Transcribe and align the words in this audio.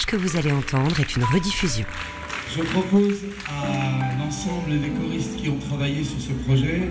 message 0.00 0.06
que 0.06 0.16
vous 0.16 0.36
allez 0.36 0.52
entendre 0.52 0.98
est 1.00 1.16
une 1.16 1.24
rediffusion. 1.24 1.86
Je 2.54 2.62
propose 2.62 3.18
à 3.48 4.18
l'ensemble 4.18 4.80
des 4.80 4.90
choristes 4.90 5.36
qui 5.36 5.48
ont 5.48 5.58
travaillé 5.68 6.04
sur 6.04 6.20
ce 6.20 6.32
projet, 6.44 6.90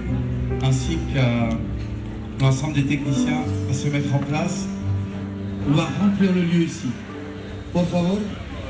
ainsi 0.62 0.98
qu'à 1.14 1.50
l'ensemble 2.40 2.74
des 2.74 2.86
techniciens, 2.86 3.44
à 3.70 3.74
se 3.74 3.88
mettre 3.88 4.14
en 4.14 4.20
place. 4.20 4.66
On 5.68 5.74
va 5.74 5.88
remplir 6.00 6.34
le 6.34 6.42
lieu 6.42 6.64
ici. 6.64 6.90
Por 7.74 7.88
favor, 7.88 8.20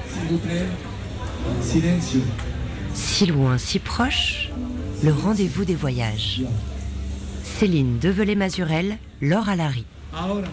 s'il 0.10 0.30
vous 0.30 0.38
plaît, 0.38 0.66
silencio. 1.62 2.22
Si 2.94 3.26
loin, 3.28 3.58
si 3.58 3.80
proche, 3.80 4.50
le 5.04 5.12
rendez-vous 5.12 5.66
des 5.66 5.76
voyages. 5.76 6.42
Céline 7.44 8.00
Develay-Mazurel, 8.00 8.98
Laure 9.22 9.50
Alary. 9.50 9.86
Ahora, 10.14 10.48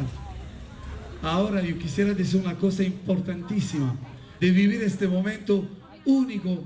ahora 1.27 1.61
yo 1.63 1.79
quisiera 1.79 2.15
decir 2.15 2.41
una 2.41 2.57
cosa 2.57 2.83
importantísima, 2.83 3.97
de 4.41 4.51
vivir 4.51 4.83
este 4.83 5.09
momento 5.09 5.67
único 6.05 6.65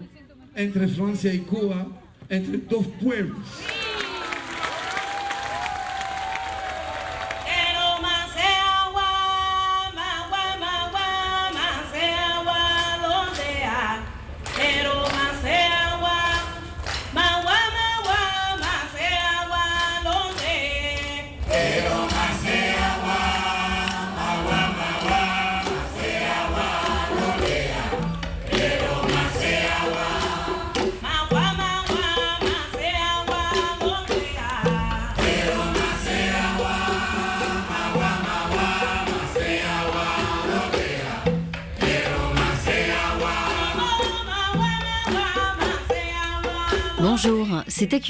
entre 0.55 0.89
Francia 0.89 1.33
y 1.33 1.39
Cuba, 1.41 1.87
entre 2.29 2.59
dos 2.59 2.87
pueblos. 3.01 3.39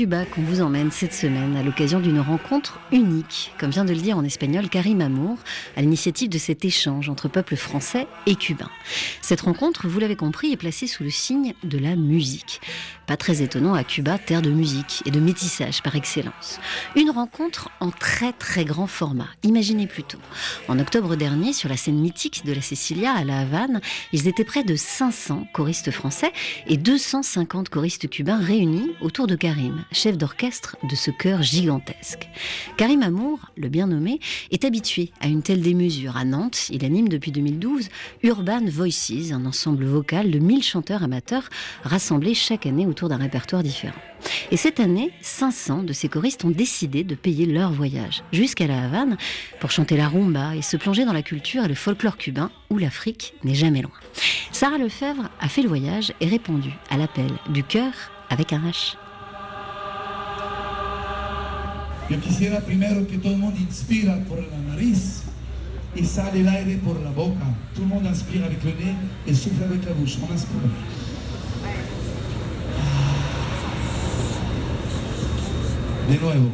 Cuba 0.01 0.25
qu'on 0.25 0.41
vous 0.41 0.63
emmène 0.63 0.91
cette 0.91 1.13
semaine 1.13 1.59
à 1.59 1.63
l'occasion 1.63 2.01
d'une 2.01 2.21
rencontre 2.21 2.81
unique, 2.91 3.53
comme 3.59 3.69
vient 3.69 3.85
de 3.85 3.93
le 3.93 4.01
dire 4.01 4.17
en 4.17 4.25
espagnol 4.25 4.71
Karim 4.71 5.03
Amour, 5.03 5.37
à 5.77 5.83
l'initiative 5.83 6.31
de 6.31 6.39
cet 6.39 6.65
échange 6.65 7.11
entre 7.11 7.29
peuples 7.29 7.57
français 7.57 8.07
et 8.25 8.35
cubains. 8.35 8.71
Cette 9.21 9.43
rencontre, 9.43 9.89
vous 9.89 10.01
l'avez 10.01 10.17
compris, 10.17 10.53
est 10.53 10.57
placée 10.57 10.87
sous 10.87 11.03
le 11.03 11.11
signe 11.11 11.53
de 11.65 11.77
la 11.77 11.97
musique. 11.97 12.63
Pas 13.07 13.19
très 13.19 13.43
étonnant 13.43 13.75
à 13.75 13.85
Cuba, 13.85 14.19
terre 14.19 14.41
de 14.41 14.51
musique 14.51 15.03
et 15.05 15.11
de 15.11 15.21
métissage 15.21 15.83
par 15.83 15.97
excellence. 15.97 16.61
Une 16.97 17.11
rencontre 17.11 17.69
en 17.81 17.91
très 17.91 18.33
très 18.33 18.65
grand 18.65 18.87
format. 18.87 19.27
Imaginez 19.43 19.87
plutôt. 19.87 20.21
En 20.69 20.79
octobre 20.79 21.17
dernier, 21.17 21.53
sur 21.53 21.69
la 21.69 21.77
scène 21.77 21.99
mythique 21.99 22.47
de 22.47 22.53
la 22.53 22.63
Cecilia 22.63 23.13
à 23.13 23.25
La 23.25 23.41
Havane, 23.41 23.81
ils 24.13 24.29
étaient 24.29 24.45
près 24.45 24.63
de 24.63 24.77
500 24.77 25.49
choristes 25.53 25.91
français 25.91 26.33
et 26.69 26.77
250 26.77 27.69
choristes 27.69 28.09
cubains 28.09 28.39
réunis 28.39 28.93
autour 29.03 29.27
de 29.27 29.35
Karim, 29.35 29.85
chef 29.93 30.17
d'orchestre 30.17 30.77
de 30.89 30.95
ce 30.95 31.11
chœur 31.11 31.43
gigantesque. 31.43 32.29
Karim 32.77 33.03
Amour, 33.03 33.39
le 33.57 33.69
bien 33.69 33.87
nommé, 33.87 34.21
est 34.51 34.65
habitué 34.65 35.11
à 35.21 35.27
une 35.27 35.43
telle 35.43 35.63
démesure. 35.63 36.17
À 36.17 36.25
Nantes, 36.25 36.69
il 36.71 36.85
anime 36.85 37.09
depuis 37.09 37.33
2012 37.33 37.89
Urban 38.23 38.65
Voices, 38.67 39.33
un 39.33 39.47
ensemble 39.47 39.85
vocal 39.85 40.31
de 40.31 40.39
1000 40.39 40.63
chanteurs 40.63 41.03
amateurs 41.03 41.49
rassemblés 41.85 42.35
chaque 42.35 42.67
année 42.67 42.87
autour 42.87 43.09
d'un 43.09 43.17
répertoire 43.17 43.63
différent. 43.63 44.01
Et 44.51 44.57
cette 44.57 44.81
année, 44.81 45.13
500 45.23 45.85
de 45.85 45.93
ces 45.93 46.09
choristes 46.09 46.45
ont 46.45 46.51
décidé 46.51 47.05
de 47.05 47.15
payer 47.15 47.47
leur 47.47 47.73
voyage 47.73 48.23
jusqu'à 48.33 48.67
la 48.67 48.85
Havane 48.85 49.17
pour 49.61 49.71
chanter 49.71 49.97
la 49.97 50.09
rumba 50.09 50.57
et 50.57 50.63
se 50.63 50.77
plonger 50.77 51.05
dans 51.05 51.13
la 51.13 51.23
culture 51.23 51.65
et 51.65 51.69
le 51.69 51.75
folklore 51.75 52.17
cubain 52.17 52.51
où 52.69 52.79
l'Afrique 52.79 53.35
n'est 53.45 53.55
jamais 53.55 53.83
loin. 53.83 53.93
Sarah 54.53 54.79
Lefebvre 54.79 55.31
a 55.41 55.49
fait 55.49 55.63
le 55.63 55.69
voyage 55.69 56.13
et 56.21 56.27
répondu 56.27 56.71
à 56.91 56.97
l'appel 56.97 57.31
du 57.51 57.65
cœur 57.65 57.93
avec 58.29 58.53
un 58.53 58.61
H. 58.61 58.97
Yo 62.11 62.19
quisiera 62.19 62.59
primero 62.59 63.07
que 63.07 63.19
todo 63.19 63.35
el 63.35 63.39
mundo 63.39 63.57
inspira 63.61 64.19
por 64.25 64.39
la 64.41 64.59
nariz 64.69 65.23
y 65.95 66.05
sale 66.05 66.41
el 66.41 66.49
aire 66.49 66.81
la 67.05 67.11
boca. 67.13 67.47
Tout 67.73 67.83
le 67.83 67.87
monde 67.87 68.05
inspire 68.09 68.43
avec 68.45 68.65
le 68.65 68.73
nez 68.73 68.97
et 69.29 69.33
souffle 69.33 69.63
avec 69.63 69.85
la 69.85 69.93
bouche. 69.93 70.19
On 70.21 70.33
inspire. 70.35 70.59
De 76.09 76.19
nuevo. 76.19 76.51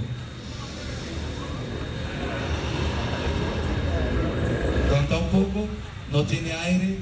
Canta 4.90 5.16
un 5.16 5.28
poco, 5.30 5.68
no 6.12 6.22
tiene 6.24 6.50
aire, 6.50 6.98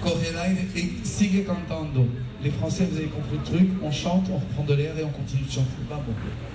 coge 0.00 0.28
el 0.28 0.36
et 0.76 0.92
sigue 1.02 1.44
cantando. 1.44 2.06
Les 2.44 2.50
Français, 2.52 2.86
vous 2.88 2.96
avez 2.96 3.08
compris 3.08 3.38
le 3.38 3.42
truc, 3.42 3.70
on 3.82 3.90
chante, 3.90 4.28
on 4.30 4.36
reprend 4.36 4.62
de 4.62 4.74
l'air 4.74 4.96
et 4.96 5.02
on 5.02 5.10
continue 5.10 5.42
de 5.42 5.50
chanter. 5.50 6.51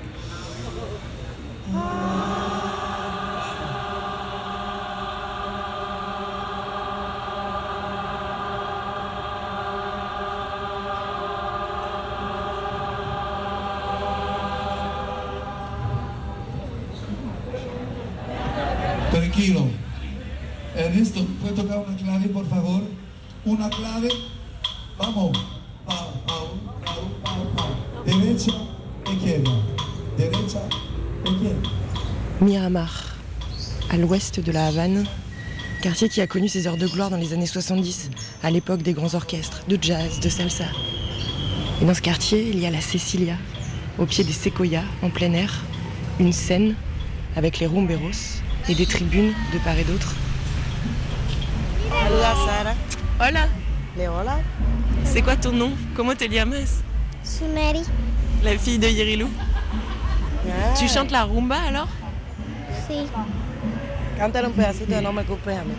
Tranquilo. 19.12 19.68
Ernesto, 20.76 21.26
¿puede 21.42 21.54
tocar 21.54 21.80
una 21.80 21.98
clave, 21.98 22.28
por 22.30 22.48
favor? 22.48 22.84
Una 23.46 23.70
clave. 23.70 24.10
Vamos. 24.98 25.57
Miramar, 32.70 33.16
à 33.90 33.96
l'ouest 33.96 34.42
de 34.42 34.52
la 34.52 34.68
Havane, 34.68 35.06
quartier 35.82 36.10
qui 36.10 36.20
a 36.20 36.28
connu 36.28 36.50
ses 36.50 36.68
heures 36.68 36.76
de 36.76 36.86
gloire 36.86 37.10
dans 37.10 37.16
les 37.16 37.32
années 37.32 37.46
70, 37.46 38.10
à 38.44 38.52
l'époque 38.52 38.82
des 38.82 38.92
grands 38.92 39.14
orchestres, 39.16 39.62
de 39.70 39.78
jazz, 39.82 40.20
de 40.20 40.28
salsa. 40.28 40.66
Et 41.82 41.86
dans 41.86 41.94
ce 41.94 42.02
quartier, 42.02 42.50
il 42.50 42.60
y 42.60 42.66
a 42.66 42.70
la 42.70 42.82
Cecilia, 42.82 43.36
au 43.98 44.06
pied 44.06 44.26
des 44.26 44.34
séquoias, 44.34 44.84
en 45.02 45.10
plein 45.10 45.32
air, 45.32 45.62
une 46.20 46.34
scène 46.34 46.76
avec 47.38 47.60
les 47.60 47.68
rumberos 47.68 48.42
et 48.68 48.76
des 48.76 48.86
tribunes 48.86 49.32
de 49.54 49.60
part 49.60 49.78
et 49.78 49.86
d'autre. 49.86 50.14
Saluda 51.90 52.34
Sara. 52.34 52.74
Hola, 53.30 53.48
Le 53.98 54.08
hola. 54.10 54.40
c'est 55.06 55.22
quoi 55.22 55.38
ton 55.38 55.54
nom? 55.54 55.72
Comment 55.96 56.16
te 56.16 56.26
llamas 56.26 56.84
Sumeri. 57.24 57.84
La 58.44 58.58
fille 58.58 58.78
de 58.78 58.88
Yerilou. 58.88 59.30
Ah, 60.50 60.74
Tu 60.78 60.90
chantes 60.90 61.12
la 61.12 61.24
rumba 61.24 61.56
alors? 61.66 61.88
Sí. 62.88 63.06
Cántale 64.18 64.48
un 64.48 64.54
pedacito 64.54 64.96
de 64.96 65.02
No 65.02 65.12
me 65.14 65.24
culpes 65.24 65.58
a 65.58 65.64
mí. 65.64 65.74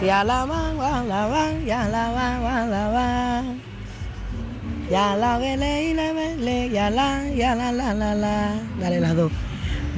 Si 0.00 0.08
a 0.08 0.22
la 0.22 0.44
van, 0.44 0.76
wa 0.76 1.02
la 1.02 1.26
van, 1.26 1.64
ya 1.66 1.88
la 1.88 2.12
van, 2.12 2.42
wa 2.42 2.66
la 2.66 2.88
van. 2.88 3.60
Ya 4.90 5.16
la 5.16 5.38
vele 5.38 5.90
y 5.90 5.94
la 5.94 6.12
vele, 6.12 6.70
ya 6.70 6.88
la, 6.88 7.28
ya 7.28 7.54
la, 7.54 7.72
la, 7.72 7.92
la, 7.92 8.14
la. 8.14 8.54
Dale 8.80 9.00
las 9.00 9.16
dos. 9.16 9.32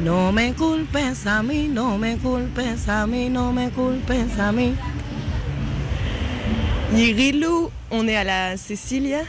No 0.02 0.32
me 0.32 0.54
culpes 0.54 1.26
a 1.26 1.42
mí, 1.42 1.68
no 1.68 1.98
me 1.98 2.16
culpes 2.16 2.88
a 2.88 3.06
mí, 3.06 3.28
no 3.28 3.52
me 3.52 3.70
culpes 3.70 4.38
a 4.38 4.50
mí. 4.50 4.74
Yerilou, 6.94 7.70
on 7.90 8.08
est 8.08 8.16
à 8.16 8.24
la 8.24 8.56
Cecilia, 8.56 9.20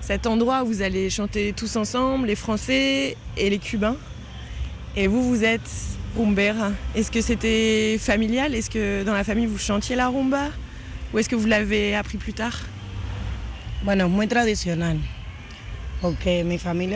cet 0.00 0.26
endroit 0.26 0.62
où 0.62 0.66
vous 0.66 0.82
allez 0.82 1.10
chanter 1.10 1.52
tous 1.52 1.76
ensemble, 1.76 2.28
les 2.28 2.36
Français 2.36 3.16
et 3.36 3.50
les 3.50 3.58
Cubains. 3.58 3.96
Et 4.94 5.06
vous, 5.06 5.22
vous 5.22 5.42
êtes 5.42 5.70
rumbera. 6.16 6.72
Est-ce 6.94 7.10
que 7.10 7.22
c'était 7.22 7.96
familial? 7.98 8.54
Est-ce 8.54 8.68
que 8.68 9.04
dans 9.04 9.14
la 9.14 9.24
famille 9.24 9.46
vous 9.46 9.58
chantiez 9.58 9.96
la 9.96 10.08
rumba? 10.08 10.50
Ou 11.12 11.18
est-ce 11.18 11.28
que 11.28 11.36
vous 11.36 11.46
l'avez 11.46 11.94
appris 11.94 12.18
plus 12.18 12.34
tard? 12.34 12.58
Bueno, 13.84 14.08
muy 14.08 14.28
tradicional. 14.28 14.98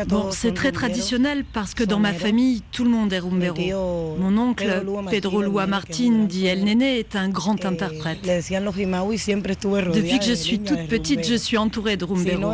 Bon, 0.09 0.31
c'est 0.33 0.53
très 0.53 0.73
traditionnel 0.73 1.45
parce 1.53 1.75
que 1.75 1.85
dans 1.85 2.01
ma 2.01 2.13
famille, 2.13 2.63
tout 2.73 2.83
le 2.83 2.91
monde 2.91 3.13
est 3.13 3.21
rumbero. 3.21 4.17
Mon 4.19 4.37
oncle 4.37 4.85
Pedro 5.11 5.43
Lua 5.43 5.67
Martin, 5.67 6.25
dit 6.29 6.47
El 6.47 6.65
Nene, 6.65 6.83
est 6.83 7.15
un 7.15 7.29
grand 7.29 7.57
Eh, 7.63 7.67
interprète. 7.67 8.23
Depuis 8.23 10.19
que 10.19 10.25
je 10.25 10.33
suis 10.33 10.59
toute 10.59 10.89
petite, 10.89 11.27
je 11.27 11.35
suis 11.35 11.57
entourée 11.57 11.97
de 11.97 12.05
rumbero. 12.05 12.53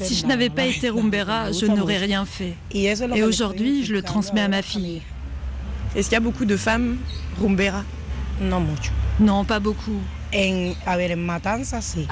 Si 0.00 0.14
je 0.14 0.26
n'avais 0.26 0.48
pas 0.48 0.64
été 0.64 0.88
rumbera, 0.88 1.52
je 1.52 1.66
n'aurais 1.66 1.98
rien 1.98 2.24
fait. 2.24 2.54
Et 2.74 3.22
aujourd'hui, 3.22 3.84
je 3.84 3.92
le 3.92 4.02
transmets 4.02 4.40
à 4.40 4.48
ma 4.48 4.62
fille. 4.62 5.02
Est-ce 5.94 6.08
qu'il 6.08 6.14
y 6.14 6.16
a 6.16 6.20
beaucoup 6.20 6.46
de 6.46 6.56
femmes 6.56 6.96
rumbera? 7.40 7.84
No 8.40 8.58
mucho. 8.58 8.92
Non, 9.20 9.44
pas 9.44 9.60
beaucoup. 9.60 10.00
En, 10.34 10.72
a 10.86 10.96
ver, 10.96 11.12
en 11.12 11.26
Matanza 11.26 11.82
sí. 11.82 12.06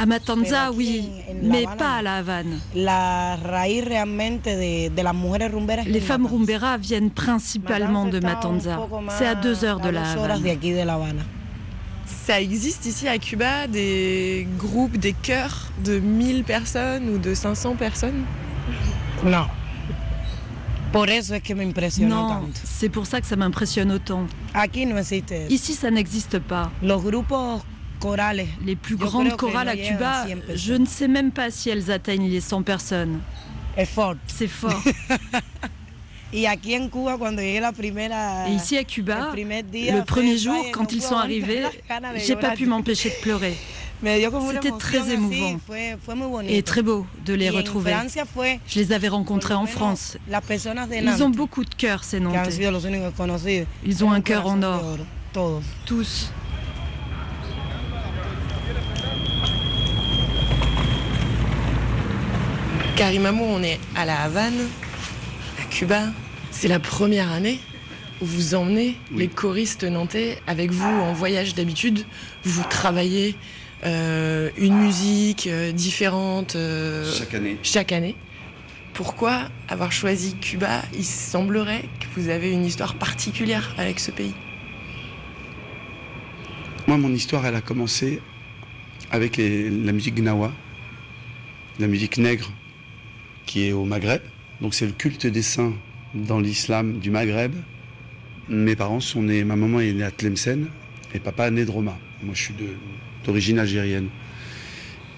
Oui, 0.75 1.09
en- 1.29 1.47
en 1.47 1.49
mais 1.49 1.65
pas 1.79 1.97
à. 1.99 2.03
La 2.03 2.19
Havane. 2.19 2.59
La 2.75 3.37
raíz 3.37 3.83
realmente 3.85 4.57
de, 4.57 4.91
de 4.95 5.03
las 5.03 5.15
mujeres 5.15 5.51
rumberas. 5.53 5.87
es 5.87 5.91
Les 5.91 6.01
femmes 6.01 6.23
Matanza. 6.25 6.37
rumberas 6.37 6.77
viennent 6.79 7.11
principalement 7.11 8.05
de 8.05 8.21
Matanza. 8.21 8.79
C'est 9.19 9.27
à 9.27 9.35
deux 9.35 9.65
heures 9.65 9.81
de 9.81 9.89
La 9.89 10.03
Havane. 10.13 10.43
de 10.43 10.85
La. 10.85 10.95
Ça 12.27 12.41
existe 12.41 12.85
ici 12.87 13.09
à 13.09 13.19
Cuba 13.19 13.67
des 13.67 14.47
groupes, 14.59 14.99
des 14.99 15.15
chœurs 15.15 15.71
de 15.83 15.99
1000 15.99 16.45
personnes 16.45 17.09
ou 17.09 17.19
de 17.19 17.35
500 17.35 17.75
personnes? 17.77 18.25
No. 19.25 19.47
Por 20.93 21.09
eso 21.09 21.35
es 21.35 21.41
que 21.41 21.55
me 21.55 21.63
impresionó 21.65 22.17
Non, 22.17 22.29
tanto. 22.29 22.61
c'est 22.65 22.89
pour 22.89 23.07
ça 23.07 23.21
que 23.21 23.27
ça 23.27 23.37
m'impressionne 23.37 23.93
autant. 23.93 24.27
Ici, 25.49 25.75
ça 25.75 25.91
n'existe 25.91 26.41
pas. 26.41 26.71
Los 26.83 27.01
grupos 27.01 27.37
corales. 27.39 27.70
Les 28.65 28.77
plus 28.77 28.97
grandes 28.97 29.37
chorales 29.37 29.69
à 29.69 29.77
Cuba, 29.77 30.11
a 30.11 30.29
100 30.29 30.29
personnes. 30.29 30.57
je 30.57 30.75
ne 30.75 30.87
sais 30.87 31.09
même 31.09 31.31
pas 31.31 31.51
si 31.51 31.71
elles 31.71 31.91
atteignent 31.91 32.29
les 32.29 32.41
100 32.41 32.63
personnes. 32.63 33.21
Fort. 33.87 34.15
C'est 34.27 34.49
fort. 34.49 34.83
Et 36.33 36.47
ici 38.53 38.77
à 38.77 38.85
Cuba, 38.85 39.33
le 39.35 40.05
premier 40.05 40.39
jour, 40.39 40.65
quand 40.73 40.93
ils 40.93 41.03
sont 41.03 41.17
arrivés, 41.17 41.65
j'ai 42.25 42.37
pas 42.37 42.51
pu 42.51 42.67
m'empêcher 42.67 43.11
de 43.11 43.17
pleurer. 43.17 43.57
C'était 44.53 44.71
très 44.79 45.13
émouvant. 45.13 45.59
Et 46.49 46.63
très 46.63 46.83
beau 46.83 47.07
de 47.27 47.35
les 47.35 47.51
retrouver. 47.51 47.95
Je 48.67 48.79
les 48.79 48.93
avais 48.93 49.09
rencontrés 49.09 49.55
en 49.55 49.67
France. 49.67 50.17
Ils 50.93 51.23
ont 51.23 51.31
beaucoup 51.31 51.65
de 51.65 51.75
cœur, 51.75 52.05
ces 52.05 52.21
Nantais. 52.21 52.51
Ils 53.85 54.05
ont 54.05 54.13
un 54.13 54.21
cœur 54.21 54.47
en 54.47 54.63
or. 54.63 54.99
oro, 55.37 55.61
Karimamo, 63.05 63.43
on 63.47 63.63
est 63.63 63.81
à 63.97 64.05
la 64.05 64.21
Havane, 64.21 64.69
à 65.59 65.65
Cuba. 65.71 66.09
C'est 66.51 66.69
la 66.69 66.79
première 66.79 67.33
année 67.33 67.59
où 68.21 68.27
vous 68.27 68.55
emmenez 68.55 68.95
les 69.17 69.27
choristes 69.27 69.85
nantais 69.85 70.37
avec 70.47 70.71
vous 70.71 70.85
en 70.85 71.15
voyage 71.15 71.55
d'habitude. 71.55 72.05
Vous 72.45 72.63
travaillez 72.69 73.37
euh, 73.87 74.51
une 74.59 74.75
musique 74.77 75.47
euh, 75.47 75.73
différente 75.73 76.57
euh, 76.57 77.11
Chaque 77.11 77.33
année. 77.33 77.57
chaque 77.63 77.93
année. 77.93 78.17
Pourquoi 78.93 79.45
avoir 79.71 79.93
choisi 79.93 80.37
Cuba? 80.37 80.83
Il 80.93 81.07
semblerait 81.07 81.89
que 82.01 82.21
vous 82.21 82.29
avez 82.29 82.53
une 82.53 82.67
histoire 82.67 82.97
particulière 82.97 83.75
avec 83.79 83.99
ce 83.99 84.11
pays. 84.11 84.35
Moi, 86.87 86.99
mon 86.99 87.15
histoire, 87.15 87.47
elle 87.47 87.55
a 87.55 87.63
commencé 87.63 88.21
avec 89.11 89.39
les- 89.39 89.71
la 89.71 89.93
musique 89.93 90.17
gnawa, 90.17 90.53
la 91.79 91.87
musique 91.87 92.19
nègre, 92.19 92.53
qui 93.51 93.67
est 93.67 93.73
au 93.73 93.85
Maghreb. 93.85 94.23
Donc, 94.61 94.75
c'est 94.75 94.87
le 94.87 94.93
culte 94.93 95.27
des 95.27 95.43
saints 95.43 95.75
dans 96.15 96.39
l'islam 96.39 97.01
du 97.01 97.11
Maghreb. 97.11 97.53
Mes 98.49 98.77
parents 98.77 99.01
sont 99.01 99.25
nés, 99.25 99.43
ma 99.43 99.57
maman 99.57 99.81
est 99.81 99.93
née 99.93 100.05
à 100.05 100.13
Tlemcen 100.13 100.69
et 101.13 101.19
papa 101.19 101.49
est 101.49 101.51
né 101.51 101.65
de 101.65 101.71
Roma. 101.73 101.99
Moi, 102.23 102.33
je 102.37 102.43
suis 102.43 102.55
d'origine 103.25 103.59
algérienne. 103.59 104.09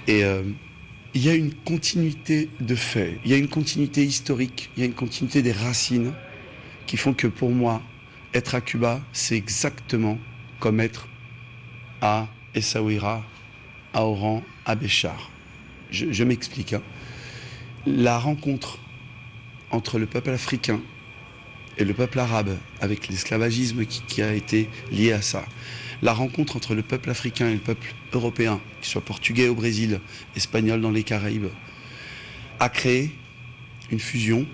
Et 0.06 0.24
euh, 0.24 0.44
il 1.12 1.22
y 1.22 1.28
a 1.28 1.34
une 1.34 1.52
continuité 1.52 2.48
de 2.58 2.74
faits, 2.74 3.18
il 3.22 3.30
y 3.30 3.34
a 3.34 3.36
une 3.36 3.48
continuité 3.48 4.02
historique, 4.02 4.70
il 4.76 4.80
y 4.80 4.82
a 4.82 4.86
une 4.86 4.94
continuité 4.94 5.42
des 5.42 5.52
racines 5.52 6.14
qui 6.86 6.96
font 6.96 7.12
que 7.12 7.26
pour 7.26 7.50
moi, 7.50 7.82
être 8.32 8.54
à 8.54 8.62
Cuba, 8.62 9.02
c'est 9.12 9.36
exactement 9.36 10.18
comme 10.58 10.80
être 10.80 11.06
à 12.00 12.28
Essaouira, 12.54 13.22
à 13.92 14.06
Oran, 14.06 14.42
à 14.64 14.74
Béchar. 14.74 15.30
Je, 15.90 16.10
je 16.10 16.24
m'explique. 16.24 16.72
hein. 16.72 16.82
La 17.86 18.16
rencontre 18.16 18.78
entre 19.72 19.98
le 19.98 20.06
peuple 20.06 20.30
africain 20.30 20.80
et 21.78 21.84
le 21.84 21.94
peuple 21.94 22.20
arabe, 22.20 22.56
avec 22.80 23.08
l'esclavagisme 23.08 23.84
qui, 23.86 24.22
a 24.22 24.32
été 24.34 24.68
lié 24.92 25.12
à 25.12 25.20
ça, 25.20 25.44
la 26.00 26.12
rencontre 26.12 26.56
entre 26.56 26.76
le 26.76 26.82
peuple 26.82 27.10
africain 27.10 27.48
et 27.48 27.54
le 27.54 27.58
peuple 27.58 27.92
européen, 28.12 28.60
qu'il 28.80 28.88
soit 28.88 29.04
portugais 29.04 29.48
au 29.48 29.56
Brésil, 29.56 30.00
espagnol 30.36 30.80
dans 30.80 30.92
les 30.92 31.02
Caraïbes, 31.02 31.48
a 32.60 32.68
créé 32.68 33.10
une 33.90 33.98
fusion, 33.98 34.46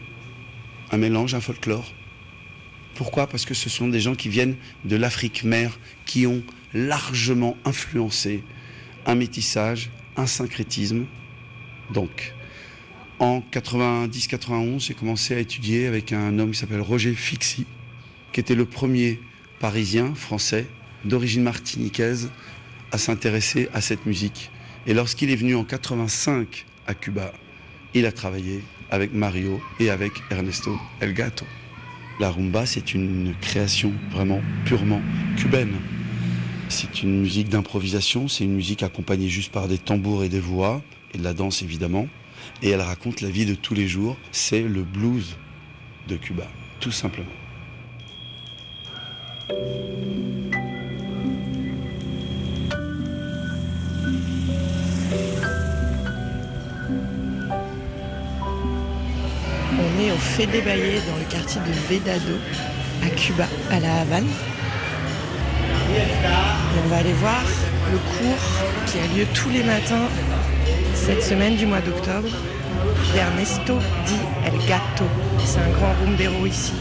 un 0.91 0.97
mélange, 0.97 1.35
un 1.35 1.41
folklore. 1.41 1.93
Pourquoi? 2.95 3.27
Parce 3.27 3.45
que 3.45 3.55
ce 3.55 3.69
sont 3.69 3.89
des 3.89 4.01
gens 4.01 4.15
qui 4.15 4.31
viennent 4.31 4.57
de 4.87 4.97
l'Afrique 4.97 5.45
mère, 5.45 5.79
qui 6.07 6.27
ont 6.27 6.43
largement 6.73 7.59
influencé 7.67 8.43
un 9.05 9.17
métissage, 9.17 9.91
un 10.17 10.27
syncrétisme. 10.27 11.05
Donc, 11.93 12.35
en 13.19 13.43
90-91, 13.53 14.87
j'ai 14.87 14.94
commencé 14.94 15.35
à 15.35 15.38
étudier 15.38 15.87
avec 15.87 16.12
un 16.12 16.38
homme 16.38 16.53
qui 16.53 16.59
s'appelle 16.59 16.81
Roger 16.81 17.15
Fixi, 17.15 17.67
qui 18.32 18.41
était 18.41 18.55
le 18.55 18.65
premier 18.65 19.20
parisien 19.59 20.15
français 20.15 20.67
d'origine 21.05 21.43
martiniquaise 21.43 22.31
à 22.93 22.99
s'intéresser 22.99 23.69
à 23.75 23.81
cette 23.81 24.06
musique. 24.06 24.50
Et 24.87 24.94
lorsqu'il 24.94 25.31
est 25.31 25.37
venu 25.37 25.55
en 25.56 25.65
85 25.65 26.65
à 26.87 26.94
Cuba, 26.94 27.32
il 27.94 28.06
a 28.06 28.12
travaillé 28.12 28.62
avec 28.91 29.12
Mario 29.12 29.61
et 29.81 29.91
avec 29.91 30.12
Ernesto 30.31 30.79
El 31.00 31.12
Gato. 31.12 31.44
La 32.20 32.31
rumba, 32.31 32.67
c'est 32.67 32.94
une 32.94 33.35
création 33.41 33.93
vraiment 34.11 34.41
purement 34.65 35.03
cubaine. 35.37 35.75
C'est 36.69 37.03
une 37.03 37.20
musique 37.20 37.49
d'improvisation, 37.49 38.29
c'est 38.29 38.44
une 38.44 38.55
musique 38.55 38.82
accompagnée 38.82 39.29
juste 39.29 39.53
par 39.53 39.69
des 39.69 39.79
tambours 39.79 40.25
et 40.25 40.29
des 40.29 40.41
voix, 40.41 40.82
et 41.15 41.19
de 41.19 41.25
la 41.25 41.32
danse 41.32 41.62
évidemment. 41.62 42.09
Et 42.62 42.70
elle 42.70 42.81
raconte 42.81 43.20
la 43.20 43.31
vie 43.31 43.46
de 43.46 43.55
tous 43.55 43.75
les 43.75 43.88
jours. 43.88 44.17
C'est 44.32 44.62
le 44.62 44.82
blues 44.82 45.37
de 46.08 46.17
Cuba, 46.17 46.46
tout 46.81 46.93
simplement. 46.93 47.26
On 59.70 60.00
est 60.00 60.12
au 60.12 60.17
Fede 60.17 60.50
Valle 60.64 61.02
dans 61.08 61.17
le 61.17 61.25
quartier 61.31 61.61
de 61.61 61.73
Vedado, 61.94 62.38
à 63.05 63.11
Cuba, 63.11 63.46
à 63.70 63.81
la 63.81 64.00
Havane. 64.00 64.29
Et 65.91 66.81
on 66.84 66.88
va 66.88 66.96
aller 66.96 67.12
voir 67.14 67.43
le 67.91 67.99
cours 67.99 68.44
qui 68.87 68.99
a 68.99 69.06
lieu 69.17 69.26
tous 69.34 69.50
les 69.50 69.62
matins 69.62 70.08
cette 71.08 71.22
semaine 71.22 71.56
du 71.56 71.65
mois 71.65 71.81
d'octobre 71.81 72.29
d'Ernesto 73.15 73.79
Di 74.05 74.19
El 74.44 74.53
Gato. 74.69 75.05
C'est 75.38 75.58
un 75.58 75.70
grand 75.70 75.94
rumbero 76.05 76.44
ici. 76.44 76.74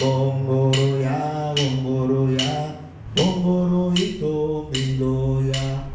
Bongoroya, 0.00 1.54
bongoroya, 1.56 2.76
bongoroito, 3.16 4.70
miloya. 4.72 5.86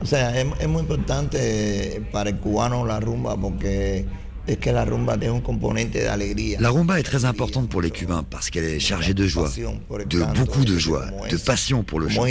O 0.00 0.06
sea, 0.06 0.38
es, 0.40 0.46
es 0.60 0.68
muy 0.68 0.82
importante 0.82 2.02
para 2.12 2.30
el 2.30 2.38
cubano 2.38 2.84
la 2.86 3.00
rumba 3.00 3.36
porque 3.36 4.04
es 4.46 4.58
que 4.58 4.70
la 4.70 4.84
rumba 4.84 5.18
tiene 5.18 5.32
un 5.34 5.40
componente 5.40 5.98
de 6.02 6.08
alegría. 6.08 6.60
La 6.60 6.68
rumba 6.68 7.00
est 7.00 7.02
très 7.02 7.24
importante 7.24 7.68
pour 7.68 7.82
les 7.82 7.90
Cubains 7.90 8.22
parce 8.22 8.48
qu'elle 8.50 8.66
est 8.66 8.78
chargée 8.78 9.12
de 9.14 9.26
joie, 9.26 9.48
de 9.48 10.22
beaucoup 10.38 10.64
de 10.64 10.78
joie, 10.78 11.06
de 11.28 11.36
passion 11.38 11.82
pour 11.82 11.98
le 11.98 12.08
chant. 12.08 12.24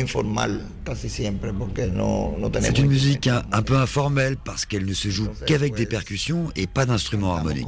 C'est 2.61 2.77
une 2.77 2.87
musique 2.87 3.27
un, 3.27 3.43
un 3.51 3.61
peu 3.61 3.75
informelle 3.75 4.37
parce 4.37 4.65
qu'elle 4.65 4.85
ne 4.85 4.93
se 4.93 5.09
joue 5.09 5.27
qu'avec 5.45 5.75
des 5.75 5.85
percussions 5.85 6.51
et 6.55 6.67
pas 6.67 6.85
d'instruments 6.85 7.35
harmoniques. 7.35 7.67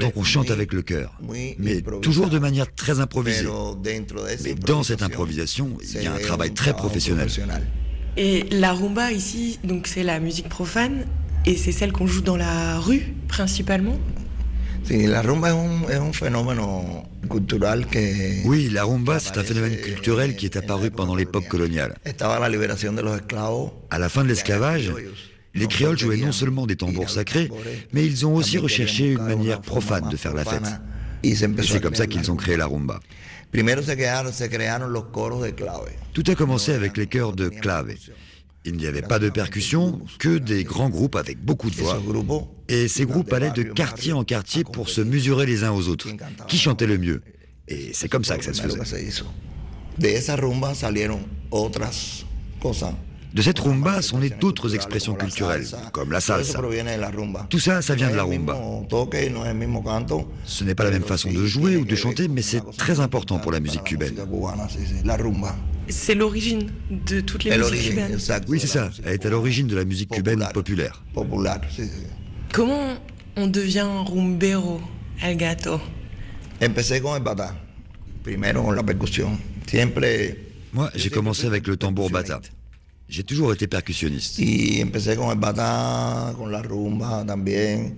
Donc 0.00 0.16
on 0.16 0.24
chante 0.24 0.50
avec 0.50 0.72
le 0.72 0.82
cœur, 0.82 1.12
mais 1.58 1.82
toujours 2.02 2.28
de 2.28 2.38
manière 2.38 2.72
très 2.74 3.00
improvisée. 3.00 3.46
Mais 4.44 4.54
dans 4.54 4.82
cette 4.82 5.02
improvisation, 5.02 5.70
il 5.94 6.02
y 6.02 6.06
a 6.06 6.14
un 6.14 6.18
travail 6.18 6.52
très 6.52 6.74
professionnel. 6.74 7.28
Et 8.16 8.44
la 8.50 8.72
rumba 8.72 9.12
ici, 9.12 9.58
donc 9.62 9.86
c'est 9.86 10.02
la 10.02 10.20
musique 10.20 10.48
profane 10.48 11.04
et 11.44 11.56
c'est 11.56 11.72
celle 11.72 11.92
qu'on 11.92 12.06
joue 12.06 12.22
dans 12.22 12.36
la 12.36 12.78
rue 12.78 13.14
principalement. 13.28 13.98
Oui, 18.44 18.68
la 18.70 18.84
rumba, 18.84 19.18
c'est 19.18 19.36
un 19.36 19.42
phénomène 19.42 19.76
culturel 19.76 20.36
qui 20.36 20.46
est 20.46 20.56
apparu 20.56 20.90
pendant 20.90 21.14
l'époque 21.14 21.48
coloniale. 21.48 21.96
À 23.90 23.98
la 23.98 24.08
fin 24.08 24.22
de 24.22 24.28
l'esclavage, 24.28 24.92
les 25.56 25.66
créoles 25.66 25.98
jouaient 25.98 26.16
non 26.16 26.32
seulement 26.32 26.66
des 26.66 26.76
tambours 26.76 27.10
sacrés, 27.10 27.50
mais 27.92 28.04
ils 28.04 28.26
ont 28.26 28.34
aussi 28.34 28.58
recherché 28.58 29.12
une 29.12 29.22
manière 29.22 29.60
profane 29.60 30.08
de 30.08 30.16
faire 30.16 30.34
la 30.34 30.44
fête. 30.44 30.68
Et 31.22 31.34
c'est 31.34 31.80
comme 31.80 31.94
ça 31.94 32.06
qu'ils 32.06 32.30
ont 32.30 32.36
créé 32.36 32.56
la 32.56 32.66
rumba. 32.66 33.00
Tout 36.12 36.24
a 36.26 36.34
commencé 36.34 36.72
avec 36.72 36.96
les 36.96 37.06
chœurs 37.06 37.32
de 37.32 37.48
clave. 37.48 37.94
Il 38.64 38.76
n'y 38.76 38.86
avait 38.86 39.02
pas 39.02 39.18
de 39.20 39.30
percussion, 39.30 40.00
que 40.18 40.38
des 40.38 40.64
grands 40.64 40.90
groupes 40.90 41.14
avec 41.16 41.38
beaucoup 41.38 41.70
de 41.70 41.76
voix. 41.76 42.02
Et 42.68 42.88
ces 42.88 43.06
groupes 43.06 43.32
allaient 43.32 43.52
de 43.52 43.62
quartier 43.62 44.12
en 44.12 44.24
quartier 44.24 44.64
pour 44.64 44.88
se 44.88 45.00
mesurer 45.00 45.46
les 45.46 45.62
uns 45.62 45.70
aux 45.72 45.88
autres. 45.88 46.08
Qui 46.48 46.58
chantait 46.58 46.86
le 46.86 46.98
mieux? 46.98 47.22
Et 47.68 47.90
c'est 47.92 48.08
comme 48.08 48.24
ça 48.24 48.36
que 48.38 48.44
ça 48.44 48.52
se 48.52 48.62
faisait. 48.62 49.22
De 49.98 50.08
esa 50.08 50.36
rumba 50.36 50.74
salieron 50.74 51.20
otras 51.50 52.24
cosas. 52.60 52.92
De 53.34 53.42
cette 53.42 53.58
rumba 53.58 54.00
sont 54.02 54.18
nées 54.18 54.30
d'autres 54.30 54.74
expressions 54.74 55.14
culturelles, 55.14 55.66
comme 55.92 56.10
la 56.10 56.20
salsa. 56.20 56.60
Tout 57.50 57.58
ça, 57.58 57.82
ça 57.82 57.94
vient 57.94 58.10
de 58.10 58.16
la 58.16 58.24
rumba. 58.24 58.58
Ce 60.44 60.64
n'est 60.64 60.74
pas 60.74 60.84
la 60.84 60.90
même 60.90 61.02
façon 61.02 61.30
de 61.32 61.44
jouer 61.44 61.76
ou 61.76 61.84
de 61.84 61.94
chanter, 61.94 62.28
mais 62.28 62.42
c'est 62.42 62.62
très 62.76 63.00
important 63.00 63.38
pour 63.38 63.52
la 63.52 63.60
musique 63.60 63.84
cubaine. 63.84 64.14
C'est 65.88 66.14
l'origine 66.14 66.70
de 66.90 67.20
toutes 67.20 67.44
les 67.44 67.56
musiques 67.56 67.90
cubaines. 67.90 68.18
Oui, 68.48 68.58
c'est 68.58 68.66
ça. 68.66 68.90
Elle 69.04 69.12
est 69.14 69.26
à 69.26 69.30
l'origine 69.30 69.66
de 69.66 69.76
la 69.76 69.84
musique 69.84 70.10
cubaine 70.10 70.46
populaire. 70.54 71.04
Comment 72.52 72.94
on 73.36 73.46
devient 73.46 73.86
rumbero, 74.06 74.80
el 75.22 75.36
gato? 75.36 75.80
Moi, 80.72 80.90
j'ai 80.94 81.10
commencé 81.10 81.46
avec 81.46 81.66
le 81.66 81.76
tambour 81.76 82.10
bata. 82.10 82.40
J'ai 83.08 83.22
toujours 83.22 83.52
été 83.52 83.66
percussionniste. 83.68 84.38
Y 84.38 84.82
empecé 84.82 85.16
con 85.16 85.30
el 85.30 85.38
bata, 85.38 86.34
con 86.36 86.50
la 86.50 86.62
rumba 86.62 87.24
también. 87.24 87.96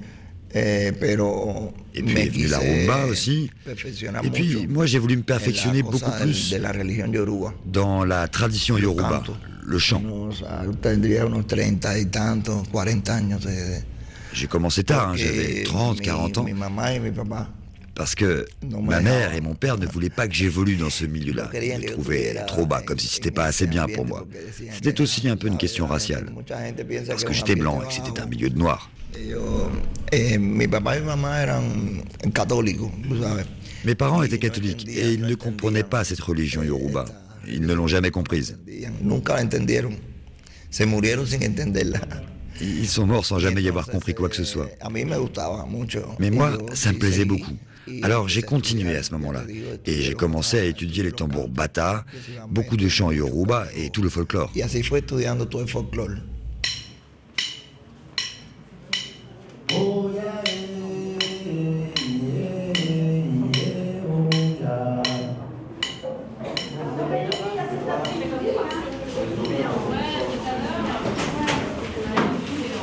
Eh, 0.54 0.92
pero 0.98 1.74
et 1.94 2.02
puis 2.02 2.16
est 2.16 2.28
venue 2.30 2.46
la 2.46 2.58
rumba 2.58 3.06
aussi. 3.06 3.50
Et 3.66 4.30
puis 4.30 4.66
moi 4.66 4.86
j'ai 4.86 4.98
voulu 4.98 5.16
me 5.18 5.22
perfectionner 5.22 5.82
beaucoup 5.82 6.10
plus 6.20 6.50
de 6.50 6.56
la 6.56 6.72
religion 6.72 7.12
yoruba. 7.12 7.52
dans 7.66 8.04
la 8.04 8.28
tradition 8.28 8.78
yoruba, 8.78 9.22
le 9.66 9.78
chant. 9.78 10.02
J'ai 14.32 14.46
commencé 14.46 14.84
tard, 14.84 15.08
hein, 15.10 15.16
j'avais 15.16 15.62
30, 15.64 16.00
40 16.00 16.38
ans. 16.38 16.46
Parce 17.98 18.14
que 18.14 18.46
ma 18.62 19.00
mère 19.00 19.34
et 19.34 19.40
mon 19.40 19.54
père 19.56 19.76
ne 19.76 19.84
voulaient 19.84 20.08
pas 20.08 20.28
que 20.28 20.34
j'évolue 20.34 20.76
dans 20.76 20.88
ce 20.88 21.04
milieu-là. 21.04 21.50
Ils 21.52 21.84
trouvaient 21.86 22.32
trop 22.46 22.64
bas, 22.64 22.80
comme 22.80 22.98
si 22.98 23.08
c'était 23.08 23.32
pas 23.32 23.44
assez 23.44 23.66
bien 23.66 23.86
pour 23.88 24.06
moi. 24.06 24.24
C'était 24.72 25.00
aussi 25.00 25.28
un 25.28 25.36
peu 25.36 25.48
une 25.48 25.58
question 25.58 25.84
raciale. 25.84 26.32
Parce 27.08 27.24
que 27.24 27.32
j'étais 27.32 27.56
blanc 27.56 27.82
et 27.82 27.88
que 27.88 27.94
c'était 27.94 28.20
un 28.20 28.26
milieu 28.26 28.50
de 28.50 28.56
noirs. 28.56 28.88
Mes 33.84 33.94
parents 33.96 34.22
étaient 34.22 34.38
catholiques 34.38 34.86
et 34.88 35.14
ils 35.14 35.22
ne 35.22 35.34
comprenaient 35.34 35.82
pas 35.82 36.04
cette 36.04 36.20
religion 36.20 36.62
yoruba. 36.62 37.04
Ils 37.48 37.62
ne 37.62 37.74
l'ont 37.74 37.88
jamais 37.88 38.12
comprise. 38.12 38.56
Ils 42.60 42.88
sont 42.88 43.06
morts 43.06 43.24
sans 43.24 43.38
jamais 43.40 43.62
y 43.62 43.68
avoir 43.68 43.86
compris 43.86 44.14
quoi 44.14 44.28
que 44.28 44.36
ce 44.36 44.44
soit. 44.44 44.68
Mais 46.20 46.30
moi, 46.30 46.58
ça 46.74 46.92
me 46.92 46.98
plaisait 46.98 47.24
beaucoup. 47.24 47.56
Alors 48.02 48.28
j'ai 48.28 48.42
continué 48.42 48.96
à 48.96 49.02
ce 49.02 49.12
moment-là. 49.12 49.42
Et 49.86 50.02
j'ai 50.02 50.14
commencé 50.14 50.58
à 50.58 50.64
étudier 50.64 51.02
les 51.02 51.12
tambours 51.12 51.48
bata, 51.48 52.04
beaucoup 52.48 52.76
de 52.76 52.88
chants 52.88 53.10
yoruba 53.10 53.66
et 53.76 53.90
tout 53.90 54.02
le 54.02 54.08
folklore. 54.08 54.52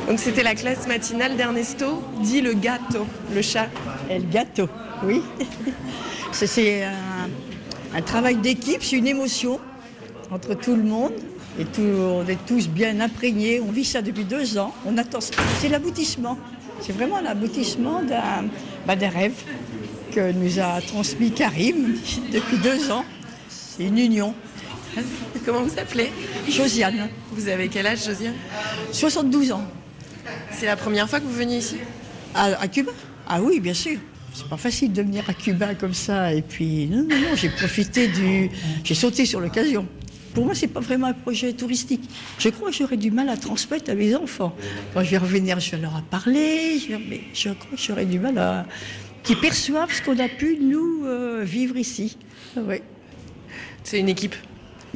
Donc 0.08 0.20
c'était 0.20 0.44
la 0.44 0.54
classe 0.54 0.86
matinale 0.86 1.36
d'Ernesto, 1.36 2.02
dit 2.22 2.40
le 2.40 2.54
gâteau, 2.54 3.06
le 3.34 3.42
chat. 3.42 3.68
El 4.08 4.28
gâteau, 4.28 4.68
oui. 5.04 5.22
C'est 6.32 6.84
un, 6.84 7.28
un, 7.94 8.02
travail 8.02 8.36
d'équipe, 8.36 8.82
c'est 8.82 8.96
une 8.96 9.06
émotion 9.06 9.60
entre 10.30 10.54
tout 10.54 10.76
le 10.76 10.82
monde. 10.82 11.12
Et 11.58 11.64
tout, 11.64 11.80
on 11.80 12.26
est 12.26 12.44
tous 12.46 12.68
bien 12.68 13.00
imprégnés. 13.00 13.60
On 13.60 13.72
vit 13.72 13.84
ça 13.84 14.02
depuis 14.02 14.24
deux 14.24 14.58
ans. 14.58 14.74
On 14.84 14.98
attend. 14.98 15.20
C'est 15.20 15.68
l'aboutissement. 15.68 16.38
C'est 16.80 16.92
vraiment 16.92 17.20
l'aboutissement 17.20 18.02
d'un 18.02 18.44
bah, 18.86 18.96
des 18.96 19.08
rêves 19.08 19.42
que 20.12 20.32
nous 20.32 20.60
a 20.60 20.80
transmis 20.82 21.30
Karim 21.30 21.96
depuis 22.32 22.58
deux 22.58 22.90
ans. 22.90 23.04
C'est 23.48 23.84
une 23.84 23.98
union. 23.98 24.34
Comment 25.46 25.62
vous 25.62 25.78
appelez? 25.78 26.10
Josiane. 26.48 27.08
Vous 27.32 27.48
avez 27.48 27.68
quel 27.68 27.86
âge, 27.86 28.04
Josiane? 28.04 28.34
72 28.92 29.52
ans. 29.52 29.64
C'est 30.52 30.66
la 30.66 30.76
première 30.76 31.08
fois 31.08 31.20
que 31.20 31.24
vous 31.24 31.32
venez 31.32 31.58
ici? 31.58 31.76
À, 32.34 32.60
à 32.60 32.68
Cuba? 32.68 32.92
Ah 33.26 33.40
oui, 33.40 33.60
bien 33.60 33.74
sûr. 33.74 33.98
C'est 34.36 34.48
pas 34.48 34.58
facile 34.58 34.92
de 34.92 35.00
venir 35.00 35.24
à 35.28 35.32
Cuba 35.32 35.74
comme 35.74 35.94
ça. 35.94 36.34
Et 36.34 36.42
puis, 36.42 36.86
non, 36.88 37.04
non, 37.08 37.16
non, 37.16 37.36
j'ai 37.36 37.48
profité 37.48 38.06
du. 38.06 38.50
J'ai 38.84 38.94
sauté 38.94 39.24
sur 39.24 39.40
l'occasion. 39.40 39.88
Pour 40.34 40.44
moi, 40.44 40.54
c'est 40.54 40.68
pas 40.68 40.80
vraiment 40.80 41.06
un 41.06 41.14
projet 41.14 41.54
touristique. 41.54 42.02
Je 42.38 42.50
crois 42.50 42.70
que 42.70 42.76
j'aurais 42.76 42.98
du 42.98 43.10
mal 43.10 43.30
à 43.30 43.38
transmettre 43.38 43.90
à 43.90 43.94
mes 43.94 44.14
enfants. 44.14 44.54
Quand 44.92 45.02
je 45.02 45.10
vais 45.10 45.16
revenir, 45.16 45.58
je 45.58 45.70
vais 45.70 45.78
leur 45.78 45.96
en 45.96 46.02
parler. 46.02 46.78
Je. 46.78 46.96
Mais 47.08 47.22
je 47.32 47.48
crois 47.48 47.70
que 47.76 47.82
j'aurais 47.82 48.04
du 48.04 48.18
mal 48.18 48.36
à. 48.36 48.66
qu'ils 49.22 49.38
perçoivent 49.38 49.90
ce 49.90 50.02
qu'on 50.02 50.18
a 50.18 50.28
pu, 50.28 50.58
nous, 50.60 51.06
euh, 51.06 51.42
vivre 51.42 51.78
ici. 51.78 52.18
Ouais. 52.58 52.82
C'est 53.84 54.00
une 54.00 54.10
équipe. 54.10 54.34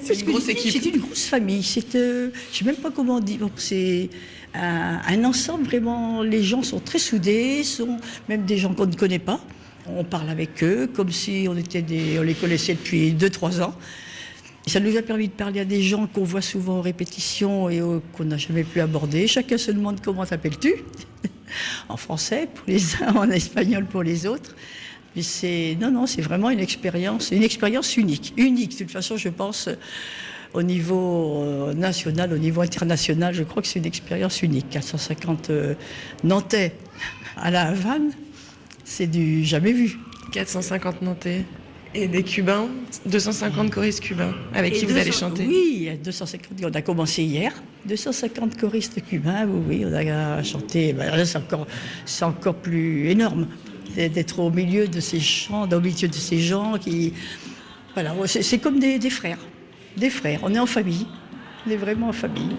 C'est 0.03 0.21
une 0.21 0.27
grosse 0.27 0.51
équipe. 0.51 0.71
C'est 0.71 0.91
une 0.91 1.01
grosse 1.01 1.25
famille. 1.25 1.63
C'est. 1.63 1.95
Euh... 1.95 2.31
je 2.53 2.59
sais 2.59 2.65
même 2.67 2.77
pas 2.77 2.91
comment 2.91 3.21
dire. 3.21 3.49
C'est 3.57 4.11
un, 4.55 5.25
ensemble 5.25 5.65
vraiment. 5.65 6.23
Les 6.23 6.43
gens 6.43 6.63
sont 6.63 6.81
très 6.81 6.99
soudés, 6.99 7.65
sont 7.65 7.99
même 8.29 8.45
des 8.45 8.57
gens 8.57 8.75
qu'on 8.75 8.87
ne 8.87 8.95
connaît 8.95 9.19
pas. 9.19 9.41
On 9.87 10.05
parle 10.05 10.29
avec 10.29 10.63
eux 10.63 10.89
comme 10.95 11.11
si 11.11 11.47
on 11.49 11.57
était 11.57 11.83
des, 11.83 12.19
on 12.19 12.23
les 12.23 12.35
connaissait 12.35 12.75
depuis 12.75 13.13
2-3 13.13 13.63
ans. 13.63 13.75
Ça 14.67 14.79
nous 14.79 14.97
a 14.97 15.03
permis 15.03 15.29
de 15.29 15.33
parler 15.33 15.61
à 15.61 15.65
des 15.65 15.83
gens 15.83 16.07
qu'on 16.07 16.23
voit 16.23 16.43
souvent 16.43 16.79
en 16.79 16.81
répétition 16.83 17.71
et 17.71 17.83
qu'on 18.13 18.25
n'a 18.25 18.37
jamais 18.37 18.63
pu 18.63 18.81
aborder. 18.81 19.27
Chacun 19.27 19.59
se 19.59 19.73
demande 19.73 20.01
comment 20.01 20.25
t'appelles-tu? 20.25 20.75
En 21.89 21.97
français 21.97 22.49
pour 22.55 22.65
les 22.69 23.03
uns, 23.03 23.17
en 23.17 23.29
espagnol 23.29 23.85
pour 23.85 24.05
les 24.05 24.25
autres. 24.25 24.55
Mais 25.17 25.23
c'est 25.23 25.77
non, 25.81 25.91
non, 25.91 26.07
c'est 26.07 26.23
vraiment 26.23 26.51
une 26.51 26.61
expérience, 26.61 27.33
une 27.33 27.43
expérience 27.43 27.97
unique, 27.97 28.33
unique. 28.37 28.73
De 28.73 28.85
toute 28.85 28.93
façon, 28.93 29.17
je 29.17 29.29
pense 29.29 29.69
au 30.53 30.63
niveau 30.63 31.73
national, 31.75 32.33
au 32.33 32.39
niveau 32.39 32.61
international, 32.61 33.35
je 33.35 33.43
crois 33.43 33.63
que 33.63 33.69
c'est 33.69 33.79
une 33.79 33.87
expérience 33.87 34.43
unique. 34.43 34.69
450 34.71 35.51
euh, 35.51 35.75
Nantais 36.25 36.73
à 37.37 37.51
la 37.51 37.69
Havane, 37.69 38.11
c'est 38.85 39.07
du 39.07 39.45
jamais 39.45 39.73
vu. 39.73 39.99
450 40.33 41.03
Nantais 41.03 41.45
et 41.95 42.07
des 42.07 42.23
Cubains, 42.23 42.69
250 43.07 43.71
choristes 43.71 44.01
cubains 44.01 44.33
avec 44.55 44.75
et 44.75 44.79
qui 44.79 44.87
200, 44.87 44.95
vous 44.95 45.01
allez 45.01 45.13
chanter. 45.13 45.47
Oui, 45.47 45.91
250. 46.05 46.53
On 46.63 46.75
a 46.75 46.83
commencé 46.83 47.23
hier. 47.25 47.53
250 47.87 48.57
choristes 48.59 49.05
cubains, 49.05 49.47
oui, 49.47 49.63
oui, 49.69 49.85
on 49.87 49.95
a 49.95 50.43
chanté. 50.43 50.93
Ben, 50.93 51.25
c'est 51.25 51.39
encore, 51.39 51.67
c'est 52.05 52.25
encore 52.25 52.55
plus 52.55 53.09
énorme 53.09 53.49
d'être 53.97 54.39
au 54.39 54.51
milieu 54.51 54.87
de 54.87 55.01
ces 55.01 55.19
chants, 55.19 55.69
au 55.69 55.81
milieu 55.81 56.07
de 56.07 56.15
ces 56.15 56.39
gens 56.39 56.79
qui, 56.79 57.13
voilà, 57.95 58.15
c'est 58.27 58.59
comme 58.59 58.79
des, 58.79 59.01
des 59.01 59.11
frères 59.11 59.39
des 60.01 60.11
frères. 60.11 60.41
On 60.43 60.53
est 60.53 60.59
en 60.59 60.67
famille. 60.67 61.07
On 61.67 61.71
est 61.71 61.77
vraiment 61.77 62.09
en 62.09 62.13
famille. 62.13 62.57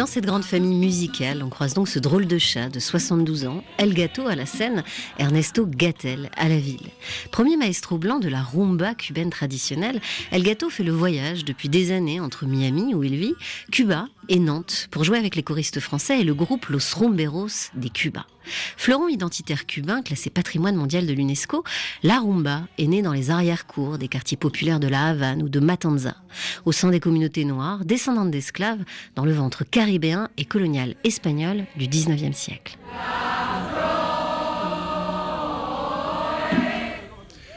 Dans 0.00 0.06
cette 0.06 0.24
grande 0.24 0.44
famille 0.44 0.78
musicale, 0.78 1.42
on 1.42 1.50
croise 1.50 1.74
donc 1.74 1.86
ce 1.86 1.98
drôle 1.98 2.26
de 2.26 2.38
chat 2.38 2.70
de 2.70 2.80
72 2.80 3.44
ans, 3.44 3.62
El 3.76 3.92
Gato 3.92 4.28
à 4.28 4.34
la 4.34 4.46
scène, 4.46 4.82
Ernesto 5.18 5.66
Gattel 5.66 6.30
à 6.38 6.48
la 6.48 6.56
ville. 6.56 6.88
Premier 7.30 7.58
maestro 7.58 7.98
blanc 7.98 8.18
de 8.18 8.30
la 8.30 8.40
rumba 8.40 8.94
cubaine 8.94 9.28
traditionnelle, 9.28 10.00
El 10.30 10.42
Gato 10.42 10.70
fait 10.70 10.84
le 10.84 10.92
voyage 10.92 11.44
depuis 11.44 11.68
des 11.68 11.92
années 11.92 12.18
entre 12.18 12.46
Miami, 12.46 12.94
où 12.94 13.04
il 13.04 13.14
vit, 13.16 13.34
Cuba 13.72 14.06
et 14.30 14.38
Nantes, 14.38 14.86
pour 14.92 15.02
jouer 15.02 15.18
avec 15.18 15.34
les 15.34 15.42
choristes 15.42 15.80
français 15.80 16.20
et 16.20 16.24
le 16.24 16.34
groupe 16.34 16.66
Los 16.66 16.94
Rumberos 16.94 17.72
des 17.74 17.90
Cuba. 17.90 18.24
Fleuron 18.76 19.08
identitaire 19.08 19.66
cubain, 19.66 20.02
classé 20.02 20.30
patrimoine 20.30 20.76
mondial 20.76 21.04
de 21.04 21.12
l'UNESCO, 21.12 21.64
la 22.04 22.20
rumba 22.20 22.62
est 22.78 22.86
née 22.86 23.02
dans 23.02 23.12
les 23.12 23.32
arrière-cours 23.32 23.98
des 23.98 24.06
quartiers 24.06 24.36
populaires 24.36 24.78
de 24.78 24.86
La 24.86 25.06
Havane 25.06 25.42
ou 25.42 25.48
de 25.48 25.58
Matanza, 25.58 26.14
au 26.64 26.70
sein 26.70 26.90
des 26.90 27.00
communautés 27.00 27.44
noires, 27.44 27.84
descendantes 27.84 28.30
d'esclaves, 28.30 28.84
dans 29.16 29.24
le 29.24 29.32
ventre 29.32 29.64
caribéen 29.64 30.28
et 30.38 30.44
colonial 30.44 30.94
espagnol 31.02 31.66
du 31.76 31.88
19e 31.88 32.32
siècle. 32.32 32.78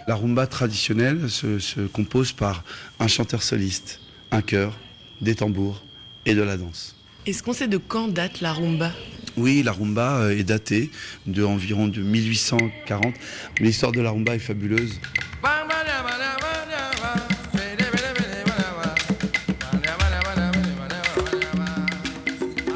La 0.08 0.16
rumba 0.16 0.48
traditionnelle 0.48 1.30
se 1.30 1.86
compose 1.88 2.34
par 2.34 2.64
un 3.00 3.08
chanteur 3.08 3.44
soliste, 3.44 4.00
un 4.32 4.42
chœur, 4.42 4.76
des 5.22 5.36
tambours 5.36 5.84
et 6.26 6.36
de 6.36 6.42
la 6.42 6.58
danse. 6.58 6.96
Est-ce 7.26 7.42
qu'on 7.42 7.54
sait 7.54 7.68
de 7.68 7.78
quand 7.78 8.10
date 8.10 8.42
la 8.42 8.52
rumba? 8.52 8.92
Oui, 9.38 9.64
la 9.64 9.72
rumba 9.72 10.18
euh, 10.18 10.38
est 10.38 10.44
datée 10.44 10.92
de 11.26 11.44
environ 11.44 11.88
de 11.88 12.02
1840. 12.02 13.16
L'histoire 13.60 13.92
de 13.92 14.02
la 14.02 14.12
rumba 14.12 14.36
est 14.36 14.40
fabuleuse. 14.40 15.00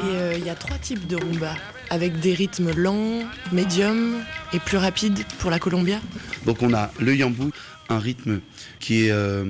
Et 0.02 0.16
euh, 0.16 0.34
il 0.36 0.44
y 0.44 0.50
a 0.50 0.54
trois 0.54 0.78
types 0.78 1.06
de 1.06 1.16
rumba, 1.16 1.54
avec 1.90 2.18
des 2.18 2.34
rythmes 2.34 2.72
lents, 2.74 3.22
médiums 3.52 4.24
et 4.52 4.58
plus 4.58 4.78
rapides 4.78 5.24
pour 5.38 5.50
la 5.50 5.58
Colombia. 5.58 6.00
Donc 6.46 6.62
on 6.62 6.72
a 6.72 6.90
le 6.98 7.14
yambou, 7.14 7.50
un 7.88 7.98
rythme 7.98 8.40
qui 8.80 9.04
est 9.04 9.10
euh, 9.10 9.44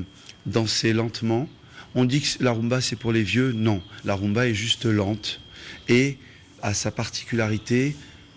dansé 0.44 0.92
lentement. 0.92 1.48
On 2.00 2.04
dit 2.04 2.20
que 2.20 2.44
la 2.44 2.52
rumba 2.52 2.80
c'est 2.80 2.94
pour 2.94 3.10
les 3.10 3.24
vieux. 3.24 3.50
Non, 3.50 3.82
la 4.04 4.14
rumba 4.14 4.46
est 4.46 4.54
juste 4.54 4.84
lente 4.84 5.40
et 5.88 6.16
a 6.62 6.72
sa 6.72 6.92
particularité 6.92 7.96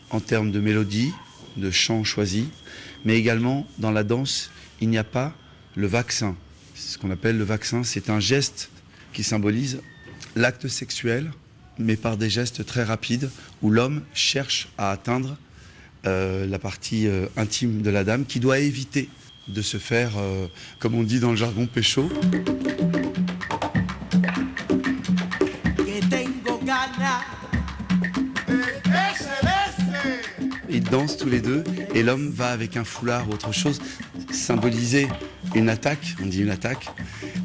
en 0.09 0.19
termes 0.19 0.51
de 0.51 0.59
mélodie, 0.59 1.11
de 1.57 1.69
chant 1.69 2.03
choisi, 2.03 2.47
mais 3.05 3.19
également 3.19 3.67
dans 3.77 3.91
la 3.91 4.03
danse, 4.03 4.49
il 4.79 4.89
n'y 4.89 4.97
a 4.97 5.03
pas 5.03 5.35
le 5.75 5.85
vaccin. 5.85 6.35
Ce 6.73 6.97
qu'on 6.97 7.11
appelle 7.11 7.37
le 7.37 7.43
vaccin, 7.43 7.83
c'est 7.83 8.09
un 8.09 8.19
geste 8.19 8.71
qui 9.13 9.21
symbolise 9.21 9.79
l'acte 10.35 10.67
sexuel, 10.67 11.31
mais 11.77 11.97
par 11.97 12.17
des 12.17 12.31
gestes 12.31 12.65
très 12.65 12.83
rapides, 12.83 13.29
où 13.61 13.69
l'homme 13.69 14.01
cherche 14.15 14.69
à 14.79 14.89
atteindre 14.89 15.37
euh, 16.07 16.47
la 16.47 16.57
partie 16.57 17.05
euh, 17.05 17.27
intime 17.37 17.83
de 17.83 17.91
la 17.91 18.03
dame, 18.03 18.25
qui 18.25 18.39
doit 18.39 18.57
éviter 18.57 19.07
de 19.47 19.61
se 19.61 19.77
faire, 19.77 20.13
euh, 20.17 20.47
comme 20.79 20.95
on 20.95 21.03
dit 21.03 21.19
dans 21.19 21.29
le 21.29 21.37
jargon 21.37 21.67
pécho. 21.67 22.09
Dansent 30.91 31.17
tous 31.17 31.29
les 31.29 31.39
deux 31.39 31.63
et 31.95 32.03
l'homme 32.03 32.29
va 32.29 32.49
avec 32.51 32.75
un 32.75 32.83
foulard 32.83 33.27
ou 33.29 33.33
autre 33.33 33.53
chose 33.53 33.79
symboliser 34.31 35.07
une 35.55 35.69
attaque, 35.69 36.15
on 36.21 36.25
dit 36.25 36.41
une 36.41 36.49
attaque, 36.49 36.89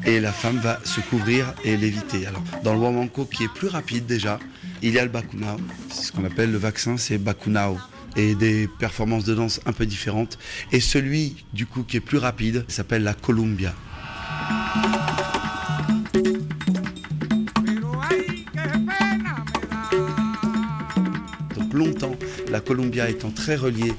et 0.05 0.19
la 0.19 0.31
femme 0.31 0.57
va 0.57 0.79
se 0.83 0.99
couvrir 0.99 1.53
et 1.63 1.77
l'éviter. 1.77 2.27
Alors, 2.27 2.43
dans 2.63 2.73
le 2.73 2.79
Wamanko 2.79 3.25
qui 3.25 3.45
est 3.45 3.53
plus 3.53 3.69
rapide 3.69 4.05
déjà, 4.05 4.39
il 4.81 4.93
y 4.93 4.99
a 4.99 5.03
le 5.03 5.09
Bakunao, 5.09 5.57
c'est 5.89 6.07
ce 6.07 6.11
qu'on 6.11 6.25
appelle 6.25 6.51
le 6.51 6.57
vaccin, 6.57 6.97
c'est 6.97 7.17
Bakunao 7.17 7.77
et 8.17 8.35
des 8.35 8.67
performances 8.79 9.23
de 9.23 9.33
danse 9.33 9.61
un 9.65 9.71
peu 9.71 9.85
différentes. 9.85 10.37
Et 10.71 10.79
celui, 10.79 11.45
du 11.53 11.65
coup, 11.65 11.83
qui 11.83 11.97
est 11.97 12.01
plus 12.01 12.17
rapide, 12.17 12.65
s'appelle 12.67 13.03
la 13.03 13.13
Columbia. 13.13 13.73
Columbia 22.67 23.09
étant 23.09 23.31
très 23.31 23.55
reliée 23.55 23.93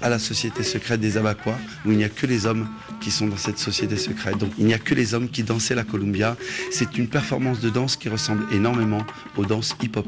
à 0.00 0.08
la 0.08 0.20
société 0.20 0.62
secrète 0.62 1.00
des 1.00 1.16
Abaquois, 1.16 1.58
où 1.84 1.90
il 1.90 1.98
n'y 1.98 2.04
a 2.04 2.08
que 2.08 2.26
les 2.26 2.46
hommes 2.46 2.68
qui 3.00 3.10
sont 3.10 3.26
dans 3.26 3.36
cette 3.36 3.58
société 3.58 3.96
secrète. 3.96 4.38
Donc 4.38 4.52
il 4.56 4.66
n'y 4.66 4.74
a 4.74 4.78
que 4.78 4.94
les 4.94 5.14
hommes 5.14 5.28
qui 5.28 5.42
dansaient 5.42 5.74
la 5.74 5.82
Columbia. 5.82 6.36
C'est 6.70 6.96
une 6.96 7.08
performance 7.08 7.60
de 7.60 7.70
danse 7.70 7.96
qui 7.96 8.08
ressemble 8.08 8.44
énormément 8.52 9.04
aux 9.36 9.44
danses 9.44 9.74
hip-hop. 9.82 10.06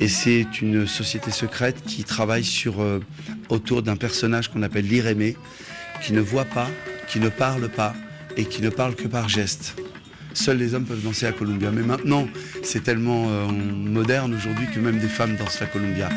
Et 0.00 0.06
c'est 0.06 0.62
une 0.62 0.86
société 0.86 1.32
secrète 1.32 1.82
qui 1.84 2.04
travaille 2.04 2.44
sur, 2.44 2.80
euh, 2.80 3.00
autour 3.48 3.82
d'un 3.82 3.96
personnage 3.96 4.48
qu'on 4.48 4.62
appelle 4.62 4.86
l'Irémé, 4.86 5.36
qui 6.00 6.12
ne 6.12 6.20
voit 6.20 6.44
pas, 6.44 6.68
qui 7.08 7.18
ne 7.18 7.28
parle 7.28 7.68
pas 7.68 7.94
et 8.36 8.44
qui 8.44 8.62
ne 8.62 8.70
parle 8.70 8.94
que 8.94 9.08
par 9.08 9.28
geste. 9.28 9.74
Seuls 10.34 10.58
les 10.58 10.74
hommes 10.74 10.84
peuvent 10.84 11.02
danser 11.02 11.26
la 11.26 11.32
Columbia. 11.32 11.72
Mais 11.72 11.82
maintenant, 11.82 12.28
c'est 12.62 12.84
tellement 12.84 13.26
euh, 13.28 13.48
moderne 13.48 14.32
aujourd'hui 14.36 14.68
que 14.72 14.78
même 14.78 15.00
des 15.00 15.08
femmes 15.08 15.34
dansent 15.34 15.58
la 15.58 15.66
Columbia. 15.66 16.10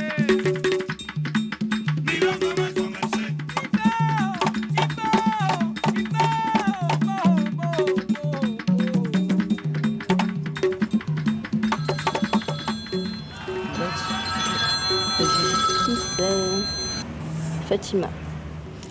Fatima. 17.92 18.10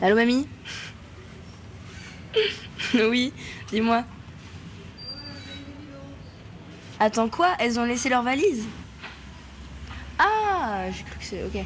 Allô 0.03 0.15
mamie 0.15 0.47
Oui, 2.95 3.33
dis-moi. 3.71 4.05
Attends 6.99 7.31
quoi? 7.31 7.55
Elles 7.59 7.81
ont 7.81 7.85
laissé 7.85 8.11
leur 8.11 8.23
valise? 8.23 8.65
Ah, 10.19 10.85
j'ai 10.91 11.03
cru 11.05 11.19
que 11.19 11.25
c'est... 11.25 11.45
Ok. 11.45 11.65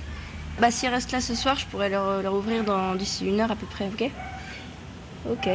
Bah 0.61 0.71
si 0.71 0.87
elles 0.87 0.95
restent 0.95 1.11
là 1.11 1.21
ce 1.21 1.35
soir, 1.35 1.57
je 1.57 1.67
pourrais 1.67 1.89
leur, 1.89 2.23
leur 2.23 2.35
ouvrir 2.35 2.63
dans 2.63 2.95
d'ici 2.95 3.27
une 3.27 3.41
heure 3.41 3.51
à 3.51 3.57
peu 3.57 3.67
près, 3.67 3.89
ok? 3.89 4.11
Ok. 5.29 5.49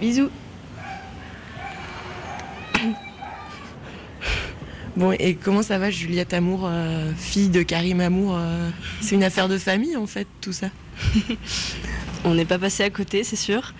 Bisous. 0.00 0.28
Bon, 4.96 5.12
et 5.12 5.34
comment 5.34 5.62
ça 5.62 5.78
va, 5.78 5.90
Juliette 5.90 6.32
Amour, 6.34 6.62
euh, 6.66 7.12
fille 7.16 7.48
de 7.48 7.62
Karim 7.62 8.00
Amour 8.00 8.36
euh, 8.38 8.70
C'est 9.00 9.16
une 9.16 9.24
affaire 9.24 9.48
de 9.48 9.58
famille, 9.58 9.96
en 9.96 10.06
fait, 10.06 10.26
tout 10.40 10.52
ça 10.52 10.68
On 12.24 12.34
n'est 12.34 12.44
pas 12.44 12.58
passé 12.60 12.84
à 12.84 12.90
côté, 12.90 13.24
c'est 13.24 13.34
sûr. 13.36 13.74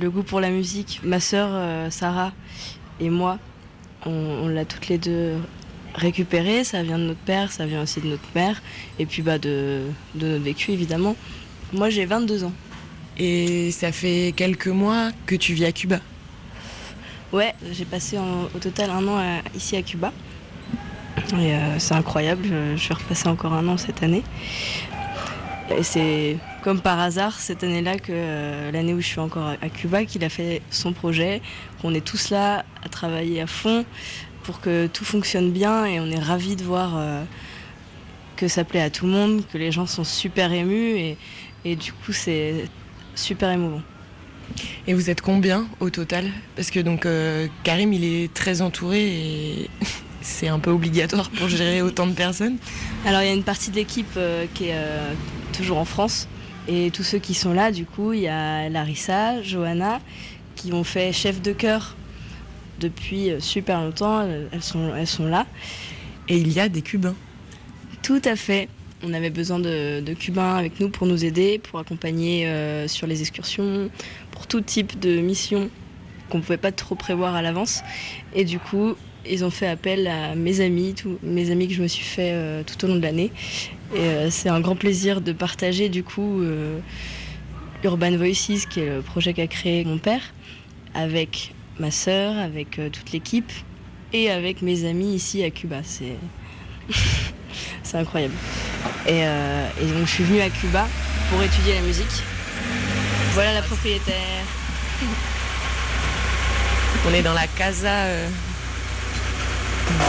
Le 0.00 0.10
goût 0.10 0.22
pour 0.22 0.40
la 0.40 0.48
musique, 0.50 1.00
ma 1.04 1.20
sœur 1.20 1.48
euh, 1.52 1.90
Sarah 1.90 2.32
et 2.98 3.10
moi, 3.10 3.38
on, 4.06 4.10
on 4.10 4.48
l'a 4.48 4.64
toutes 4.64 4.88
les 4.88 4.96
deux 4.98 5.34
récupéré. 5.94 6.64
Ça 6.64 6.82
vient 6.82 6.98
de 6.98 7.04
notre 7.04 7.20
père, 7.20 7.52
ça 7.52 7.66
vient 7.66 7.82
aussi 7.82 8.00
de 8.00 8.06
notre 8.08 8.24
mère, 8.34 8.62
et 8.98 9.04
puis 9.04 9.20
bah, 9.20 9.38
de, 9.38 9.82
de 10.14 10.26
notre 10.28 10.44
vécu, 10.44 10.72
évidemment. 10.72 11.14
Moi, 11.74 11.90
j'ai 11.90 12.06
22 12.06 12.44
ans. 12.44 12.52
Et 13.18 13.70
ça 13.70 13.92
fait 13.92 14.32
quelques 14.34 14.66
mois 14.68 15.10
que 15.26 15.34
tu 15.36 15.52
vis 15.52 15.66
à 15.66 15.72
Cuba 15.72 16.00
Ouais, 17.32 17.52
j'ai 17.72 17.84
passé 17.84 18.16
en- 18.18 18.44
au 18.54 18.58
total 18.60 18.90
un 18.90 19.06
an 19.06 19.18
à- 19.18 19.42
ici 19.54 19.76
à 19.76 19.82
Cuba. 19.82 20.12
Et 21.38 21.54
euh, 21.54 21.78
c'est 21.78 21.94
incroyable, 21.94 22.44
je, 22.76 22.88
vais 22.88 22.94
repasser 22.94 23.28
encore 23.28 23.54
un 23.54 23.66
an 23.66 23.76
cette 23.76 24.02
année. 24.02 24.22
Et 25.76 25.82
c'est 25.82 26.36
comme 26.62 26.80
par 26.80 27.00
hasard 27.00 27.32
cette 27.32 27.64
année-là 27.64 27.98
que 27.98 28.12
euh, 28.12 28.70
l'année 28.70 28.94
où 28.94 29.00
je 29.00 29.06
suis 29.06 29.20
encore 29.20 29.54
à, 29.60 29.68
Cuba 29.68 30.04
qu'il 30.04 30.22
a 30.24 30.28
fait 30.28 30.62
son 30.70 30.92
projet, 30.92 31.40
qu'on 31.80 31.94
est 31.94 32.04
tous 32.04 32.30
là 32.30 32.64
à 32.84 32.88
travailler 32.88 33.40
à 33.40 33.46
fond 33.46 33.84
pour 34.42 34.60
que 34.60 34.86
tout 34.86 35.04
fonctionne 35.04 35.50
bien 35.50 35.86
et 35.86 35.98
on 36.00 36.06
est 36.10 36.18
ravis 36.18 36.54
de 36.54 36.62
voir 36.62 36.92
euh, 36.96 37.24
que 38.36 38.46
ça 38.46 38.62
plaît 38.62 38.82
à 38.82 38.90
tout 38.90 39.06
le 39.06 39.12
monde, 39.12 39.42
que 39.52 39.58
les 39.58 39.72
gens 39.72 39.86
sont 39.86 40.04
super 40.04 40.52
émus 40.52 41.16
et, 41.64 41.76
du 41.76 41.92
coup 41.92 42.12
c'est 42.12 42.66
super 43.14 43.50
émouvant. 43.50 43.82
Et 44.86 44.92
vous 44.92 45.08
êtes 45.08 45.22
combien 45.22 45.66
au 45.80 45.88
total? 45.88 46.30
Parce 46.54 46.70
que 46.70 46.78
donc 46.78 47.08
Karim, 47.62 47.94
il 47.94 48.04
est 48.04 48.34
très 48.34 48.60
entouré 48.60 49.00
et 49.02 49.70
c'est 50.24 50.48
un 50.48 50.58
peu 50.58 50.70
obligatoire 50.70 51.30
pour 51.30 51.48
gérer 51.48 51.82
autant 51.82 52.06
de 52.06 52.12
personnes. 52.12 52.56
Alors 53.04 53.20
il 53.22 53.26
y 53.26 53.30
a 53.30 53.34
une 53.34 53.44
partie 53.44 53.70
de 53.70 53.76
l'équipe 53.76 54.06
euh, 54.16 54.46
qui 54.54 54.64
est 54.64 54.74
euh, 54.74 55.12
toujours 55.52 55.78
en 55.78 55.84
France. 55.84 56.28
Et 56.66 56.90
tous 56.90 57.02
ceux 57.02 57.18
qui 57.18 57.34
sont 57.34 57.52
là, 57.52 57.70
du 57.70 57.84
coup, 57.84 58.14
il 58.14 58.20
y 58.20 58.28
a 58.28 58.70
Larissa, 58.70 59.42
Johanna, 59.42 60.00
qui 60.56 60.72
ont 60.72 60.82
fait 60.82 61.12
chef 61.12 61.42
de 61.42 61.52
chœur 61.52 61.94
depuis 62.80 63.30
euh, 63.30 63.38
super 63.38 63.82
longtemps. 63.82 64.22
Elles 64.22 64.48
elles 64.50 64.62
sont, 64.62 64.94
elles 64.96 65.06
sont 65.06 65.26
là. 65.26 65.46
Et 66.28 66.38
il 66.38 66.50
y 66.52 66.60
a 66.60 66.70
des 66.70 66.80
Cubains. 66.80 67.14
Tout 68.02 68.22
à 68.24 68.34
fait. 68.34 68.68
On 69.02 69.12
avait 69.12 69.28
besoin 69.28 69.58
de, 69.58 70.00
de 70.00 70.14
Cubains 70.14 70.56
avec 70.56 70.80
nous 70.80 70.88
pour 70.88 71.06
nous 71.06 71.26
aider, 71.26 71.58
pour 71.58 71.78
accompagner 71.78 72.46
euh, 72.46 72.88
sur 72.88 73.06
les 73.06 73.20
excursions, 73.20 73.90
pour 74.30 74.46
tout 74.46 74.62
type 74.62 74.98
de 74.98 75.20
mission 75.20 75.68
qu'on 76.30 76.38
ne 76.38 76.42
pouvait 76.42 76.56
pas 76.56 76.72
trop 76.72 76.94
prévoir 76.94 77.34
à 77.34 77.42
l'avance. 77.42 77.82
Et 78.34 78.46
du 78.46 78.58
coup, 78.58 78.94
ils 79.28 79.44
ont 79.44 79.50
fait 79.50 79.66
appel 79.66 80.06
à 80.06 80.34
mes 80.34 80.60
amis, 80.60 80.94
tous 80.94 81.18
mes 81.22 81.50
amis 81.50 81.68
que 81.68 81.74
je 81.74 81.82
me 81.82 81.88
suis 81.88 82.04
fait 82.04 82.32
euh, 82.32 82.62
tout 82.62 82.84
au 82.84 82.88
long 82.88 82.96
de 82.96 83.02
l'année. 83.02 83.30
Et 83.94 84.00
euh, 84.00 84.30
c'est 84.30 84.48
un 84.48 84.60
grand 84.60 84.76
plaisir 84.76 85.20
de 85.20 85.32
partager 85.32 85.88
du 85.88 86.02
coup 86.02 86.40
euh, 86.42 86.78
Urban 87.82 88.16
Voices, 88.16 88.66
qui 88.68 88.80
est 88.80 88.96
le 88.96 89.02
projet 89.02 89.32
qu'a 89.32 89.46
créé 89.46 89.84
mon 89.84 89.98
père, 89.98 90.22
avec 90.94 91.54
ma 91.78 91.90
sœur, 91.90 92.36
avec 92.38 92.80
toute 92.92 93.12
l'équipe 93.12 93.52
et 94.12 94.30
avec 94.30 94.62
mes 94.62 94.88
amis 94.88 95.14
ici 95.14 95.42
à 95.42 95.50
Cuba. 95.50 95.80
C'est 95.82 96.16
c'est 97.82 97.96
incroyable. 97.96 98.34
Et, 99.06 99.20
et 99.20 99.86
donc 99.86 100.06
je 100.06 100.10
suis 100.10 100.24
venue 100.24 100.40
à 100.40 100.50
Cuba 100.50 100.86
pour 101.30 101.42
étudier 101.42 101.74
la 101.74 101.82
musique. 101.82 102.22
Voilà 103.32 103.54
la 103.54 103.62
propriétaire. 103.62 104.44
On 107.08 107.12
est 107.12 107.22
dans 107.22 107.34
la 107.34 107.46
casa 107.48 108.06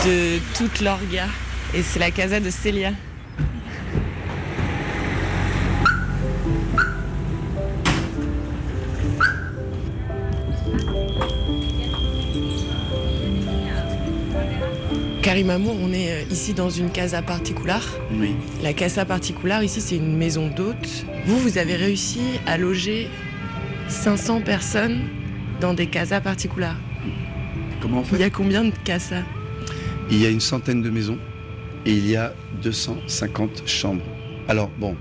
de 0.06 0.40
toute 0.58 0.82
l'orga. 0.82 1.28
Et 1.74 1.82
c'est 1.82 2.00
la 2.00 2.12
casa 2.12 2.40
de 2.40 2.50
Célia. 2.50 2.92
Karim 15.22 15.50
Amour, 15.50 15.76
on 15.82 15.92
est 15.92 16.12
euh, 16.12 16.22
ici 16.30 16.54
dans 16.54 16.70
une 16.70 16.92
casa 16.92 17.24
particular. 17.24 17.82
Oui. 18.12 18.36
La 18.62 18.74
casa 18.74 19.06
particular, 19.06 19.64
ici, 19.64 19.82
c'est 19.82 19.96
une 19.96 20.16
maison 20.16 20.50
d'hôtes. 20.50 21.04
Vous, 21.26 21.40
vous 21.40 21.58
avez 21.58 21.76
réussi 21.76 22.22
à 22.46 22.60
loger 22.60 23.10
500 23.88 24.42
personnes 24.42 25.00
dans 25.60 25.74
des 25.74 25.88
casas 25.88 26.22
particular. 26.22 26.76
Comment 27.82 28.02
on 28.02 28.04
fait? 28.04 28.18
Il 28.18 28.22
y 28.22 28.24
a 28.24 28.30
combien 28.30 28.66
de 28.66 28.72
casas? 28.84 29.24
Il 30.12 30.22
y 30.22 30.26
a 30.26 30.30
une 30.30 30.40
centaine 30.40 30.82
de 30.82 30.90
maisons 30.90 31.18
et 31.86 31.92
il 31.94 32.08
y 32.08 32.16
a 32.16 32.34
250 32.62 33.68
chambres. 33.68 34.04
Alors 34.48 34.70
bon, 34.80 34.96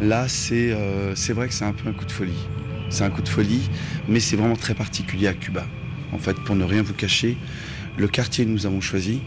là 0.00 0.26
c'est 0.28 0.72
euh, 0.72 1.14
c'est 1.14 1.32
vrai 1.32 1.48
que 1.48 1.54
c'est 1.54 1.64
un 1.64 1.72
peu 1.72 1.88
un 1.88 1.92
coup 1.92 2.04
de 2.06 2.12
folie. 2.12 2.48
C'est 2.88 3.04
un 3.04 3.10
coup 3.10 3.22
de 3.22 3.28
folie, 3.28 3.68
mais 4.08 4.20
c'est 4.20 4.36
vraiment 4.36 4.56
très 4.56 4.74
particulier 4.74 5.26
à 5.26 5.34
Cuba. 5.34 5.66
En 6.12 6.18
fait, 6.18 6.34
pour 6.44 6.54
ne 6.54 6.64
rien 6.64 6.82
vous 6.82 6.94
cacher, 6.94 7.36
le 7.96 8.06
quartier 8.06 8.44
que 8.44 8.50
nous 8.50 8.64
avons 8.64 8.80
choisi, 8.80 9.20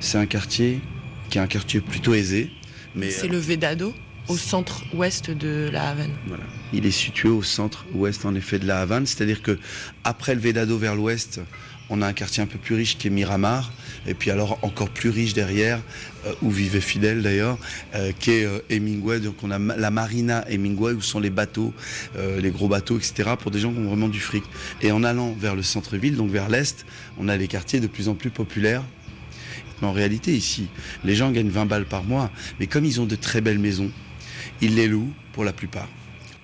c'est 0.00 0.18
un 0.18 0.26
quartier 0.26 0.80
qui 1.28 1.38
est 1.38 1.40
un 1.40 1.46
quartier 1.46 1.80
plutôt 1.80 2.14
aisé. 2.14 2.50
mais 2.94 3.10
C'est 3.10 3.28
le 3.28 3.38
Vedado, 3.38 3.94
au 4.28 4.36
centre-ouest 4.36 5.30
de 5.30 5.68
la 5.72 5.90
Havane. 5.90 6.12
Voilà. 6.26 6.44
Il 6.72 6.86
est 6.86 6.90
situé 6.90 7.28
au 7.28 7.42
centre-ouest 7.42 8.24
en 8.24 8.34
effet 8.34 8.58
de 8.58 8.66
la 8.66 8.80
Havane, 8.80 9.06
c'est-à-dire 9.06 9.42
que 9.42 9.58
après 10.04 10.34
le 10.34 10.40
Vedado 10.40 10.78
vers 10.78 10.94
l'ouest, 10.94 11.40
on 11.92 12.00
a 12.00 12.06
un 12.06 12.14
quartier 12.14 12.42
un 12.42 12.46
peu 12.46 12.58
plus 12.58 12.74
riche 12.74 12.96
qui 12.96 13.08
est 13.08 13.10
Miramar, 13.10 13.70
et 14.06 14.14
puis 14.14 14.30
alors 14.30 14.58
encore 14.62 14.88
plus 14.88 15.10
riche 15.10 15.34
derrière, 15.34 15.78
euh, 16.26 16.32
où 16.40 16.50
vivait 16.50 16.80
Fidel 16.80 17.20
d'ailleurs, 17.20 17.58
euh, 17.94 18.12
qui 18.18 18.30
est 18.30 18.46
euh, 18.46 18.60
Hemingway. 18.70 19.20
Donc 19.20 19.34
on 19.42 19.50
a 19.50 19.58
la 19.58 19.90
marina 19.90 20.42
Hemingway, 20.48 20.94
où 20.94 21.02
sont 21.02 21.20
les 21.20 21.28
bateaux, 21.28 21.74
euh, 22.16 22.40
les 22.40 22.50
gros 22.50 22.66
bateaux, 22.66 22.96
etc., 22.96 23.32
pour 23.38 23.50
des 23.50 23.60
gens 23.60 23.72
qui 23.72 23.78
ont 23.78 23.88
vraiment 23.88 24.08
du 24.08 24.20
fric. 24.20 24.42
Et 24.80 24.90
en 24.90 25.04
allant 25.04 25.34
vers 25.38 25.54
le 25.54 25.62
centre-ville, 25.62 26.16
donc 26.16 26.30
vers 26.30 26.48
l'est, 26.48 26.86
on 27.18 27.28
a 27.28 27.36
les 27.36 27.46
quartiers 27.46 27.80
de 27.80 27.86
plus 27.86 28.08
en 28.08 28.14
plus 28.14 28.30
populaires. 28.30 28.82
Mais 29.82 29.86
en 29.86 29.92
réalité, 29.92 30.32
ici, 30.34 30.68
les 31.04 31.14
gens 31.14 31.30
gagnent 31.30 31.50
20 31.50 31.66
balles 31.66 31.86
par 31.86 32.04
mois, 32.04 32.30
mais 32.58 32.66
comme 32.66 32.86
ils 32.86 33.02
ont 33.02 33.06
de 33.06 33.16
très 33.16 33.42
belles 33.42 33.58
maisons, 33.58 33.90
ils 34.62 34.76
les 34.76 34.88
louent 34.88 35.12
pour 35.34 35.44
la 35.44 35.52
plupart. 35.52 35.88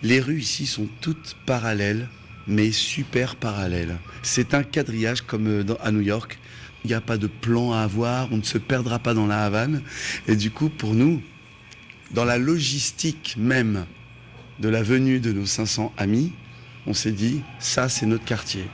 Les 0.02 0.20
rues 0.20 0.40
ici 0.40 0.66
sont 0.66 0.88
toutes 1.00 1.37
parallèles, 1.46 2.06
mais 2.48 2.72
super 2.72 3.37
parallèles. 3.37 3.96
C'est 4.22 4.54
un 4.54 4.62
quadrillage 4.62 5.22
comme 5.22 5.46
euh, 5.46 5.74
à 5.80 5.92
New 5.92 6.00
York. 6.00 6.38
Il 6.84 6.88
n'y 6.88 6.94
a 6.94 7.00
pas 7.00 7.18
de 7.18 7.26
plan 7.26 7.72
à 7.72 7.80
avoir, 7.80 8.32
on 8.32 8.38
ne 8.38 8.42
se 8.42 8.58
perdra 8.58 8.98
pas 8.98 9.14
dans 9.14 9.26
la 9.26 9.44
Havane. 9.44 9.82
Et 10.26 10.37
du 10.37 10.50
coup, 10.50 10.70
pour 10.70 10.94
nous, 10.94 11.22
dans 12.12 12.24
la 12.24 12.38
logistique 12.38 13.37
même 13.38 13.84
de 14.61 14.68
la 14.68 14.82
venue 14.82 15.20
de 15.20 15.32
nos 15.32 15.46
500 15.46 15.92
amis, 15.96 16.32
on 16.87 16.94
s'est 16.94 17.12
dit, 17.12 17.42
ça 17.58 17.88
c'est 17.88 18.06
notre 18.06 18.24
quartier. 18.24 18.64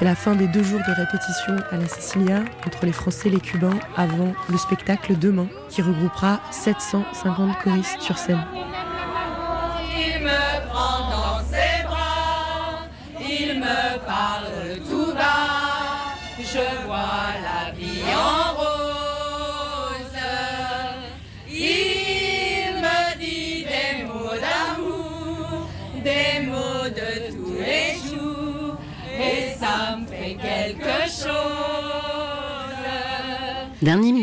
C'est 0.00 0.06
la 0.06 0.14
fin 0.14 0.34
des 0.34 0.48
deux 0.48 0.62
jours 0.62 0.80
de 0.80 0.92
répétition 0.92 1.56
à 1.70 1.76
la 1.76 1.86
Cecilia 1.86 2.42
entre 2.66 2.86
les 2.86 2.92
Français 2.92 3.28
et 3.28 3.32
les 3.32 3.40
Cubains 3.40 3.78
avant 3.98 4.32
le 4.48 4.56
spectacle 4.56 5.18
demain 5.18 5.46
qui 5.68 5.82
regroupera 5.82 6.40
750 6.50 7.58
choristes 7.58 8.00
sur 8.00 8.16
scène. 8.16 8.42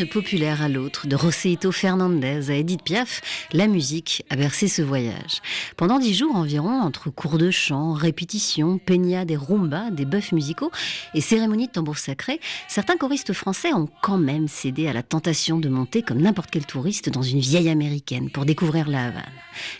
Populaire 0.07 0.61
à 0.61 0.69
l'autre, 0.69 1.07
de 1.07 1.15
Roseito 1.15 1.71
Fernandez 1.71 2.49
à 2.49 2.55
Edith 2.55 2.81
Piaf, 2.83 3.21
la 3.53 3.67
musique 3.67 4.23
a 4.29 4.35
bercé 4.35 4.67
ce 4.67 4.81
voyage. 4.81 5.41
Pendant 5.75 5.99
dix 5.99 6.15
jours 6.15 6.35
environ, 6.35 6.81
entre 6.81 7.09
cours 7.09 7.37
de 7.37 7.51
chant, 7.51 7.93
répétitions, 7.93 8.77
peignades 8.77 9.29
et 9.29 9.35
rumba, 9.35 9.91
des 9.91 10.05
bœufs 10.05 10.31
musicaux 10.31 10.71
et 11.13 11.21
cérémonies 11.21 11.67
de 11.67 11.73
tambour 11.73 11.97
sacré, 11.97 12.39
certains 12.67 12.97
choristes 12.97 13.33
français 13.33 13.73
ont 13.73 13.89
quand 14.01 14.17
même 14.17 14.47
cédé 14.47 14.87
à 14.87 14.93
la 14.93 15.03
tentation 15.03 15.59
de 15.59 15.69
monter 15.69 16.01
comme 16.01 16.21
n'importe 16.21 16.49
quel 16.51 16.65
touriste 16.65 17.09
dans 17.09 17.21
une 17.21 17.39
vieille 17.39 17.69
américaine 17.69 18.29
pour 18.29 18.45
découvrir 18.45 18.87
la 18.87 19.05
Havane. 19.05 19.23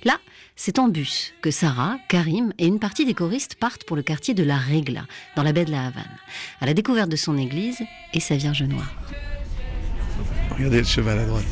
Là, 0.03 0.19
c'est 0.55 0.79
en 0.79 0.87
bus 0.87 1.33
que 1.41 1.51
Sarah, 1.51 1.97
Karim 2.09 2.51
et 2.57 2.67
une 2.67 2.79
partie 2.79 3.05
des 3.05 3.13
choristes 3.13 3.55
partent 3.55 3.85
pour 3.85 3.95
le 3.95 4.03
quartier 4.03 4.33
de 4.33 4.43
la 4.43 4.57
Regla, 4.57 5.05
dans 5.35 5.43
la 5.43 5.53
baie 5.53 5.65
de 5.65 5.71
la 5.71 5.87
Havane, 5.87 6.17
à 6.61 6.65
la 6.65 6.73
découverte 6.73 7.09
de 7.09 7.15
son 7.15 7.37
église 7.37 7.79
et 8.13 8.19
sa 8.19 8.35
Vierge 8.35 8.63
Noire. 8.63 8.93
Regardez 10.57 10.79
le 10.79 10.83
cheval 10.85 11.19
à 11.19 11.25
droite. 11.25 11.45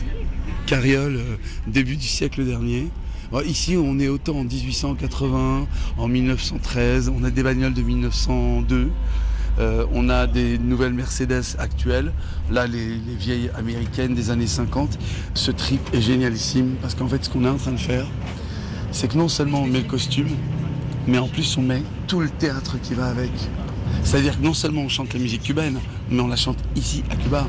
Carriole, 0.65 1.17
euh, 1.17 1.35
début 1.67 1.95
du 1.95 2.07
siècle 2.07 2.43
dernier. 2.43 2.87
Bon, 3.31 3.41
ici, 3.41 3.77
on 3.77 3.99
est 3.99 4.07
autant 4.07 4.37
en 4.37 4.43
1880, 4.43 5.67
en 5.99 6.07
1913, 6.07 7.11
on 7.15 7.23
a 7.23 7.29
des 7.29 7.43
bagnoles 7.43 7.75
de 7.75 7.83
1902, 7.83 8.89
euh, 9.59 9.85
on 9.93 10.09
a 10.09 10.25
des 10.25 10.57
nouvelles 10.57 10.95
Mercedes 10.95 11.55
actuelles, 11.59 12.13
là, 12.49 12.65
les 12.65 12.97
vieilles 13.19 13.51
américaines 13.55 14.15
des 14.15 14.31
années 14.31 14.47
50. 14.47 14.97
Ce 15.35 15.51
trip 15.51 15.81
est 15.93 16.01
génialissime 16.01 16.73
parce 16.81 16.95
qu'en 16.95 17.07
fait, 17.07 17.23
ce 17.23 17.29
qu'on 17.29 17.45
est 17.45 17.49
en 17.49 17.57
train 17.57 17.73
de 17.73 17.79
faire, 17.79 18.07
c'est 18.91 19.07
que 19.07 19.19
non 19.19 19.27
seulement 19.27 19.61
on 19.61 19.67
met 19.67 19.81
le 19.81 19.87
costume, 19.87 20.29
mais 21.05 21.19
en 21.19 21.27
plus, 21.27 21.57
on 21.57 21.61
met 21.61 21.83
tout 22.07 22.21
le 22.21 22.29
théâtre 22.29 22.77
qui 22.81 22.95
va 22.95 23.05
avec. 23.05 23.31
C'est-à-dire 24.03 24.39
que 24.39 24.43
non 24.43 24.55
seulement 24.55 24.81
on 24.81 24.89
chante 24.89 25.13
la 25.13 25.19
musique 25.19 25.43
cubaine, 25.43 25.79
mais 26.09 26.21
on 26.21 26.27
la 26.27 26.35
chante 26.35 26.57
ici, 26.75 27.03
à 27.11 27.15
Cuba. 27.15 27.45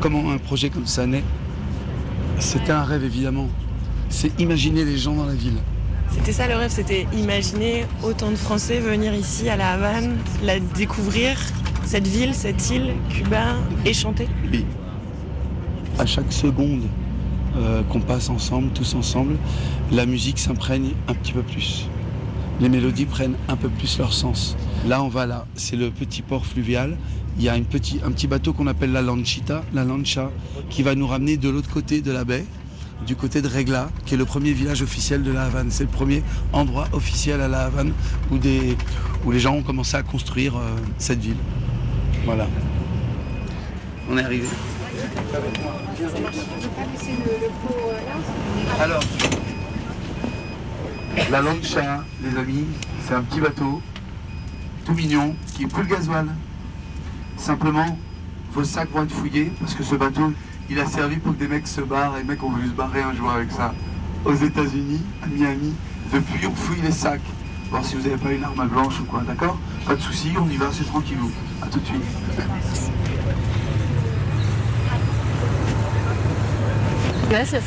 Comment 0.00 0.30
un 0.30 0.38
projet 0.38 0.70
comme 0.70 0.86
ça 0.86 1.06
naît 1.06 1.24
C'était 2.38 2.72
un 2.72 2.84
rêve 2.84 3.04
évidemment. 3.04 3.48
C'est 4.08 4.38
imaginer 4.40 4.84
les 4.84 4.98
gens 4.98 5.14
dans 5.14 5.26
la 5.26 5.34
ville. 5.34 5.58
C'était 6.10 6.32
ça 6.32 6.46
le 6.46 6.56
rêve, 6.56 6.70
c'était 6.70 7.06
imaginer 7.16 7.84
autant 8.02 8.30
de 8.30 8.36
Français 8.36 8.78
venir 8.78 9.14
ici 9.14 9.48
à 9.48 9.56
la 9.56 9.72
Havane, 9.72 10.16
la 10.44 10.60
découvrir, 10.60 11.36
cette 11.84 12.06
ville, 12.06 12.34
cette 12.34 12.70
île, 12.70 12.94
Cuba, 13.10 13.56
et 13.84 13.92
chanter. 13.92 14.28
Oui. 14.52 14.64
À 15.98 16.06
chaque 16.06 16.32
seconde 16.32 16.82
euh, 17.56 17.82
qu'on 17.84 18.00
passe 18.00 18.28
ensemble, 18.28 18.70
tous 18.72 18.94
ensemble, 18.94 19.36
la 19.90 20.06
musique 20.06 20.38
s'imprègne 20.38 20.92
un 21.08 21.14
petit 21.14 21.32
peu 21.32 21.42
plus. 21.42 21.88
Les 22.60 22.68
mélodies 22.68 23.06
prennent 23.06 23.36
un 23.48 23.56
peu 23.56 23.68
plus 23.68 23.98
leur 23.98 24.12
sens. 24.12 24.56
Là, 24.84 25.02
on 25.02 25.08
va 25.08 25.26
là, 25.26 25.46
c'est 25.56 25.76
le 25.76 25.90
petit 25.90 26.22
port 26.22 26.46
fluvial. 26.46 26.96
Il 27.38 27.44
y 27.44 27.48
a 27.48 27.54
un 27.54 27.62
petit 27.62 28.26
bateau 28.26 28.52
qu'on 28.52 28.66
appelle 28.66 28.92
la 28.92 29.02
lanchita, 29.02 29.64
la 29.74 29.84
lancha, 29.84 30.30
qui 30.70 30.82
va 30.82 30.94
nous 30.94 31.06
ramener 31.06 31.36
de 31.36 31.48
l'autre 31.48 31.70
côté 31.70 32.00
de 32.00 32.12
la 32.12 32.24
baie, 32.24 32.44
du 33.06 33.16
côté 33.16 33.42
de 33.42 33.48
Regla, 33.48 33.90
qui 34.04 34.14
est 34.14 34.16
le 34.16 34.24
premier 34.24 34.52
village 34.52 34.82
officiel 34.82 35.22
de 35.22 35.32
la 35.32 35.44
Havane. 35.44 35.70
C'est 35.70 35.84
le 35.84 35.90
premier 35.90 36.22
endroit 36.52 36.88
officiel 36.92 37.40
à 37.40 37.48
la 37.48 37.64
Havane 37.64 37.92
où 38.30 38.38
les 38.38 39.40
gens 39.40 39.54
ont 39.54 39.62
commencé 39.62 39.96
à 39.96 40.02
construire 40.02 40.56
euh, 40.56 40.76
cette 40.98 41.20
ville. 41.20 41.36
Voilà. 42.24 42.46
On 44.08 44.16
est 44.16 44.22
arrivé. 44.24 44.46
Alors, 48.80 49.02
la 51.30 51.40
lancha, 51.40 52.04
les 52.22 52.38
amis, 52.38 52.66
c'est 53.06 53.14
un 53.14 53.22
petit 53.22 53.40
bateau, 53.40 53.82
tout 54.86 54.94
mignon, 54.94 55.34
qui 55.54 55.64
est 55.64 55.66
plus 55.66 55.82
le 55.82 55.88
gasoil. 55.88 56.28
Simplement, 57.36 57.98
vos 58.52 58.64
sacs 58.64 58.90
vont 58.92 59.02
être 59.02 59.10
fouillés 59.10 59.52
parce 59.60 59.74
que 59.74 59.82
ce 59.82 59.96
bateau, 59.96 60.32
il 60.70 60.78
a 60.78 60.86
servi 60.86 61.16
pour 61.16 61.34
que 61.34 61.40
des 61.40 61.48
mecs 61.48 61.66
se 61.66 61.80
barrent 61.80 62.16
et 62.16 62.20
les 62.20 62.24
mecs 62.24 62.42
ont 62.42 62.50
voulu 62.50 62.68
se 62.68 62.72
barrer 62.72 63.02
un 63.02 63.12
jour 63.12 63.28
avec 63.30 63.50
ça. 63.50 63.74
Aux 64.24 64.34
États-Unis, 64.34 65.02
à 65.22 65.26
Miami, 65.26 65.74
depuis 66.12 66.46
on 66.46 66.54
fouille 66.54 66.80
les 66.82 66.92
sacs. 66.92 67.20
Voir 67.70 67.84
si 67.84 67.96
vous 67.96 68.02
n'avez 68.02 68.16
pas 68.16 68.32
une 68.32 68.44
arme 68.44 68.68
blanche 68.68 69.00
ou 69.00 69.04
quoi, 69.04 69.22
d'accord? 69.26 69.58
Pas 69.84 69.96
de 69.96 70.00
soucis, 70.00 70.32
on 70.40 70.48
y 70.48 70.56
va, 70.56 70.66
c'est 70.72 70.84
tranquillou. 70.84 71.30
A 71.62 71.66
tout 71.66 71.80
de 71.80 71.84
suite. 71.84 72.02
Gracias. 77.28 77.62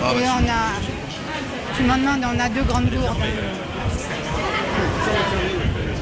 Et 0.00 0.24
on 0.26 0.48
a. 0.48 1.76
Tu 1.76 1.82
m'en 1.84 1.96
demandes, 1.96 2.24
on 2.34 2.40
a 2.40 2.48
deux 2.48 2.62
grandes 2.62 2.90
gourdes. 2.90 3.16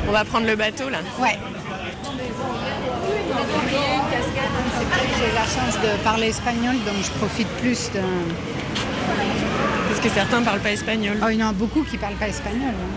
On 0.08 0.12
va 0.12 0.24
prendre 0.24 0.46
le 0.46 0.56
bateau 0.56 0.88
là 0.88 0.98
Ouais. 1.20 1.38
J'ai 5.18 5.32
la 5.34 5.42
chance 5.44 5.74
de 5.82 6.02
parler 6.04 6.28
espagnol, 6.28 6.74
donc 6.86 6.94
je 7.02 7.10
profite 7.18 7.48
plus 7.60 7.90
de. 7.92 8.00
Parce 9.88 10.00
que 10.00 10.08
certains 10.10 10.42
parlent 10.42 10.60
pas 10.60 10.70
espagnol. 10.72 11.16
Oh, 11.22 11.28
il 11.30 11.38
y 11.38 11.44
en 11.44 11.48
a 11.50 11.52
beaucoup 11.52 11.82
qui 11.82 11.98
parlent 11.98 12.14
pas 12.14 12.28
espagnol. 12.28 12.70
hein. 12.70 12.96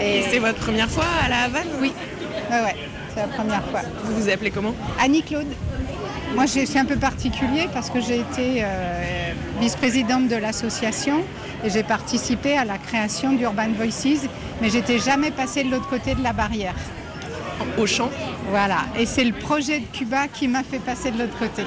Et 0.00 0.24
c'est 0.30 0.38
votre 0.38 0.58
première 0.58 0.90
fois 0.90 1.04
à 1.24 1.28
la 1.28 1.42
Havane 1.44 1.68
Oui, 1.80 1.92
ouais, 2.50 2.60
ouais, 2.62 2.76
c'est 3.14 3.20
la 3.22 3.28
première 3.28 3.64
fois. 3.70 3.80
Vous 4.04 4.20
vous 4.22 4.28
appelez 4.28 4.50
comment? 4.50 4.74
Annie-Claude. 5.00 5.46
Moi, 6.34 6.46
je 6.46 6.66
suis 6.66 6.78
un 6.78 6.84
peu 6.84 6.96
particulier 6.96 7.68
parce 7.72 7.90
que 7.90 8.00
j'ai 8.00 8.18
été 8.18 8.64
euh, 8.64 9.32
vice-présidente 9.60 10.28
de 10.28 10.36
l'association 10.36 11.22
et 11.64 11.70
j'ai 11.70 11.84
participé 11.84 12.56
à 12.56 12.64
la 12.64 12.76
création 12.76 13.32
d'Urban 13.32 13.68
Voices, 13.76 14.28
mais 14.60 14.68
j'étais 14.68 14.98
jamais 14.98 15.30
passée 15.30 15.62
de 15.62 15.70
l'autre 15.70 15.88
côté 15.88 16.14
de 16.14 16.22
la 16.22 16.32
barrière. 16.32 16.74
Au 17.78 17.86
champ? 17.86 18.10
Voilà, 18.50 18.78
et 18.98 19.06
c'est 19.06 19.24
le 19.24 19.32
projet 19.32 19.78
de 19.78 19.86
Cuba 19.86 20.26
qui 20.28 20.48
m'a 20.48 20.64
fait 20.64 20.80
passer 20.80 21.12
de 21.12 21.18
l'autre 21.18 21.38
côté, 21.38 21.62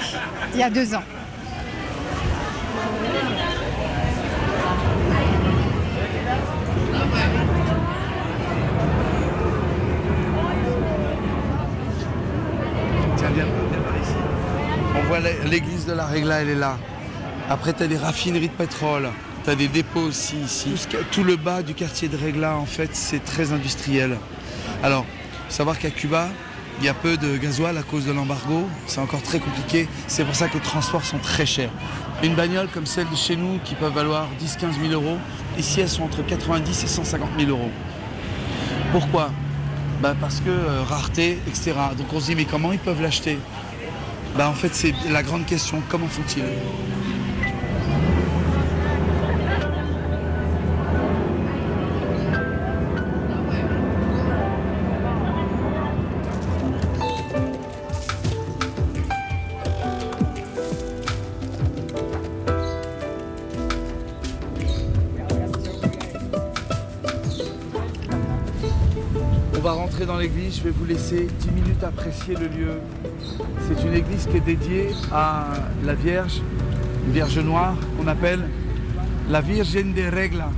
il 0.54 0.60
y 0.60 0.64
a 0.64 0.70
deux 0.70 0.94
ans. 0.94 1.04
Tiens, 13.16 13.30
viens, 13.34 13.46
viens 13.72 13.82
par 13.82 13.98
ici. 13.98 14.14
On 14.96 14.97
l'église 15.46 15.86
de 15.86 15.94
la 15.94 16.06
Régla, 16.06 16.42
elle 16.42 16.50
est 16.50 16.56
là. 16.56 16.78
Après, 17.50 17.74
tu 17.74 17.84
as 17.84 17.88
des 17.88 17.98
raffineries 17.98 18.50
de 18.50 18.54
pétrole. 18.54 19.10
Tu 19.44 19.50
as 19.50 19.56
des 19.56 19.68
dépôts 19.68 20.02
aussi 20.02 20.36
ici. 20.38 20.74
Tout, 21.12 21.24
le 21.24 21.38
bas 21.38 21.64
du 21.64 21.74
quartier 21.74 22.08
de 22.10 22.18
Régla, 22.18 22.58
en 22.58 22.66
fait, 22.66 22.90
c'est 22.94 23.24
très 23.24 23.54
industriel. 23.54 24.18
Alors, 24.84 25.06
savoir 25.50 25.80
qu'à 25.80 25.90
Cuba, 25.90 26.28
il 26.80 26.86
y 26.86 26.90
a 26.90 26.94
peu 26.94 27.18
de 27.18 27.38
gasoil 27.38 27.78
à 27.78 27.84
cause 27.84 28.06
de 28.06 28.12
l'embargo. 28.12 28.68
C'est 28.86 29.00
encore 29.00 29.22
très 29.22 29.40
compliqué. 29.40 29.88
C'est 30.08 30.26
pour 30.26 30.36
ça 30.36 30.48
que 30.48 30.56
les 30.56 30.64
transports 30.64 31.06
sont 31.06 31.20
très 31.20 31.46
chers. 31.46 31.72
Une 32.24 32.36
bagnole 32.36 32.68
comme 32.68 32.86
celle 32.86 33.10
de 33.10 33.16
chez 33.16 33.36
nous, 33.36 33.60
qui 33.64 33.76
peuvent 33.76 33.94
valoir 33.94 34.28
10-15 34.42 34.90
000 34.90 35.02
euros, 35.02 35.18
ici, 35.58 35.80
elles 35.82 35.90
sont 35.90 36.04
entre 36.04 36.26
90 36.26 36.84
et 36.84 36.88
150 36.88 37.30
000 37.40 37.50
euros. 37.50 37.72
Pourquoi? 38.92 39.32
Bah 40.02 40.16
Parce 40.20 40.42
que 40.42 40.50
euh, 40.50 40.84
rareté, 40.84 41.40
etc. 41.48 41.74
Donc 41.98 42.08
on 42.14 42.20
se 42.20 42.28
dit, 42.28 42.36
mais 42.36 42.46
comment 42.46 42.72
ils 42.72 42.80
peuvent 42.80 43.02
l'acheter? 43.02 43.40
Bah 44.38 44.50
En 44.50 44.54
fait, 44.54 44.74
c'est 44.74 44.94
la 45.10 45.24
grande 45.24 45.46
question. 45.46 45.82
Comment 45.90 46.08
font-ils? 46.08 46.44
Va 69.68 69.74
rentrer 69.74 70.06
dans 70.06 70.16
l'église, 70.16 70.60
je 70.60 70.64
vais 70.64 70.70
vous 70.70 70.86
laisser 70.86 71.28
10 71.42 71.52
minutes 71.52 71.84
apprécier 71.84 72.36
le 72.36 72.48
lieu. 72.48 72.80
C'est 73.68 73.86
une 73.86 73.96
église 73.96 74.26
qui 74.26 74.38
est 74.38 74.40
dédiée 74.40 74.92
à 75.12 75.48
la 75.84 75.94
Vierge, 75.94 76.42
une 77.06 77.12
Vierge 77.12 77.38
noire 77.40 77.76
qu'on 77.98 78.08
appelle 78.08 78.48
la 79.30 79.42
Virgen 79.42 79.94
de 79.94 80.04
Regla. 80.04 80.52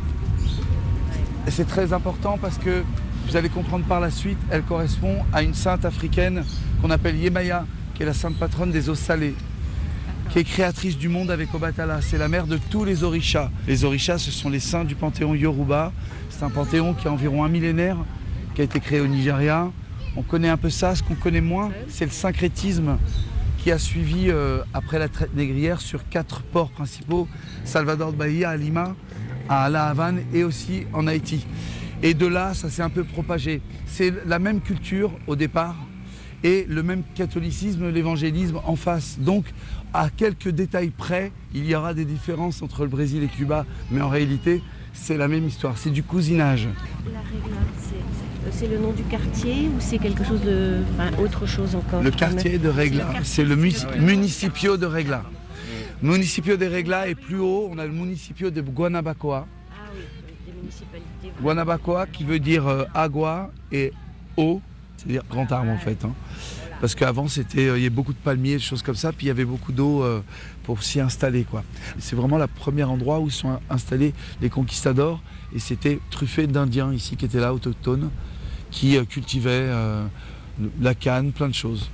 Et 1.47 1.49
c'est 1.49 1.65
très 1.65 1.91
important 1.91 2.37
parce 2.39 2.59
que 2.59 2.83
vous 3.25 3.35
allez 3.35 3.49
comprendre 3.49 3.83
par 3.85 3.99
la 3.99 4.11
suite, 4.11 4.37
elle 4.51 4.61
correspond 4.61 5.15
à 5.33 5.41
une 5.41 5.55
sainte 5.55 5.85
africaine 5.85 6.43
qu'on 6.79 6.91
appelle 6.91 7.15
Yemaya, 7.15 7.65
qui 7.95 8.03
est 8.03 8.05
la 8.05 8.13
sainte 8.13 8.37
patronne 8.37 8.69
des 8.69 8.89
eaux 8.89 8.95
salées, 8.95 9.33
qui 10.29 10.37
est 10.37 10.43
créatrice 10.43 10.99
du 10.99 11.09
monde 11.09 11.31
avec 11.31 11.51
Obatala. 11.51 12.01
C'est 12.01 12.19
la 12.19 12.27
mère 12.27 12.45
de 12.45 12.59
tous 12.69 12.85
les 12.85 13.03
orishas. 13.03 13.49
Les 13.65 13.85
orishas, 13.85 14.19
ce 14.19 14.29
sont 14.29 14.49
les 14.51 14.59
saints 14.59 14.85
du 14.85 14.93
panthéon 14.93 15.33
Yoruba. 15.33 15.93
C'est 16.29 16.43
un 16.43 16.51
panthéon 16.51 16.93
qui 16.93 17.07
a 17.07 17.11
environ 17.11 17.43
un 17.43 17.49
millénaire, 17.49 17.97
qui 18.53 18.61
a 18.61 18.63
été 18.63 18.79
créé 18.79 18.99
au 18.99 19.07
Nigeria. 19.07 19.71
On 20.15 20.21
connaît 20.21 20.49
un 20.49 20.57
peu 20.57 20.69
ça. 20.69 20.95
Ce 20.95 21.03
qu'on 21.03 21.15
connaît 21.15 21.41
moins, 21.41 21.71
c'est 21.87 22.05
le 22.05 22.11
syncrétisme 22.11 22.97
qui 23.59 23.71
a 23.71 23.77
suivi 23.77 24.29
euh, 24.29 24.61
après 24.73 24.99
la 24.99 25.09
traite 25.09 25.35
négrière 25.35 25.81
sur 25.81 26.07
quatre 26.09 26.41
ports 26.43 26.71
principaux, 26.71 27.27
Salvador 27.65 28.13
de 28.13 28.17
Bahia, 28.17 28.49
à 28.49 28.57
Lima, 28.57 28.95
à 29.49 29.69
La 29.69 29.87
Havane 29.87 30.21
et 30.33 30.43
aussi 30.43 30.83
en 30.93 31.07
Haïti. 31.07 31.45
Et 32.01 32.13
de 32.13 32.25
là, 32.25 32.53
ça 32.53 32.69
s'est 32.69 32.81
un 32.81 32.89
peu 32.89 33.03
propagé. 33.03 33.61
C'est 33.85 34.13
la 34.25 34.39
même 34.39 34.61
culture 34.61 35.11
au 35.27 35.35
départ 35.35 35.75
et 36.43 36.65
le 36.69 36.83
même 36.83 37.03
catholicisme, 37.15 37.89
l'évangélisme 37.89 38.61
en 38.65 38.77
face. 38.77 39.19
Donc, 39.19 39.45
à 39.93 40.09
quelques 40.09 40.49
détails 40.49 40.91
près, 40.91 41.31
il 41.53 41.65
y 41.65 41.75
aura 41.75 41.93
des 41.93 42.05
différences 42.05 42.61
entre 42.61 42.83
le 42.83 42.89
Brésil 42.89 43.23
et 43.23 43.27
Cuba, 43.27 43.65
mais 43.91 44.01
en 44.01 44.09
réalité, 44.09 44.61
c'est 44.93 45.17
la 45.17 45.27
même 45.27 45.45
histoire. 45.45 45.77
C'est 45.77 45.89
du 45.89 46.03
cousinage. 46.03 46.67
La 47.11 47.19
c'est- 48.51 48.67
le 48.67 48.77
nom 48.77 48.91
du 48.91 49.03
quartier 49.03 49.67
ou 49.69 49.79
c'est 49.79 49.97
quelque 49.97 50.23
chose 50.23 50.41
de. 50.41 50.79
Enfin, 50.93 51.11
autre 51.21 51.45
chose 51.45 51.75
encore? 51.75 52.01
Le 52.03 52.11
quartier 52.11 52.57
de 52.57 52.69
Regla, 52.69 53.07
c'est 53.23 53.43
le 53.45 53.55
mus- 53.55 53.85
municipio 53.99 54.77
de 54.77 54.85
Regla. 54.85 55.23
Municipio 56.01 56.55
de 56.55 56.65
Regla 56.65 57.07
est 57.09 57.15
plus 57.15 57.39
haut, 57.39 57.67
on 57.71 57.77
a 57.77 57.85
le 57.85 57.91
municipio 57.91 58.49
de 58.49 58.61
Guanabacoa. 58.61 59.45
Ah 59.71 59.75
oui, 59.93 60.01
des 60.45 60.53
municipalités. 60.59 61.41
Guanabacoa 61.41 62.07
qui 62.07 62.23
veut 62.23 62.39
dire 62.39 62.67
euh, 62.67 62.85
agua 62.93 63.51
et 63.71 63.91
eau, 64.37 64.61
c'est-à-dire 64.97 65.23
grand 65.29 65.51
arbre 65.51 65.71
en 65.71 65.77
fait. 65.77 65.97
hein. 66.05 66.13
Parce 66.79 66.95
qu'avant 66.95 67.27
c'était, 67.27 67.67
euh, 67.67 67.77
il 67.77 67.81
y 67.81 67.85
avait 67.87 67.89
beaucoup 67.89 68.13
de 68.13 68.17
palmiers, 68.17 68.53
des 68.53 68.59
choses 68.59 68.81
comme 68.81 68.95
ça, 68.95 69.11
puis 69.11 69.25
il 69.25 69.27
y 69.27 69.31
avait 69.31 69.43
beaucoup 69.43 69.73
d'eau 69.73 70.01
euh, 70.01 70.21
pour 70.63 70.81
s'y 70.83 71.01
installer 71.01 71.43
quoi. 71.43 71.63
C'est 71.99 72.15
vraiment 72.15 72.37
le 72.37 72.47
premier 72.47 72.83
endroit 72.85 73.19
où 73.19 73.29
sont 73.29 73.59
installés 73.69 74.13
les 74.41 74.49
conquistadors 74.49 75.21
et 75.53 75.59
c'était 75.59 75.99
truffé 76.09 76.47
d'Indiens 76.47 76.93
ici 76.93 77.15
qui 77.15 77.25
étaient 77.25 77.39
là 77.39 77.53
autochtones, 77.53 78.09
qui 78.71 78.97
euh, 78.97 79.05
cultivaient 79.05 79.49
euh, 79.51 80.05
la 80.81 80.95
canne, 80.95 81.31
plein 81.31 81.47
de 81.47 81.53
choses. 81.53 81.89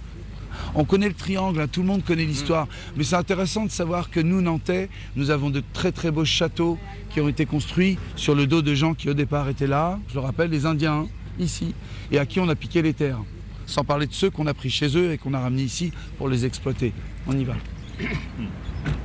On 0.74 0.86
connaît 0.86 1.08
le 1.08 1.14
triangle, 1.14 1.60
hein, 1.60 1.68
tout 1.68 1.82
le 1.82 1.88
monde 1.88 2.04
connaît 2.04 2.26
l'histoire. 2.26 2.68
Mais 2.96 3.04
c'est 3.04 3.16
intéressant 3.16 3.66
de 3.66 3.72
savoir 3.72 4.10
que 4.10 4.20
nous, 4.20 4.42
Nantais, 4.42 4.90
nous 5.16 5.30
avons 5.30 5.50
de 5.50 5.62
très 5.74 5.92
très 5.92 6.12
beaux 6.12 6.26
châteaux 6.26 6.78
qui 7.10 7.20
ont 7.22 7.28
été 7.28 7.46
construits 7.46 7.98
sur 8.16 8.36
le 8.36 8.48
dos 8.48 8.62
de 8.62 8.74
gens 8.74 8.94
qui 8.94 9.10
au 9.10 9.14
départ 9.14 9.50
étaient 9.50 9.68
là. 9.68 10.00
Je 10.10 10.16
le 10.16 10.22
rappelle, 10.22 10.50
les 10.50 10.66
Indiens, 10.66 11.02
hein, 11.02 11.08
ici, 11.40 11.74
et 12.12 12.20
à 12.20 12.26
qui 12.26 12.40
on 12.40 12.48
a 12.50 12.56
piqué 12.56 12.82
les 12.82 12.94
terres. 12.94 13.22
Sans 13.66 13.84
parler 13.84 14.08
de 14.08 14.14
ceux 14.14 14.30
qu'on 14.30 14.48
a 14.48 14.54
pris 14.54 14.70
chez 14.70 14.96
eux 14.98 15.12
et 15.12 15.18
qu'on 15.18 15.34
a 15.34 15.40
ramenés 15.40 15.64
ici 15.64 15.92
pour 16.18 16.30
les 16.30 16.46
exploiter. 16.46 16.94
On 17.28 17.38
y 17.38 17.44
va. 17.44 17.56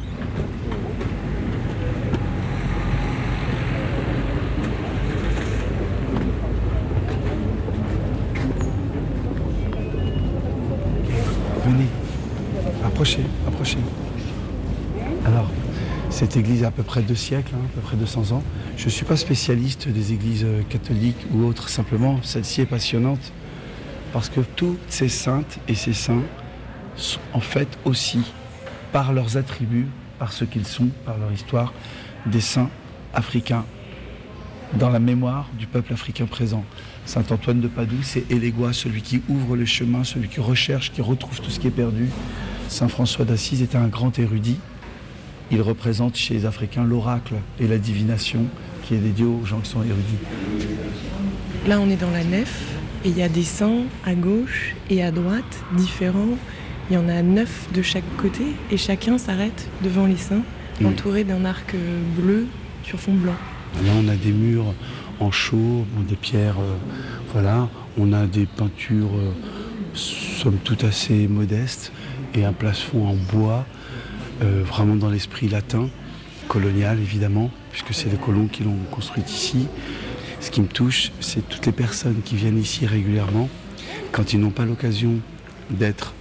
Approchez, 12.84 13.24
approchez. 13.46 13.78
Alors, 15.24 15.48
cette 16.10 16.36
église 16.36 16.64
a 16.64 16.68
à 16.68 16.70
peu 16.70 16.82
près 16.82 17.02
deux 17.02 17.14
siècles, 17.14 17.52
hein, 17.54 17.64
à 17.64 17.74
peu 17.74 17.80
près 17.80 17.96
200 17.96 18.32
ans. 18.32 18.42
Je 18.76 18.86
ne 18.86 18.90
suis 18.90 19.04
pas 19.04 19.16
spécialiste 19.16 19.88
des 19.88 20.12
églises 20.12 20.44
euh, 20.44 20.62
catholiques 20.68 21.26
ou 21.32 21.44
autres, 21.44 21.68
simplement 21.68 22.18
celle-ci 22.22 22.62
est 22.62 22.66
passionnante 22.66 23.32
parce 24.12 24.28
que 24.28 24.40
toutes 24.40 24.80
ces 24.88 25.08
saintes 25.08 25.58
et 25.68 25.74
ces 25.74 25.92
saints 25.92 26.22
sont 26.96 27.20
en 27.32 27.40
fait 27.40 27.68
aussi, 27.84 28.20
par 28.92 29.12
leurs 29.12 29.36
attributs, 29.36 29.86
par 30.18 30.32
ce 30.32 30.44
qu'ils 30.44 30.66
sont, 30.66 30.88
par 31.06 31.16
leur 31.18 31.32
histoire, 31.32 31.72
des 32.26 32.40
saints 32.40 32.70
africains 33.14 33.64
dans 34.74 34.90
la 34.90 34.98
mémoire 34.98 35.48
du 35.58 35.66
peuple 35.66 35.92
africain 35.92 36.26
présent. 36.26 36.64
Saint 37.04 37.24
Antoine 37.30 37.60
de 37.60 37.68
Padoue, 37.68 38.02
c'est 38.02 38.30
Élégua, 38.30 38.72
celui 38.72 39.02
qui 39.02 39.22
ouvre 39.28 39.56
le 39.56 39.64
chemin, 39.64 40.04
celui 40.04 40.28
qui 40.28 40.40
recherche, 40.40 40.92
qui 40.92 41.00
retrouve 41.00 41.40
tout 41.40 41.50
ce 41.50 41.58
qui 41.58 41.66
est 41.66 41.72
perdu. 41.72 42.08
Saint 42.68 42.88
François 42.88 43.24
d'Assise 43.24 43.62
était 43.62 43.78
un 43.78 43.88
grand 43.88 44.16
érudit. 44.18 44.58
Il 45.50 45.60
représente 45.62 46.16
chez 46.16 46.34
les 46.34 46.46
Africains 46.46 46.84
l'oracle 46.84 47.34
et 47.58 47.66
la 47.66 47.78
divination 47.78 48.46
qui 48.84 48.94
est 48.94 48.98
dédiée 48.98 49.24
aux 49.24 49.44
gens 49.44 49.58
qui 49.58 49.70
sont 49.70 49.82
érudits. 49.82 50.18
Là, 51.66 51.80
on 51.80 51.90
est 51.90 51.96
dans 51.96 52.10
la 52.10 52.22
nef 52.22 52.76
et 53.04 53.08
il 53.08 53.18
y 53.18 53.22
a 53.22 53.28
des 53.28 53.42
saints 53.42 53.84
à 54.04 54.14
gauche 54.14 54.76
et 54.88 55.02
à 55.02 55.10
droite 55.10 55.64
différents. 55.76 56.38
Il 56.90 56.94
y 56.94 56.96
en 56.96 57.08
a 57.08 57.22
neuf 57.22 57.68
de 57.74 57.82
chaque 57.82 58.04
côté 58.16 58.44
et 58.70 58.76
chacun 58.76 59.18
s'arrête 59.18 59.68
devant 59.82 60.06
les 60.06 60.16
saints, 60.16 60.42
entouré 60.84 61.24
d'un 61.24 61.44
arc 61.44 61.74
bleu 62.16 62.46
sur 62.84 63.00
fond 63.00 63.14
blanc. 63.14 63.36
Là, 63.84 63.92
on 63.98 64.08
a 64.08 64.16
des 64.16 64.32
murs 64.32 64.74
en 65.20 65.30
chaux, 65.30 65.84
des 66.08 66.16
pierres, 66.16 66.58
euh, 66.58 66.76
voilà. 67.32 67.68
On 67.98 68.12
a 68.12 68.26
des 68.26 68.46
peintures, 68.46 69.14
euh, 69.14 69.32
somme 69.94 70.58
toute 70.64 70.84
assez 70.84 71.28
modestes, 71.28 71.92
et 72.34 72.44
un 72.44 72.52
plafond 72.52 73.06
en 73.06 73.14
bois, 73.14 73.64
euh, 74.42 74.62
vraiment 74.64 74.96
dans 74.96 75.10
l'esprit 75.10 75.48
latin, 75.48 75.88
colonial 76.48 76.98
évidemment, 76.98 77.50
puisque 77.70 77.94
c'est 77.94 78.10
les 78.10 78.16
colons 78.16 78.46
qui 78.46 78.64
l'ont 78.64 78.78
construite 78.90 79.30
ici. 79.30 79.66
Ce 80.40 80.50
qui 80.50 80.60
me 80.60 80.68
touche, 80.68 81.12
c'est 81.20 81.46
toutes 81.48 81.66
les 81.66 81.72
personnes 81.72 82.22
qui 82.24 82.36
viennent 82.36 82.58
ici 82.58 82.86
régulièrement, 82.86 83.48
quand 84.12 84.32
ils 84.32 84.40
n'ont 84.40 84.50
pas 84.50 84.64
l'occasion 84.64 85.14
d'être 85.70 86.14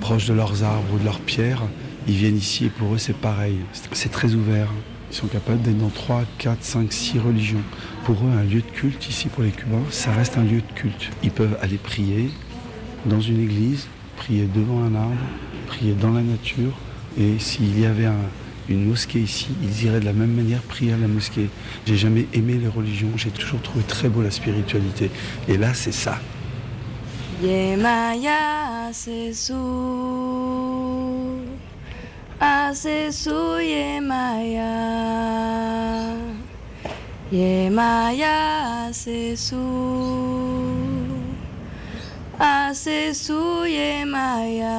proches 0.00 0.26
de 0.26 0.34
leurs 0.34 0.62
arbres 0.62 0.94
ou 0.94 0.98
de 0.98 1.04
leurs 1.04 1.20
pierres, 1.20 1.62
ils 2.06 2.14
viennent 2.14 2.36
ici 2.36 2.66
et 2.66 2.68
pour 2.68 2.94
eux 2.94 2.98
c'est 2.98 3.16
pareil. 3.16 3.56
C'est 3.92 4.10
très 4.10 4.34
ouvert. 4.34 4.68
Ils 5.10 5.16
sont 5.16 5.26
capables 5.28 5.62
d'être 5.62 5.78
dans 5.78 5.88
3, 5.88 6.24
4, 6.38 6.62
5, 6.62 6.92
6 6.92 7.18
religions. 7.20 7.62
Pour 8.04 8.16
eux, 8.16 8.30
un 8.38 8.42
lieu 8.42 8.60
de 8.60 8.70
culte 8.72 9.08
ici 9.08 9.28
pour 9.28 9.42
les 9.42 9.50
Cubains, 9.50 9.82
ça 9.90 10.12
reste 10.12 10.36
un 10.36 10.42
lieu 10.42 10.60
de 10.60 10.72
culte. 10.74 11.10
Ils 11.22 11.30
peuvent 11.30 11.56
aller 11.62 11.78
prier 11.78 12.30
dans 13.06 13.20
une 13.20 13.40
église, 13.40 13.86
prier 14.16 14.46
devant 14.52 14.82
un 14.82 14.94
arbre, 14.94 15.14
prier 15.66 15.94
dans 15.94 16.12
la 16.12 16.22
nature. 16.22 16.72
Et 17.18 17.38
s'il 17.38 17.78
y 17.78 17.86
avait 17.86 18.08
une 18.68 18.84
mosquée 18.86 19.20
ici, 19.20 19.48
ils 19.62 19.84
iraient 19.84 20.00
de 20.00 20.04
la 20.04 20.12
même 20.12 20.32
manière 20.32 20.60
prier 20.62 20.92
à 20.92 20.96
la 20.96 21.08
mosquée. 21.08 21.48
J'ai 21.86 21.96
jamais 21.96 22.26
aimé 22.34 22.54
les 22.54 22.68
religions, 22.68 23.10
j'ai 23.16 23.30
toujours 23.30 23.62
trouvé 23.62 23.84
très 23.84 24.08
beau 24.08 24.22
la 24.22 24.30
spiritualité. 24.30 25.10
Et 25.48 25.56
là, 25.56 25.72
c'est 25.72 25.92
ça. 25.92 26.18
Asesu 32.38 33.56
Yemaya 33.64 34.76
Yemaya 37.32 38.92
Asesu 38.92 39.64
Asesu 42.38 43.64
Yemaya 43.64 44.76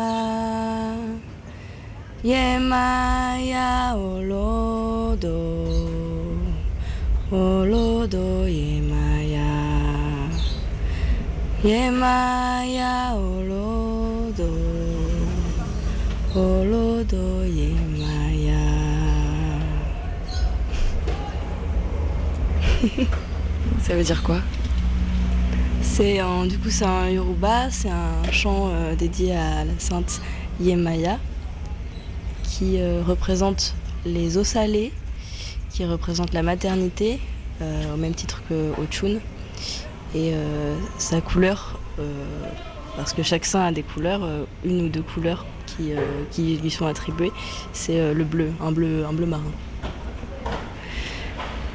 Yemaya 2.23 3.95
Olodo. 3.97 5.41
Olodo 7.31 8.45
Yemaya 8.45 9.49
Yemaya 11.63 13.17
Olodo. 13.17 14.53
Olodo 16.35 17.46
Ça 23.81 23.95
veut 23.95 24.03
dire 24.03 24.21
quoi? 24.23 24.39
C'est 25.81 26.19
du 26.47 26.57
coup 26.59 26.69
c'est 26.69 26.85
un 26.85 27.09
Yoruba, 27.09 27.71
c'est 27.71 27.89
un 27.89 28.31
chant 28.31 28.69
euh, 28.69 28.95
dédié 28.95 29.35
à 29.35 29.65
la 29.65 29.71
sainte 29.79 30.21
Yemaya 30.59 31.17
qui 32.43 32.79
euh, 32.79 33.01
représente 33.05 33.73
les 34.05 34.37
eaux 34.37 34.43
salées, 34.43 34.91
qui 35.71 35.85
représente 35.85 36.33
la 36.33 36.43
maternité 36.43 37.19
euh, 37.61 37.93
au 37.93 37.97
même 37.97 38.13
titre 38.13 38.43
que 38.47 38.71
Ochun 38.79 39.19
et 40.15 40.33
sa 40.97 41.19
couleur 41.19 41.79
parce 42.95 43.13
que 43.13 43.23
chaque 43.23 43.45
saint 43.45 43.65
a 43.65 43.71
des 43.71 43.83
couleurs, 43.83 44.21
une 44.63 44.85
ou 44.85 44.89
deux 44.89 45.01
couleurs 45.01 45.45
qui, 46.31 46.57
lui 46.57 46.71
sont 46.71 46.85
attribuées, 46.85 47.31
c'est 47.73 48.13
le 48.13 48.23
bleu, 48.23 48.51
un 48.61 48.71
bleu, 48.71 49.05
un 49.05 49.13
bleu 49.13 49.25
marin. 49.25 49.51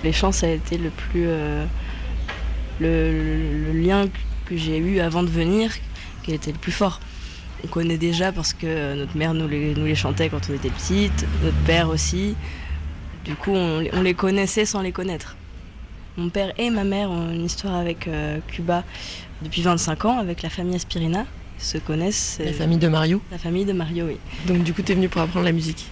Les 0.05 0.13
chants, 0.13 0.33
ça 0.33 0.47
a 0.47 0.51
été 0.51 0.79
le 0.79 0.91
plus. 0.91 1.27
Euh, 1.27 1.65
le, 2.81 3.73
lien 3.73 4.07
que 4.47 4.57
j'ai 4.57 4.79
eu 4.79 5.01
avant 5.01 5.23
de 5.23 5.29
venir, 5.29 5.73
qui 6.23 6.33
était 6.33 6.53
le 6.53 6.59
plus 6.59 6.73
fort. 6.73 7.01
On 7.65 7.69
connaît 7.69 7.99
déjà 7.99 8.33
parce 8.33 8.53
que 8.53 8.95
notre 8.97 9.17
mère 9.17 9.35
nous 9.35 9.47
les, 9.47 9.75
nous 9.75 9.87
les 9.87 9.95
chantait 9.95 10.29
quand 10.29 10.41
on 10.51 10.55
était 10.55 10.71
petite, 10.71 11.27
notre 11.45 11.57
père 11.59 11.89
aussi. 11.89 12.35
Du 13.25 13.35
coup, 13.37 13.53
on, 13.53 14.03
les 14.03 14.15
connaissait 14.15 14.65
sans 14.65 14.83
les 14.83 14.91
connaître. 14.91 15.37
Mon 16.17 16.29
père 16.29 16.53
et 16.59 16.71
ma 16.71 16.83
mère 16.83 17.11
ont 17.11 17.31
une 17.31 17.45
histoire 17.45 17.75
avec 17.75 18.09
euh, 18.09 18.39
Cuba 18.49 18.83
depuis 19.43 19.63
25 19.63 20.05
ans, 20.07 20.19
avec 20.19 20.43
la 20.43 20.51
famille 20.51 20.75
Aspirina. 20.75 21.25
Ils 21.59 21.65
se 21.65 21.79
connaissent. 21.79 22.41
La 22.45 22.53
famille 22.53 22.79
de 22.79 22.89
Mario 22.89 23.23
La 23.31 23.39
famille 23.39 23.65
de 23.65 23.73
Mario, 23.73 24.07
oui. 24.07 24.17
Donc, 24.47 24.65
du 24.65 24.75
coup, 24.75 24.83
tu 24.83 24.93
es 24.93 24.95
venu 24.97 25.09
pour 25.09 25.23
apprendre 25.23 25.45
la 25.45 25.53
musique 25.53 25.87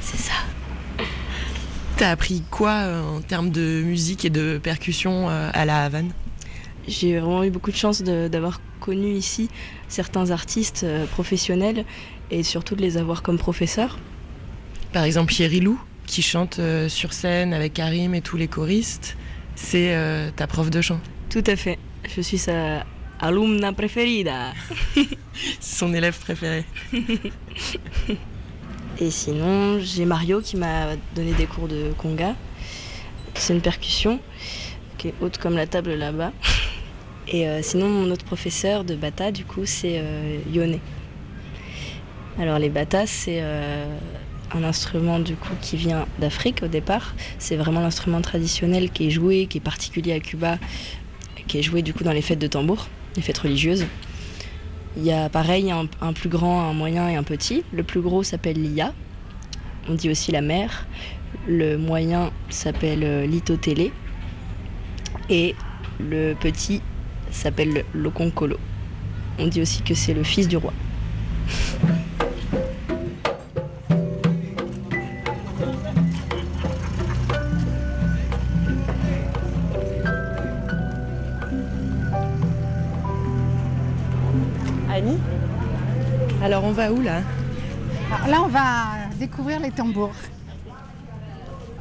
C'est 0.00 0.18
ça. 0.18 0.34
T'as 2.02 2.10
appris 2.10 2.42
quoi 2.50 2.80
euh, 2.80 3.00
en 3.00 3.20
termes 3.20 3.50
de 3.50 3.80
musique 3.84 4.24
et 4.24 4.30
de 4.30 4.58
percussion 4.60 5.30
euh, 5.30 5.50
à 5.54 5.64
la 5.64 5.84
Havane? 5.84 6.10
J'ai 6.88 7.20
vraiment 7.20 7.44
eu 7.44 7.50
beaucoup 7.50 7.70
de 7.70 7.76
chance 7.76 8.02
d'avoir 8.02 8.60
connu 8.80 9.12
ici 9.12 9.48
certains 9.86 10.32
artistes 10.32 10.82
euh, 10.82 11.06
professionnels 11.06 11.84
et 12.32 12.42
surtout 12.42 12.74
de 12.74 12.82
les 12.82 12.96
avoir 12.96 13.22
comme 13.22 13.38
professeurs. 13.38 14.00
Par 14.92 15.04
exemple, 15.04 15.32
Lou, 15.60 15.80
qui 16.06 16.22
chante 16.22 16.58
sur 16.88 17.12
scène 17.12 17.54
avec 17.54 17.74
Karim 17.74 18.16
et 18.16 18.20
tous 18.20 18.36
les 18.36 18.48
choristes, 18.48 19.16
c'est 19.54 19.96
ta 20.34 20.48
prof 20.48 20.70
de 20.70 20.80
chant. 20.80 20.98
Tout 21.30 21.44
à 21.46 21.54
fait. 21.54 21.78
Je 22.16 22.20
suis 22.20 22.38
sa 22.38 22.84
alumna 23.20 23.72
preferida. 23.72 24.52
Son 25.60 25.94
élève 25.94 26.18
préféré. 26.18 26.64
Et 29.00 29.10
sinon, 29.10 29.78
j'ai 29.80 30.04
Mario 30.04 30.40
qui 30.40 30.56
m'a 30.56 30.96
donné 31.14 31.32
des 31.32 31.46
cours 31.46 31.66
de 31.66 31.92
conga. 31.96 32.34
C'est 33.34 33.54
une 33.54 33.62
percussion 33.62 34.20
qui 34.98 35.08
est 35.08 35.14
haute 35.20 35.38
comme 35.38 35.56
la 35.56 35.66
table 35.66 35.94
là-bas. 35.94 36.32
Et 37.28 37.48
euh, 37.48 37.60
sinon, 37.62 37.88
mon 37.88 38.10
autre 38.10 38.24
professeur 38.24 38.84
de 38.84 38.94
bata, 38.94 39.32
du 39.32 39.44
coup, 39.44 39.64
c'est 39.64 39.98
euh, 39.98 40.38
Yone. 40.52 40.78
Alors, 42.38 42.58
les 42.58 42.68
batas, 42.68 43.06
c'est 43.06 43.38
euh, 43.40 43.86
un 44.54 44.64
instrument 44.64 45.18
du 45.18 45.36
coup 45.36 45.54
qui 45.60 45.76
vient 45.76 46.06
d'Afrique 46.18 46.62
au 46.62 46.68
départ. 46.68 47.14
C'est 47.38 47.56
vraiment 47.56 47.80
l'instrument 47.80 48.20
traditionnel 48.20 48.90
qui 48.90 49.06
est 49.06 49.10
joué, 49.10 49.46
qui 49.46 49.58
est 49.58 49.62
particulier 49.62 50.12
à 50.12 50.20
Cuba, 50.20 50.58
qui 51.46 51.58
est 51.58 51.62
joué 51.62 51.82
du 51.82 51.94
coup 51.94 52.04
dans 52.04 52.12
les 52.12 52.22
fêtes 52.22 52.38
de 52.38 52.46
tambour, 52.46 52.88
les 53.16 53.22
fêtes 53.22 53.38
religieuses. 53.38 53.86
Il 54.96 55.04
y 55.04 55.12
a 55.12 55.28
pareil 55.30 55.70
un, 55.70 56.12
plus 56.12 56.28
grand, 56.28 56.68
un 56.68 56.74
moyen 56.74 57.08
et 57.08 57.16
un 57.16 57.22
petit. 57.22 57.64
Le 57.72 57.82
plus 57.82 58.00
gros 58.00 58.22
s'appelle 58.22 58.60
l'IA. 58.60 58.92
On 59.88 59.94
dit 59.94 60.10
aussi 60.10 60.32
la 60.32 60.42
mère. 60.42 60.86
Le 61.48 61.78
moyen 61.78 62.30
s'appelle 62.50 63.02
euh, 63.02 63.26
l'itotélé. 63.26 63.90
Et 65.30 65.54
le 65.98 66.34
petit 66.34 66.82
s'appelle 67.30 67.84
l'okonkolo. 67.94 68.58
On 69.38 69.46
dit 69.46 69.62
aussi 69.62 69.82
que 69.82 69.94
c'est 69.94 70.12
le 70.12 70.24
fils 70.24 70.46
du 70.46 70.58
roi. 70.58 70.74
On 86.72 86.74
va 86.74 86.90
où 86.90 87.02
là 87.02 87.20
Là 88.28 88.42
on 88.42 88.48
va 88.48 89.10
découvrir 89.18 89.60
les 89.60 89.70
tambours. 89.70 90.14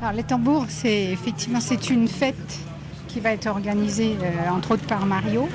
Alors 0.01 0.11
les 0.11 0.23
tambours, 0.23 0.65
c'est 0.67 1.05
effectivement 1.11 1.61
c'est 1.61 1.89
une 1.89 2.09
fête 2.09 2.59
qui 3.07 3.21
va 3.21 3.31
être 3.31 3.47
organisée 3.47 4.17
euh, 4.21 4.49
entre 4.49 4.71
autres 4.71 4.85
par 4.85 5.05
Mario, 5.05 5.47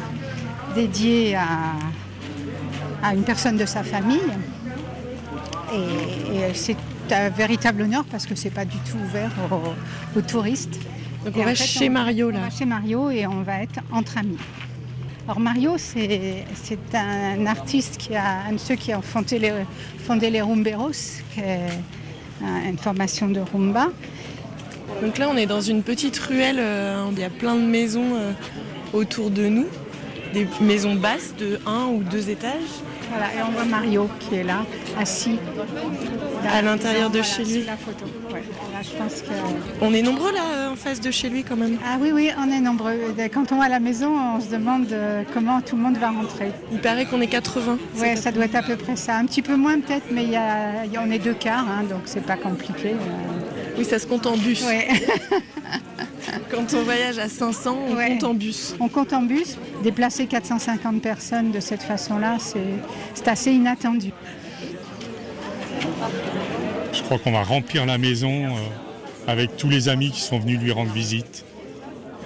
dédiée 0.75 1.37
à, 1.37 3.13
une 3.13 3.25
personne 3.25 3.59
de 3.59 3.67
sa 3.67 3.83
famille. 3.83 4.33
Et, 5.75 6.55
c'est 6.55 6.77
un 7.11 7.29
véritable 7.29 7.83
honneur 7.83 8.05
parce 8.11 8.25
que 8.25 8.35
c'est 8.35 8.51
pas 8.51 8.65
du 8.65 8.79
tout 8.79 8.97
ouvert 8.97 9.31
aux, 10.17 10.23
touristes. 10.23 10.81
Donc 11.27 11.35
on 11.37 11.45
va 11.45 11.55
chez 11.55 11.91
Mario 11.91 12.31
là. 12.31 12.39
On 12.39 12.43
va 12.45 12.51
chez 12.51 12.65
Mario 12.65 13.11
et 13.11 13.27
on 13.27 13.43
va 13.43 13.63
être 13.63 13.81
entre 13.93 14.17
amis. 14.17 14.39
Alors 15.29 15.41
Mario, 15.41 15.77
c'est 15.77 16.79
un 16.95 17.47
artiste 17.47 17.97
qui 17.97 18.15
a 18.15 18.45
un 18.49 18.53
de 18.53 18.59
ceux 18.59 18.77
qui 18.77 18.95
ont 18.95 19.03
fondé 19.03 19.41
les, 19.41 19.53
fondé 19.99 20.31
les 20.31 20.41
Rumberos, 20.41 20.93
qui 21.35 21.41
est 21.41 21.69
une 22.41 22.79
formation 22.79 23.27
de 23.27 23.41
rumba. 23.41 23.89
Donc 25.03 25.19
là, 25.19 25.29
on 25.29 25.37
est 25.37 25.47
dans 25.47 25.61
une 25.61 25.83
petite 25.83 26.17
ruelle, 26.17 26.59
euh, 26.61 27.09
il 27.11 27.19
y 27.19 27.25
a 27.25 27.31
plein 27.31 27.57
de 27.57 27.63
maisons 27.63 28.15
euh, 28.15 28.31
autour 28.93 29.31
de 29.31 29.49
nous, 29.49 29.67
des 30.37 30.47
maisons 30.61 30.95
basses 30.95 31.35
de 31.39 31.59
un 31.67 31.87
ou 31.87 32.03
deux 32.03 32.29
étages. 32.29 32.53
Voilà, 33.09 33.27
et 33.33 33.43
on 33.49 33.53
voit 33.53 33.65
Mario 33.65 34.09
qui 34.21 34.35
est 34.35 34.43
là, 34.43 34.67
assis. 35.01 35.39
À 36.53 36.61
l'intérieur 36.61 37.09
de 37.09 37.23
chez 37.23 37.45
lui. 37.45 37.63
La 37.65 37.77
photo. 37.77 38.05
Ouais, 38.33 38.43
là, 38.73 38.81
je 38.83 38.91
pense 38.99 39.23
que... 39.23 39.29
On 39.81 39.95
est 39.95 40.03
nombreux 40.03 40.33
là 40.33 40.71
en 40.73 40.77
face 40.77 41.01
de 41.01 41.11
chez 41.11 41.31
lui 41.31 41.43
quand 41.43 41.57
même. 41.57 41.79
Ah 41.87 41.97
oui, 42.01 42.11
oui, 42.13 42.31
on 42.39 42.51
est 42.53 42.61
nombreux. 42.61 42.99
Quand 43.33 43.51
on 43.53 43.57
va 43.59 43.65
à 43.65 43.69
la 43.71 43.81
maison, 43.81 44.13
on 44.37 44.41
se 44.41 44.49
demande 44.51 44.93
euh, 44.93 45.23
comment 45.33 45.61
tout 45.63 45.77
le 45.77 45.83
monde 45.83 45.97
va 45.97 46.11
rentrer. 46.11 46.51
Il 46.73 46.81
paraît 46.81 47.07
qu'on 47.07 47.21
est 47.23 47.29
80. 47.29 47.79
Oui, 47.97 48.17
ça 48.17 48.31
doit 48.33 48.45
être 48.45 48.57
à 48.57 48.63
peu 48.63 48.77
près 48.77 48.97
ça. 48.97 49.17
Un 49.17 49.25
petit 49.25 49.43
peu 49.43 49.57
moins 49.57 49.81
peut-être, 49.81 50.07
mais 50.11 50.25
il 50.25 50.31
y 50.31 50.37
a, 50.37 50.85
il 50.85 50.93
y 50.93 50.97
a- 50.97 51.03
on 51.07 51.11
est 51.11 51.19
deux 51.21 51.35
quarts, 51.35 51.67
hein, 51.71 51.85
donc 51.89 52.03
c'est 52.05 52.25
pas 52.27 52.37
compliqué. 52.37 52.91
euh. 52.91 53.79
Oui, 53.79 53.85
ça 53.85 53.99
se 53.99 54.07
compte 54.07 54.27
en 54.27 54.37
bus. 54.37 54.63
Ouais. 54.67 54.89
Quand 56.51 56.75
on 56.75 56.83
voyage 56.83 57.19
à 57.19 57.29
500, 57.29 57.77
on 57.89 57.97
Ouais. 57.97 58.11
compte 58.11 58.25
en 58.25 58.35
bus. 58.35 58.75
On 58.81 58.89
compte 58.89 59.13
en 59.13 59.23
bus. 59.23 59.57
Déplacer 59.83 60.27
450 60.27 61.03
personnes 61.03 61.51
de 61.51 61.61
cette 61.61 61.83
façon-là, 61.83 62.37
c'est 62.41 63.29
assez 63.29 63.53
inattendu. 63.53 64.13
Je 66.93 67.03
crois 67.03 67.19
qu'on 67.19 67.33
va 67.33 67.43
remplir 67.43 67.85
la 67.87 67.99
maison 67.99 68.47
euh, 68.47 68.51
avec 69.27 69.57
tous 69.57 69.69
les 69.69 69.89
amis 69.89 70.11
qui 70.11 70.21
sont 70.21 70.39
venus 70.39 70.59
lui 70.61 70.71
rendre 70.73 70.93
visite. 70.93 71.45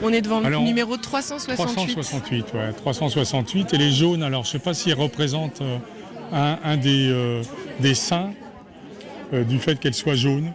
On 0.03 0.13
est 0.13 0.23
devant 0.23 0.43
Alors, 0.45 0.61
le 0.63 0.67
numéro 0.67 0.97
368. 0.97 1.57
368, 1.93 2.47
ouais, 2.55 2.73
368. 2.75 3.75
Et 3.75 3.79
les 3.79 3.91
jaunes, 3.91 4.23
alors 4.23 4.45
je 4.45 4.49
ne 4.49 4.53
sais 4.53 4.59
pas 4.59 4.73
s'ils 4.75 4.95
représentent 4.95 5.61
euh, 5.61 5.77
un, 6.33 6.59
un 6.65 6.77
des, 6.77 7.09
euh, 7.11 7.43
des 7.81 7.95
saints 7.95 8.31
euh, 9.35 9.45
du 9.45 9.59
fait 9.59 9.79
qu'elle 9.79 9.95
soit 9.95 10.15
jaune. 10.15 10.53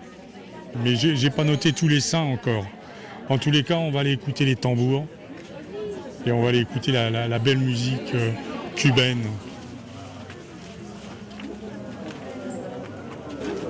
Mais 0.84 0.95
j'ai 0.95 1.13
n'ai 1.13 1.30
pas 1.30 1.43
noté 1.43 1.74
tous 1.74 1.88
les 1.88 1.99
saints 1.99 2.20
encore. 2.24 2.66
En 3.30 3.38
tous 3.38 3.51
les 3.51 3.63
cas, 3.63 3.76
on 3.76 3.91
va 3.91 4.01
aller 4.01 4.11
écouter 4.11 4.45
les 4.45 4.55
tambours 4.55 5.05
et 6.26 6.32
on 6.32 6.41
va 6.43 6.49
aller 6.49 6.59
écouter 6.59 6.91
la, 6.91 7.09
la- 7.09 7.28
la 7.28 7.39
belle 7.39 7.57
musique 7.57 8.13
euh, 8.13 8.32
cubaine. 8.76 9.23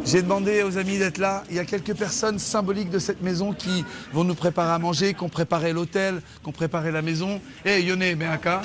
J'ai 0.05 0.21
demandé 0.21 0.61
aux 0.61 0.77
amis 0.77 0.99
d'être 0.99 1.17
là. 1.17 1.43
Il 1.49 1.55
y 1.55 1.59
a 1.59 1.65
quelques 1.65 1.95
personnes 1.95 2.37
symboliques 2.37 2.91
de 2.91 2.99
cette 2.99 3.21
maison 3.23 3.53
qui 3.53 3.83
vont 4.13 4.23
nous 4.23 4.35
préparer 4.35 4.71
à 4.71 4.77
manger, 4.77 5.15
qui 5.15 5.23
ont 5.23 5.29
préparé 5.29 5.73
l'hôtel, 5.73 6.21
qui 6.43 6.49
ont 6.49 6.51
préparé 6.51 6.91
la 6.91 7.01
maison. 7.01 7.41
Et 7.65 7.79
Yone 7.81 8.13
Beaka. 8.13 8.61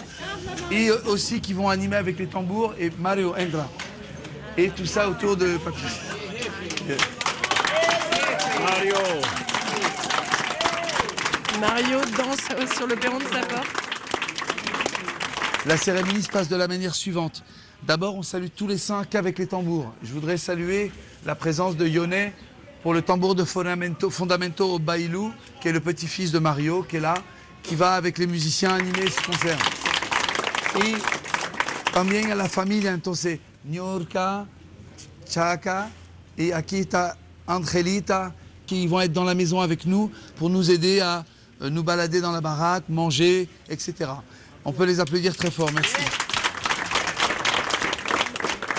Et 0.70 0.90
aussi 0.90 1.40
qui 1.40 1.54
vont 1.54 1.70
animer 1.70 1.96
avec 1.96 2.18
les 2.18 2.26
tambours. 2.26 2.74
Et 2.78 2.90
Mario 2.98 3.34
Engra. 3.38 3.66
Et 4.58 4.68
tout 4.68 4.84
ça 4.84 5.08
autour 5.08 5.34
de 5.36 5.56
Papi. 5.56 5.80
Mario 8.62 8.94
Mario 11.60 12.00
danse 12.16 12.72
sur 12.74 12.86
le 12.86 12.96
perron 12.96 13.18
de 13.18 13.24
sa 13.24 13.40
porte. 13.40 13.68
La 15.66 15.76
cérémonie 15.76 16.22
se 16.22 16.30
passe 16.30 16.48
de 16.48 16.56
la 16.56 16.66
manière 16.66 16.94
suivante. 16.94 17.44
D'abord, 17.82 18.16
on 18.16 18.22
salue 18.22 18.46
tous 18.54 18.66
les 18.66 18.78
saints 18.78 19.04
qu'avec 19.04 19.38
les 19.38 19.46
tambours. 19.46 19.92
Je 20.02 20.12
voudrais 20.12 20.38
saluer 20.38 20.90
la 21.26 21.34
présence 21.34 21.76
de 21.76 21.86
Yone 21.86 22.30
pour 22.82 22.94
le 22.94 23.02
tambour 23.02 23.34
de 23.34 23.44
Fondamento, 23.44 24.08
Fondamento 24.08 24.78
Bailou, 24.78 25.32
qui 25.60 25.68
est 25.68 25.72
le 25.72 25.80
petit-fils 25.80 26.32
de 26.32 26.38
Mario, 26.38 26.82
qui 26.82 26.96
est 26.96 27.00
là, 27.00 27.14
qui 27.62 27.74
va 27.74 27.92
avec 27.92 28.16
les 28.16 28.26
musiciens 28.26 28.74
animer 28.76 29.10
ce 29.10 29.22
concert. 29.22 29.58
Et 30.76 30.94
también 31.92 32.30
a 32.30 32.34
la 32.36 32.48
familia, 32.48 32.94
entonces, 32.94 33.38
Niorca, 33.66 34.46
Chaka, 35.28 35.90
et 36.38 36.52
está 36.72 37.16
Angelita, 37.46 38.32
qui 38.66 38.86
vont 38.86 39.00
être 39.02 39.12
dans 39.12 39.24
la 39.24 39.34
maison 39.34 39.60
avec 39.60 39.84
nous 39.84 40.10
pour 40.36 40.48
nous 40.48 40.70
aider 40.70 41.00
à 41.00 41.24
nous 41.68 41.82
balader 41.82 42.20
dans 42.20 42.32
la 42.32 42.40
baraque, 42.40 42.84
manger, 42.88 43.48
etc. 43.68 44.10
On 44.64 44.72
peut 44.72 44.84
les 44.84 45.00
applaudir 45.00 45.36
très 45.36 45.50
fort, 45.50 45.70
merci. 45.74 45.96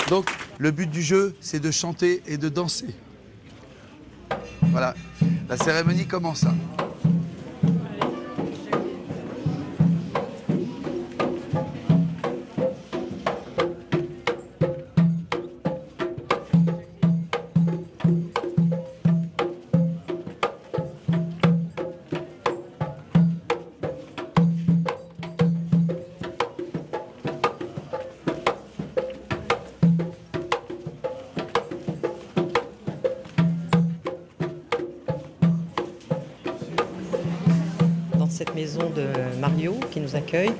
Donc, 0.09 0.29
le 0.57 0.71
but 0.71 0.89
du 0.89 1.01
jeu, 1.01 1.35
c'est 1.41 1.59
de 1.59 1.71
chanter 1.71 2.21
et 2.25 2.37
de 2.37 2.49
danser. 2.49 2.93
Voilà, 4.63 4.95
la 5.49 5.57
cérémonie 5.57 6.05
commence. 6.07 6.43
hein. 6.45 6.55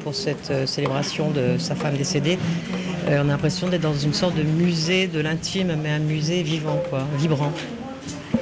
Pour 0.03 0.13
cette 0.13 0.51
euh, 0.51 0.65
célébration 0.65 1.31
de 1.31 1.57
sa 1.57 1.75
femme 1.75 1.95
décédée. 1.95 2.37
Euh, 3.07 3.21
on 3.23 3.29
a 3.29 3.31
l'impression 3.31 3.67
d'être 3.69 3.81
dans 3.81 3.97
une 3.97 4.13
sorte 4.13 4.35
de 4.35 4.43
musée 4.43 5.07
de 5.07 5.19
l'intime, 5.19 5.75
mais 5.81 5.91
un 5.91 5.99
musée 5.99 6.43
vivant, 6.43 6.81
quoi, 6.89 7.07
vibrant. 7.17 7.51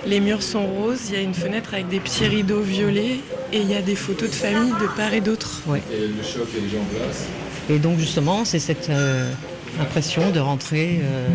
Les 0.08 0.20
murs 0.20 0.42
sont 0.42 0.66
roses, 0.66 1.10
il 1.10 1.16
y 1.16 1.18
a 1.18 1.22
une 1.22 1.34
fenêtre 1.34 1.74
avec 1.74 1.88
des 1.90 2.00
petits 2.00 2.26
rideaux 2.26 2.62
violets 2.62 3.20
et 3.54 3.60
il 3.60 3.70
y 3.70 3.76
a 3.76 3.82
des 3.82 3.96
photos 3.96 4.30
de 4.30 4.36
famille 4.36 4.72
de 4.72 4.88
part 4.96 5.14
et 5.14 5.22
d'autre. 5.22 5.62
Ouais. 5.68 5.82
Et 5.94 6.08
le 6.08 6.24
choc 6.24 6.48
et 6.58 6.62
les 6.62 6.70
gens 6.70 6.82
en 6.82 6.96
place. 6.96 7.28
Et 7.70 7.78
donc 7.78 8.00
justement, 8.00 8.44
c'est 8.46 8.60
cette 8.60 8.90
euh, 8.90 9.32
impression 9.80 10.32
de 10.32 10.40
rentrer 10.40 11.02
euh, 11.04 11.28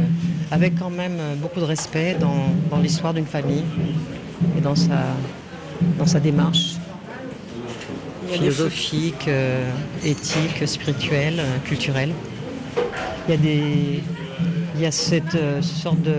avec 0.51 0.77
quand 0.77 0.91
même 0.91 1.19
beaucoup 1.37 1.61
de 1.61 1.65
respect 1.65 2.17
dans, 2.19 2.49
dans 2.71 2.79
l'histoire 2.79 3.15
d'une 3.15 3.27
famille 3.27 3.65
et 4.59 4.61
dans 4.61 4.75
sa, 4.75 5.05
dans 5.99 6.07
sa 6.07 6.19
démarche 6.19 6.74
Des 8.35 8.51
philosophique, 8.51 9.29
euh, 9.29 9.71
éthique, 10.05 10.67
spirituelle, 10.67 11.39
euh, 11.39 11.59
culturelle. 11.65 12.13
Il 13.29 13.31
y 13.31 13.35
a 13.35 13.37
des, 13.41 14.03
il 14.75 14.81
y 14.81 14.87
a 14.87 14.91
cette 14.91 15.35
euh, 15.35 15.63
sorte 15.63 16.01
de 16.03 16.15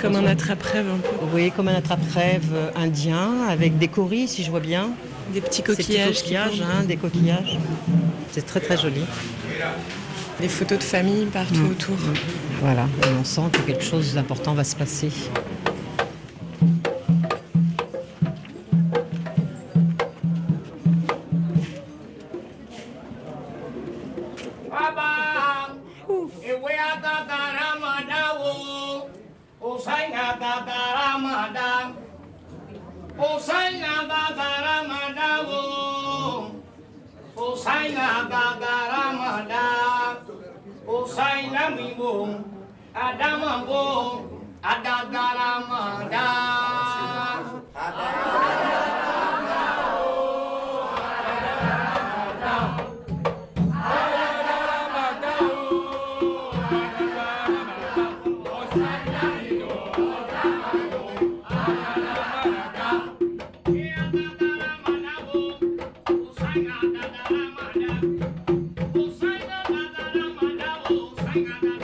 Comme 0.00 0.16
un 0.16 0.26
attrape-rêve 0.26 0.86
un 0.88 0.98
peu. 0.98 1.26
Oui, 1.34 1.50
comme 1.54 1.68
un 1.68 1.74
attrape-rêve 1.74 2.50
euh, 2.54 2.70
indien 2.76 3.30
avec 3.48 3.78
des 3.78 3.88
coris, 3.88 4.28
si 4.28 4.44
je 4.44 4.50
vois 4.50 4.60
bien. 4.60 4.90
Des 5.34 5.40
petits 5.40 5.62
coquillages. 5.62 6.12
qui 6.22 6.22
coquillages, 6.22 6.60
hein, 6.62 6.84
des 6.86 6.96
coquillages. 6.96 7.58
C'est 8.30 8.46
très 8.46 8.60
très 8.60 8.76
joli. 8.76 9.02
Des 10.40 10.48
photos 10.48 10.78
de 10.78 10.84
famille 10.84 11.24
partout 11.26 11.54
Mm. 11.54 11.70
autour. 11.70 11.96
Voilà, 12.60 12.86
et 13.02 13.08
on 13.20 13.24
sent 13.24 13.40
que 13.52 13.58
quelque 13.60 13.82
chose 13.82 14.14
d'important 14.14 14.54
va 14.54 14.64
se 14.64 14.76
passer. 14.76 15.08
Usaina 37.86 38.28
Baba 38.28 38.74
Ramada, 38.90 40.16
Usaina 40.88 41.70
Mibo, 41.70 42.42
Adama 42.92 43.64
Bo, 43.64 44.42
Adaga 44.60 45.26
Ramada. 45.38 46.55
Thank 71.36 71.62
you. 71.62 71.75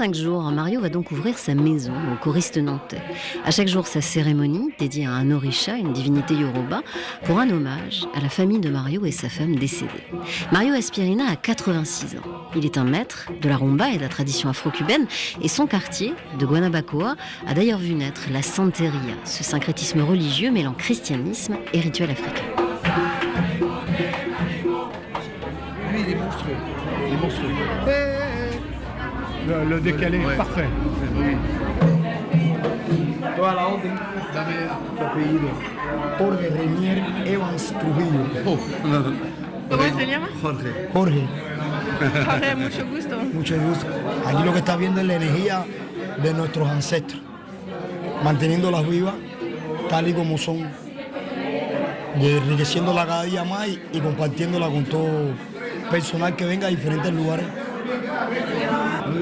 Cinq 0.00 0.14
jours, 0.14 0.50
Mario 0.50 0.80
va 0.80 0.88
donc 0.88 1.10
ouvrir 1.10 1.36
sa 1.36 1.54
maison 1.54 1.92
au 2.10 2.16
choriste 2.16 2.56
nantais. 2.56 3.02
À 3.44 3.50
chaque 3.50 3.68
jour, 3.68 3.86
sa 3.86 4.00
cérémonie, 4.00 4.70
dédiée 4.78 5.04
à 5.04 5.10
un 5.10 5.30
orisha, 5.30 5.76
une 5.76 5.92
divinité 5.92 6.32
yoruba, 6.32 6.80
pour 7.26 7.38
un 7.38 7.50
hommage 7.50 8.06
à 8.14 8.20
la 8.20 8.30
famille 8.30 8.60
de 8.60 8.70
Mario 8.70 9.04
et 9.04 9.10
sa 9.10 9.28
femme 9.28 9.56
décédée. 9.56 9.90
Mario 10.52 10.72
Aspirina 10.72 11.24
a 11.28 11.36
86 11.36 12.16
ans. 12.16 12.22
Il 12.56 12.64
est 12.64 12.78
un 12.78 12.84
maître 12.84 13.28
de 13.42 13.46
la 13.50 13.58
rumba 13.58 13.90
et 13.90 13.98
de 13.98 14.00
la 14.00 14.08
tradition 14.08 14.48
afro-cubaine 14.48 15.06
et 15.42 15.48
son 15.48 15.66
quartier, 15.66 16.14
de 16.38 16.46
Guanabacoa, 16.46 17.16
a 17.46 17.52
d'ailleurs 17.52 17.78
vu 17.78 17.92
naître 17.92 18.22
la 18.32 18.40
Santeria, 18.40 19.16
ce 19.26 19.44
syncrétisme 19.44 20.00
religieux 20.00 20.50
mêlant 20.50 20.72
christianisme 20.72 21.58
et 21.74 21.80
rituel 21.80 22.10
africain. 22.10 22.49
Le, 29.50 29.64
le 29.64 29.80
décalé 29.80 30.18
est 30.18 30.36
parfait. 30.36 30.68
Toda 33.36 33.54
la 33.54 33.66
orden. 33.66 33.98
Dame 34.32 34.54
tu 34.96 35.04
apellido. 35.04 35.50
Jorge 36.18 36.50
Renier 36.56 37.02
Evans 37.26 37.74
Trujillo. 37.80 38.22
Oh. 38.46 38.58
¿Cómo 39.68 39.98
se 39.98 40.06
llama? 40.06 40.28
Jorge. 40.40 40.88
Jorge. 40.92 41.26
Jorge, 42.26 42.54
mucho 42.54 42.86
gusto. 42.86 43.16
Mucho 43.34 43.56
gusto. 43.56 43.86
Aquí 44.28 44.44
lo 44.44 44.52
que 44.52 44.58
está 44.60 44.76
viendo 44.76 45.00
es 45.00 45.06
la 45.08 45.14
energía 45.14 45.64
de 46.22 46.32
nuestros 46.32 46.68
ancestros, 46.68 47.20
manteniéndolas 48.22 48.88
vivas 48.88 49.14
tal 49.88 50.06
y 50.06 50.12
como 50.12 50.38
son, 50.38 50.70
y 52.20 52.28
enriqueciéndola 52.36 53.04
cada 53.04 53.24
día 53.24 53.42
más 53.42 53.66
y, 53.66 53.82
y 53.92 54.00
compartiéndola 54.00 54.68
con 54.68 54.84
todo 54.84 55.34
personal 55.90 56.36
que 56.36 56.44
venga 56.44 56.68
de 56.68 56.76
diferentes 56.76 57.12
lugares. 57.12 57.46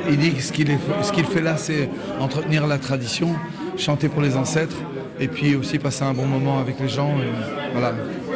Il 0.09 0.17
dit 0.19 0.33
que 0.35 0.43
ce 0.43 0.53
qu'il 0.53 1.25
fait 1.25 1.41
là, 1.41 1.57
c'est 1.57 1.89
entretenir 2.21 2.67
la 2.67 2.79
tradition, 2.79 3.35
chanter 3.77 4.09
pour 4.09 4.23
les 4.23 4.37
ancêtres, 4.37 4.77
et 5.21 5.29
puis 5.29 5.55
aussi 5.57 5.79
passer 5.79 6.05
un 6.05 6.15
bon 6.15 6.27
moment 6.27 6.59
avec 6.59 6.79
les 6.81 6.89
gens. 6.89 7.11
et 7.19 7.73
voilà, 7.73 7.93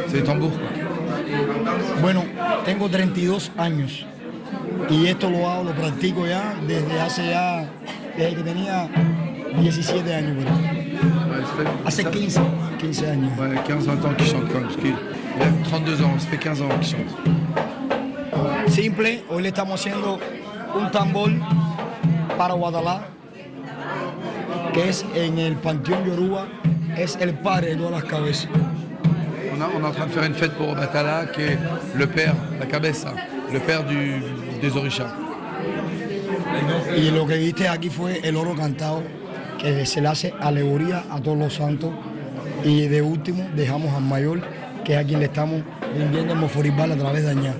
c'est 0.08 0.16
les 0.18 0.22
tambours. 0.24 0.52
Bueno, 2.00 2.24
tengo 2.64 2.88
32 2.88 3.50
años 3.58 4.04
y 4.90 5.06
esto 5.06 5.30
lo 5.30 5.48
hago, 5.48 5.64
lo 5.64 5.72
practico 5.72 6.26
ya 6.26 6.54
desde 6.66 7.00
hace 7.00 7.26
ya, 7.28 7.64
desde 8.18 8.34
que 8.36 8.42
tenía 8.42 8.88
17 9.60 10.12
años. 10.14 10.34
Bueno. 10.34 10.50
Ouais, 10.50 11.64
Hace 11.86 12.02
ça- 12.02 12.10
15, 12.10 12.40
15 12.78 13.02
años. 13.04 13.30
Ouais, 13.38 13.56
15-20 13.66 14.04
ans 14.04 14.14
qu'il 14.16 14.26
chante 14.26 14.48
quand 14.48 14.54
même. 14.60 14.64
parce 14.64 14.76
qu'il 14.76 14.94
il 15.36 15.42
a 15.42 15.68
32 15.68 16.02
ans, 16.02 16.12
ça 16.18 16.26
fait 16.26 16.36
15 16.38 16.60
ans 16.62 16.68
qu'il 16.80 16.90
chante. 16.90 18.68
Simple, 18.68 19.22
hoy 19.30 19.42
le 19.42 19.48
estamos 19.48 19.74
haciendo 19.74 20.18
un 20.74 20.90
tambor 20.90 21.30
para 22.36 22.54
Guadalajara, 22.54 23.08
que 24.72 24.88
es 24.88 25.04
en 25.14 25.38
el 25.38 25.54
Panteón 25.56 26.04
Yoruba, 26.06 26.46
es 26.96 27.16
el 27.20 27.34
padre 27.34 27.70
de 27.70 27.76
todas 27.76 27.92
las 27.92 28.04
cabezas. 28.04 28.48
On, 29.54 29.60
a- 29.62 29.68
on 29.76 29.82
est 29.82 29.86
en 29.86 29.92
train 29.92 30.06
de 30.06 30.12
faire 30.12 30.24
une 30.24 30.34
fête 30.34 30.52
pour 30.52 30.70
Obatala, 30.70 31.26
qui 31.26 31.42
est 31.42 31.58
le 31.94 32.06
père, 32.06 32.34
la 32.58 32.66
cabeza, 32.66 33.12
le 33.52 33.58
père 33.60 33.84
du, 33.84 34.22
des 34.60 34.76
orishas. 34.76 35.12
Y 36.96 37.10
lo 37.10 37.26
que 37.26 37.36
viste 37.36 37.68
aquí 37.68 37.88
fue 37.90 38.20
el 38.26 38.36
oro 38.36 38.54
cantado, 38.54 39.02
que 39.58 39.84
se 39.86 40.00
le 40.00 40.08
hace 40.08 40.32
alegoría 40.40 41.04
a 41.10 41.20
todos 41.20 41.36
los 41.38 41.54
santos. 41.54 41.90
Y 42.64 42.88
de 42.88 43.02
último 43.02 43.46
dejamos 43.54 43.92
al 43.94 44.02
mayor, 44.02 44.40
que 44.84 44.94
es 44.94 44.98
a 44.98 45.04
quien 45.04 45.20
le 45.20 45.26
estamos 45.26 45.62
rindiendo 45.96 46.32
el 46.32 46.38
moforibal 46.38 46.92
a 46.92 46.96
través 46.96 47.24
de 47.24 47.30
Añá. 47.30 47.54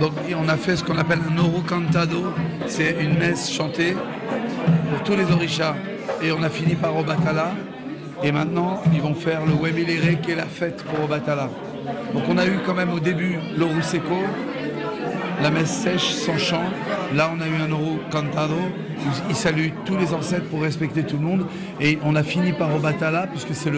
Donc 0.00 0.12
on 0.36 0.48
a 0.48 0.56
fait 0.56 0.76
ce 0.76 0.84
qu'on 0.84 0.98
appelle 0.98 1.20
un 1.30 1.38
oro 1.38 1.60
cantado, 1.60 2.32
c'est 2.66 2.96
une 3.00 3.18
messe 3.18 3.50
chantée 3.50 3.94
pour 4.90 5.02
tous 5.04 5.16
les 5.16 5.30
orishas. 5.30 5.74
Et 6.22 6.32
on 6.32 6.42
a 6.42 6.48
fini 6.48 6.74
par 6.74 6.96
Obatala. 6.96 7.52
Et 8.22 8.32
maintenant, 8.32 8.82
ils 8.92 9.02
vont 9.02 9.14
faire 9.14 9.44
le 9.44 9.52
Wemilere, 9.52 10.20
qui 10.22 10.30
est 10.30 10.36
la 10.36 10.46
fête 10.46 10.82
pour 10.84 11.04
Obatala. 11.04 11.50
Donc 12.14 12.22
on 12.28 12.38
a 12.38 12.46
eu 12.46 12.58
quand 12.64 12.74
même 12.74 12.92
au 12.92 13.00
début 13.00 13.38
l'Oru 13.56 13.82
Seco, 13.82 14.22
la 15.42 15.50
messe 15.50 15.70
sèche 15.70 16.12
sans 16.12 16.38
chant. 16.38 16.64
Là, 17.14 17.30
on 17.36 17.40
a 17.40 17.46
eu 17.46 17.62
un 17.62 17.72
Oro 17.72 17.98
Cantado. 18.10 18.54
où 18.54 19.10
Il 19.28 19.36
salue 19.36 19.68
tous 19.84 19.96
les 19.96 20.14
ancêtres 20.14 20.48
pour 20.48 20.62
respecter 20.62 21.02
tout 21.02 21.16
le 21.16 21.24
monde. 21.24 21.46
Et 21.80 21.98
on 22.04 22.14
a 22.16 22.22
fini 22.22 22.52
par 22.52 22.74
Obatala, 22.74 23.26
puisque 23.26 23.54
c'est 23.54 23.70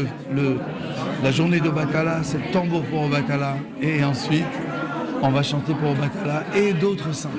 la 1.23 1.31
journée 1.33 1.61
d'Obatala, 1.61 2.21
c'est 2.23 2.39
le 2.39 2.53
tambour 2.53 2.83
pour 2.83 3.05
Obatala. 3.05 3.57
Et 3.83 4.05
ensuite, 4.05 4.45
on 5.23 5.31
va 5.31 5.43
chanter 5.43 5.75
pour 5.75 5.91
Obatala 5.91 6.45
et 6.55 6.73
d'autres 6.73 7.13
saints. 7.13 7.31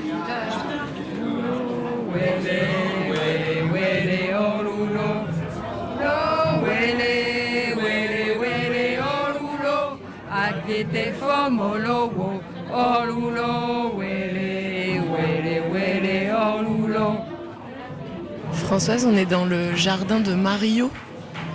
Françoise, 18.53 19.05
on 19.05 19.15
est 19.15 19.25
dans 19.25 19.45
le 19.45 19.75
jardin 19.75 20.19
de 20.19 20.33
Mario 20.33 20.91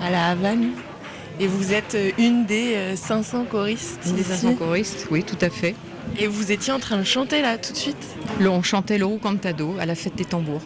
à 0.03 0.11
la 0.11 0.29
Havane. 0.31 0.71
Et 1.41 1.47
vous 1.47 1.73
êtes 1.73 1.95
euh, 1.95 2.11
une 2.19 2.45
des 2.47 2.75
euh, 2.75 2.97
500 2.97 3.47
choristes 3.51 4.01
Une 4.07 4.17
des 4.17 4.21
ici. 4.23 4.31
500 4.31 4.55
choristes, 4.55 5.09
oui, 5.11 5.23
tout 5.25 5.39
à 5.41 5.51
fait. 5.51 5.75
Et 6.19 6.27
vous 6.27 6.53
étiez 6.53 6.73
en 6.73 6.79
train 6.79 6.99
de 6.99 7.05
chanter 7.05 7.43
là 7.43 7.59
tout 7.59 7.73
de 7.73 7.79
suite? 7.79 7.97
On 8.41 8.63
chantait 8.63 8.99
le 8.99 9.07
Cantado 9.19 9.77
à 9.81 9.87
la 9.87 9.95
fête 9.95 10.15
des 10.15 10.25
tambours. 10.25 10.61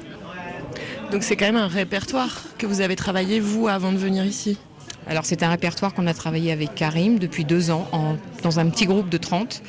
Donc 1.11 1.22
c'est 1.22 1.37
quand 1.37 1.47
même 1.47 1.57
un 1.57 1.68
répertoire 1.68 2.43
que 2.59 2.66
vous 2.66 2.80
avez 2.80 2.97
travaillé 2.97 3.39
vous 3.41 3.68
avant 3.68 3.93
de 3.93 3.97
venir 3.99 4.24
ici? 4.24 4.59
Alors 5.09 5.24
c'est 5.24 5.45
un 5.45 5.51
répertoire 5.51 5.95
qu'on 5.95 6.09
a 6.09 6.14
travaillé 6.14 6.51
avec 6.51 6.74
Karim 6.74 7.20
depuis 7.20 7.45
deux 7.45 7.70
ans 7.70 7.87
en- 7.93 8.16
dans 8.43 8.59
un 8.59 8.68
petit 8.68 8.87
groupe 8.87 9.09
de 9.09 9.18
30. 9.18 9.62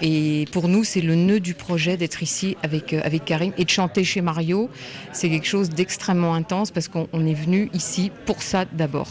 Et 0.00 0.44
pour 0.52 0.68
nous, 0.68 0.84
c'est 0.84 1.00
le 1.00 1.16
nœud 1.16 1.40
du 1.40 1.54
projet 1.54 1.96
d'être 1.96 2.22
ici 2.22 2.56
avec, 2.62 2.92
euh, 2.92 3.00
avec 3.02 3.24
Karim 3.24 3.52
et 3.58 3.64
de 3.64 3.70
chanter 3.70 4.04
chez 4.04 4.20
Mario. 4.20 4.70
C'est 5.12 5.28
quelque 5.28 5.48
chose 5.48 5.70
d'extrêmement 5.70 6.34
intense 6.34 6.70
parce 6.70 6.86
qu'on 6.86 7.08
on 7.12 7.26
est 7.26 7.34
venu 7.34 7.68
ici 7.74 8.12
pour 8.26 8.42
ça 8.42 8.64
d'abord. 8.64 9.08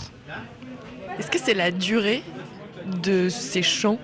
Est-ce 1.19 1.29
que 1.29 1.39
c'est 1.43 1.53
la 1.53 1.71
durée 1.71 2.23
de 3.03 3.27
ces 3.27 3.61
chants? 3.61 3.99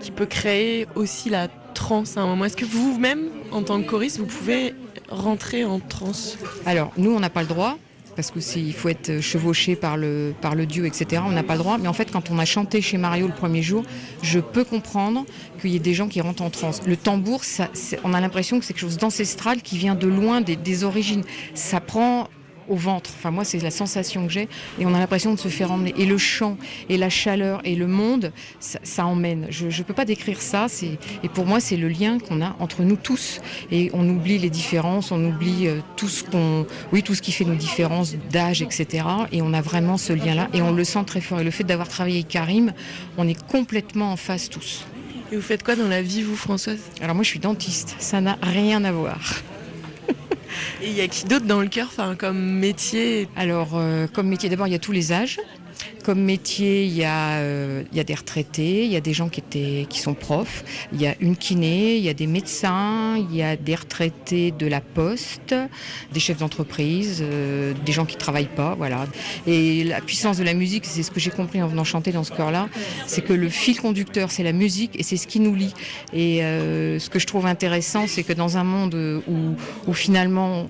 Qui 0.00 0.10
peut 0.10 0.26
créer 0.26 0.86
aussi 0.94 1.30
la 1.30 1.48
transe 1.48 2.16
à 2.16 2.22
un 2.22 2.26
moment 2.26 2.44
Est-ce 2.44 2.56
que 2.56 2.64
vous-même, 2.64 3.30
en 3.52 3.62
tant 3.62 3.80
que 3.82 3.88
choriste, 3.88 4.18
vous 4.18 4.26
pouvez 4.26 4.74
rentrer 5.08 5.64
en 5.64 5.80
transe? 5.80 6.38
Alors, 6.66 6.92
nous, 6.96 7.10
on 7.10 7.20
n'a 7.20 7.30
pas 7.30 7.42
le 7.42 7.48
droit, 7.48 7.78
parce 8.14 8.30
que 8.30 8.38
il 8.58 8.72
faut 8.72 8.88
être 8.88 9.20
chevauché 9.20 9.76
par 9.76 9.96
le, 9.96 10.34
par 10.40 10.54
le 10.54 10.66
dieu, 10.66 10.86
etc. 10.86 11.22
On 11.26 11.32
n'a 11.32 11.42
pas 11.42 11.54
le 11.54 11.60
droit. 11.60 11.78
Mais 11.78 11.88
en 11.88 11.92
fait, 11.92 12.10
quand 12.10 12.30
on 12.30 12.38
a 12.38 12.44
chanté 12.44 12.80
chez 12.80 12.96
Mario 12.96 13.26
le 13.26 13.34
premier 13.34 13.62
jour, 13.62 13.82
je 14.22 14.40
peux 14.40 14.64
comprendre 14.64 15.24
qu'il 15.60 15.70
y 15.70 15.76
ait 15.76 15.80
des 15.80 15.94
gens 15.94 16.08
qui 16.08 16.20
rentrent 16.20 16.42
en 16.42 16.50
transe. 16.50 16.82
Le 16.86 16.96
tambour, 16.96 17.42
on 18.04 18.14
a 18.14 18.20
l'impression 18.20 18.58
que 18.58 18.64
c'est 18.64 18.72
quelque 18.72 18.82
chose 18.82 18.98
d'ancestral 18.98 19.62
qui 19.62 19.78
vient 19.78 19.94
de 19.94 20.06
loin, 20.06 20.40
des, 20.40 20.56
des 20.56 20.84
origines. 20.84 21.24
Ça 21.54 21.80
prend 21.80 22.28
au 22.68 22.76
ventre. 22.76 23.10
Enfin, 23.16 23.30
moi, 23.30 23.44
c'est 23.44 23.58
la 23.58 23.70
sensation 23.70 24.26
que 24.26 24.32
j'ai. 24.32 24.48
Et 24.78 24.86
on 24.86 24.94
a 24.94 24.98
l'impression 24.98 25.34
de 25.34 25.38
se 25.38 25.48
faire 25.48 25.72
emmener. 25.72 25.94
Et 25.96 26.06
le 26.06 26.18
chant, 26.18 26.56
et 26.88 26.96
la 26.96 27.08
chaleur, 27.08 27.60
et 27.64 27.74
le 27.74 27.86
monde, 27.86 28.32
ça, 28.60 28.78
ça 28.82 29.06
emmène. 29.06 29.46
Je 29.50 29.66
ne 29.66 29.82
peux 29.82 29.94
pas 29.94 30.04
décrire 30.04 30.40
ça. 30.40 30.66
Et 31.22 31.28
pour 31.28 31.46
moi, 31.46 31.60
c'est 31.60 31.76
le 31.76 31.88
lien 31.88 32.18
qu'on 32.18 32.42
a 32.42 32.56
entre 32.58 32.82
nous 32.82 32.96
tous. 32.96 33.40
Et 33.70 33.90
on 33.94 34.08
oublie 34.08 34.38
les 34.38 34.50
différences, 34.50 35.12
on 35.12 35.24
oublie 35.24 35.68
euh, 35.68 35.80
tout 35.96 36.08
ce 36.08 36.24
qu'on, 36.24 36.66
oui, 36.92 37.02
tout 37.02 37.14
ce 37.14 37.22
qui 37.22 37.32
fait 37.32 37.44
nos 37.44 37.54
différences 37.54 38.14
d'âge, 38.30 38.62
etc. 38.62 39.06
Et 39.32 39.42
on 39.42 39.52
a 39.52 39.60
vraiment 39.60 39.96
ce 39.96 40.12
lien-là. 40.12 40.48
Et 40.52 40.62
on 40.62 40.72
le 40.72 40.84
sent 40.84 41.04
très 41.06 41.20
fort. 41.20 41.40
Et 41.40 41.44
le 41.44 41.50
fait 41.50 41.64
d'avoir 41.64 41.88
travaillé 41.88 42.18
avec 42.18 42.28
Karim, 42.28 42.72
on 43.18 43.28
est 43.28 43.40
complètement 43.46 44.12
en 44.12 44.16
face 44.16 44.48
tous. 44.50 44.84
Et 45.32 45.36
vous 45.36 45.42
faites 45.42 45.62
quoi 45.62 45.74
dans 45.76 45.88
la 45.88 46.02
vie, 46.02 46.22
vous, 46.22 46.36
Françoise? 46.36 46.80
Alors 47.00 47.14
moi, 47.14 47.24
je 47.24 47.28
suis 47.28 47.40
dentiste. 47.40 47.96
Ça 47.98 48.20
n'a 48.20 48.38
rien 48.42 48.84
à 48.84 48.92
voir. 48.92 49.18
Et 50.82 50.88
il 50.88 50.94
y 50.94 51.00
a 51.00 51.08
qui 51.08 51.24
d'autre 51.24 51.46
dans 51.46 51.60
le 51.60 51.68
cœur, 51.68 51.88
enfin, 51.88 52.14
comme 52.16 52.38
métier? 52.38 53.28
Alors, 53.36 53.72
euh, 53.74 54.06
comme 54.06 54.28
métier, 54.28 54.48
d'abord, 54.48 54.66
il 54.66 54.72
y 54.72 54.76
a 54.76 54.78
tous 54.78 54.92
les 54.92 55.12
âges. 55.12 55.40
Comme 56.04 56.20
métier, 56.20 56.84
il 56.84 56.94
y, 56.94 57.04
a, 57.04 57.38
euh, 57.38 57.82
il 57.90 57.96
y 57.96 58.00
a 58.00 58.04
des 58.04 58.14
retraités, 58.14 58.84
il 58.84 58.92
y 58.92 58.96
a 58.96 59.00
des 59.00 59.14
gens 59.14 59.28
qui, 59.28 59.40
étaient, 59.40 59.86
qui 59.88 60.00
sont 60.00 60.14
profs, 60.14 60.64
il 60.92 61.00
y 61.00 61.06
a 61.06 61.14
une 61.20 61.36
kiné, 61.36 61.96
il 61.96 62.02
y 62.02 62.08
a 62.08 62.14
des 62.14 62.26
médecins, 62.26 63.16
il 63.16 63.34
y 63.34 63.42
a 63.42 63.56
des 63.56 63.74
retraités 63.74 64.50
de 64.50 64.66
la 64.66 64.80
poste, 64.80 65.54
des 66.12 66.20
chefs 66.20 66.38
d'entreprise, 66.38 67.22
euh, 67.22 67.72
des 67.86 67.92
gens 67.92 68.04
qui 68.04 68.16
travaillent 68.16 68.54
pas, 68.54 68.74
voilà. 68.74 69.06
Et 69.46 69.84
la 69.84 70.00
puissance 70.00 70.36
de 70.36 70.44
la 70.44 70.54
musique, 70.54 70.84
c'est 70.84 71.02
ce 71.02 71.10
que 71.10 71.20
j'ai 71.20 71.30
compris 71.30 71.62
en 71.62 71.68
venant 71.68 71.84
chanter 71.84 72.12
dans 72.12 72.24
ce 72.24 72.32
chœur-là, 72.32 72.68
c'est 73.06 73.22
que 73.22 73.32
le 73.32 73.48
fil 73.48 73.80
conducteur, 73.80 74.30
c'est 74.30 74.42
la 74.42 74.52
musique 74.52 74.98
et 74.98 75.02
c'est 75.02 75.16
ce 75.16 75.26
qui 75.26 75.40
nous 75.40 75.54
lie. 75.54 75.74
Et 76.12 76.44
euh, 76.44 76.98
ce 76.98 77.08
que 77.08 77.18
je 77.18 77.26
trouve 77.26 77.46
intéressant, 77.46 78.06
c'est 78.06 78.22
que 78.22 78.32
dans 78.32 78.58
un 78.58 78.64
monde 78.64 78.94
où 79.86 79.92
finalement 79.94 80.68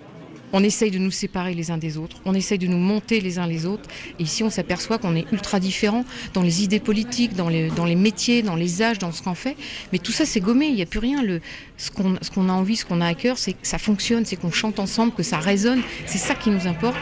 on 0.54 0.62
essaye 0.62 0.92
de 0.92 0.98
nous 0.98 1.10
séparer 1.10 1.52
les 1.52 1.72
uns 1.72 1.78
des 1.78 1.98
autres, 1.98 2.16
on 2.24 2.32
essaye 2.32 2.58
de 2.58 2.68
nous 2.68 2.78
monter 2.78 3.20
les 3.20 3.40
uns 3.40 3.46
les 3.46 3.66
autres. 3.66 3.90
Et 4.20 4.22
ici, 4.22 4.44
on 4.44 4.50
s'aperçoit 4.50 4.98
qu'on 4.98 5.16
est 5.16 5.26
ultra 5.32 5.58
différents 5.58 6.04
dans 6.32 6.42
les 6.42 6.62
idées 6.62 6.78
politiques, 6.78 7.34
dans 7.34 7.48
les, 7.48 7.70
dans 7.70 7.84
les 7.84 7.96
métiers, 7.96 8.42
dans 8.42 8.54
les 8.54 8.80
âges, 8.80 9.00
dans 9.00 9.10
ce 9.10 9.20
qu'on 9.20 9.34
fait. 9.34 9.56
Mais 9.92 9.98
tout 9.98 10.12
ça, 10.12 10.24
c'est 10.24 10.38
gommé, 10.38 10.66
il 10.66 10.76
n'y 10.76 10.82
a 10.82 10.86
plus 10.86 11.00
rien. 11.00 11.24
Le, 11.24 11.40
ce 11.76 11.90
qu'on 11.90 12.48
a 12.48 12.52
envie, 12.52 12.76
ce 12.76 12.84
qu'on 12.84 13.00
a 13.00 13.06
à 13.08 13.14
cœur, 13.14 13.36
c'est 13.36 13.54
que 13.54 13.66
ça 13.66 13.78
fonctionne, 13.78 14.24
c'est 14.24 14.36
qu'on 14.36 14.52
chante 14.52 14.78
ensemble, 14.78 15.12
que 15.12 15.24
ça 15.24 15.38
résonne. 15.38 15.82
C'est 16.06 16.18
ça 16.18 16.36
qui 16.36 16.50
nous 16.50 16.68
importe. 16.68 16.96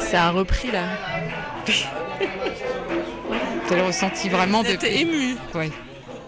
Ça 0.00 0.28
a 0.28 0.30
repris 0.30 0.70
là. 0.70 0.86
c'est 3.68 3.76
le 3.76 3.82
ressenti 3.82 4.30
vraiment 4.30 4.62
de. 4.62 4.82
ému. 4.86 5.36
Ouais. 5.54 5.70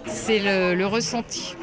C'est 0.07 0.41
le, 0.41 0.75
le 0.75 0.87
ressenti. 0.87 1.55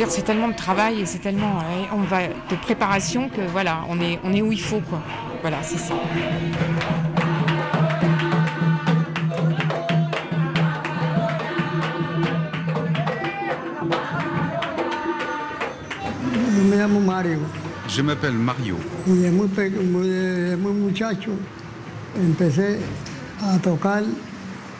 Veux 0.00 0.06
dire, 0.06 0.14
c'est 0.14 0.22
tellement 0.22 0.48
de 0.48 0.54
travail 0.54 1.00
et 1.00 1.06
c'est 1.06 1.18
tellement 1.18 1.58
on 1.92 2.02
va 2.02 2.28
de 2.28 2.56
préparation 2.62 3.28
que 3.28 3.42
voilà, 3.52 3.80
on 3.88 4.00
est, 4.00 4.18
on 4.24 4.32
est 4.32 4.40
où 4.40 4.50
il 4.50 4.60
faut 4.60 4.80
quoi. 4.80 5.02
Voilà, 5.42 5.58
c'est 5.62 5.78
ça. 5.78 5.94
Je 17.88 18.02
m'appelle 18.02 18.32
Mario. 18.32 18.76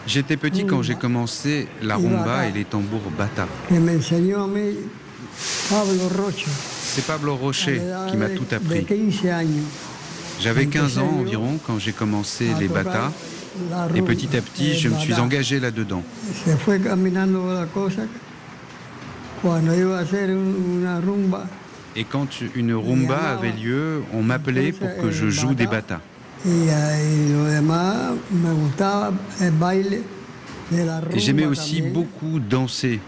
J'étais 0.06 0.36
petit 0.36 0.64
quand 0.64 0.82
j'ai 0.82 0.94
commencé 0.94 1.68
la 1.82 1.96
rumba 1.96 2.46
et 2.46 2.52
les 2.52 2.64
tambours 2.64 3.10
bata. 3.18 3.46
C'est 6.82 7.06
Pablo 7.06 7.36
Rocher 7.36 7.80
qui 8.10 8.16
m'a 8.16 8.28
tout 8.28 8.46
appris. 8.50 8.84
J'avais 10.40 10.66
15 10.66 10.98
ans 10.98 11.18
environ 11.20 11.60
quand 11.64 11.78
j'ai 11.78 11.92
commencé 11.92 12.48
les 12.58 12.66
bata 12.66 13.12
et 13.94 14.02
petit 14.02 14.36
à 14.36 14.40
petit 14.40 14.74
je 14.74 14.88
me 14.88 14.98
suis 14.98 15.14
engagé 15.14 15.60
là-dedans. 15.60 16.02
Et 21.96 22.04
quand 22.04 22.28
une 22.56 22.74
rumba 22.74 23.18
avait 23.18 23.52
lieu, 23.52 24.02
on 24.12 24.22
m'appelait 24.22 24.72
pour 24.72 24.88
que 24.96 25.12
je 25.12 25.28
joue 25.30 25.54
des 25.54 25.66
bata. 25.66 26.00
Et 31.12 31.18
j'aimais 31.18 31.46
aussi 31.46 31.82
beaucoup 31.82 32.40
danser. 32.40 32.98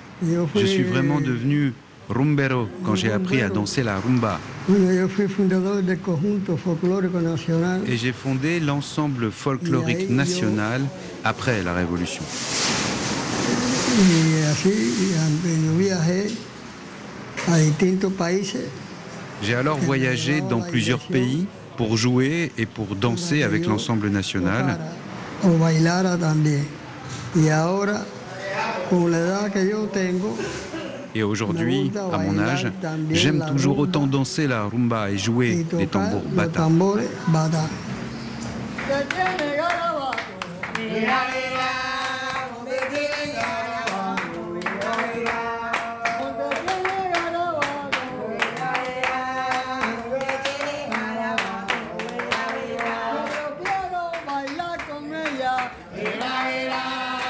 Je 0.55 0.67
suis 0.67 0.85
vraiment 0.85 1.21
devenu 1.21 1.73
rumbero 2.13 2.69
quand 2.85 2.95
j'ai 2.95 3.13
appris 3.13 3.43
à 3.43 3.49
danser 3.49 3.83
la 3.83 3.99
rumba. 3.99 4.39
Et 7.87 7.97
j'ai 7.97 8.13
fondé 8.13 8.61
l'ensemble 8.61 9.31
folklorique 9.31 10.09
national 10.11 10.83
après 11.25 11.63
la 11.63 11.75
Révolution. 11.75 12.23
J'ai 19.43 19.55
alors 19.55 19.79
voyagé 19.79 20.41
dans 20.41 20.61
plusieurs 20.61 21.01
pays 21.01 21.47
pour 21.77 21.97
jouer 21.97 22.53
et 22.59 22.67
pour 22.67 22.95
danser 22.95 23.43
avec 23.43 23.67
l'ensemble 23.67 24.09
national. 24.09 24.79
Et 25.45 25.49
aujourd'hui, 31.21 31.93
à 32.13 32.19
mon 32.19 32.39
âge, 32.39 32.69
j'aime 33.11 33.45
toujours 33.49 33.79
autant 33.79 34.07
danser 34.07 34.47
la 34.47 34.65
rumba 34.65 35.11
et 35.11 35.19
jouer 35.19 35.67
les 35.79 35.87
tambours 35.87 36.23
bata. 36.33 36.69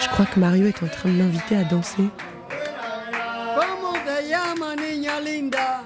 Je 0.01 0.09
crois 0.09 0.26
que 0.26 0.39
Mario 0.39 0.66
est 0.66 0.83
en 0.83 0.87
train 0.87 1.09
de 1.09 1.14
m'inviter 1.14 1.57
à 1.57 1.64
danser. 1.64 2.05
감사드립니다. 5.51 5.82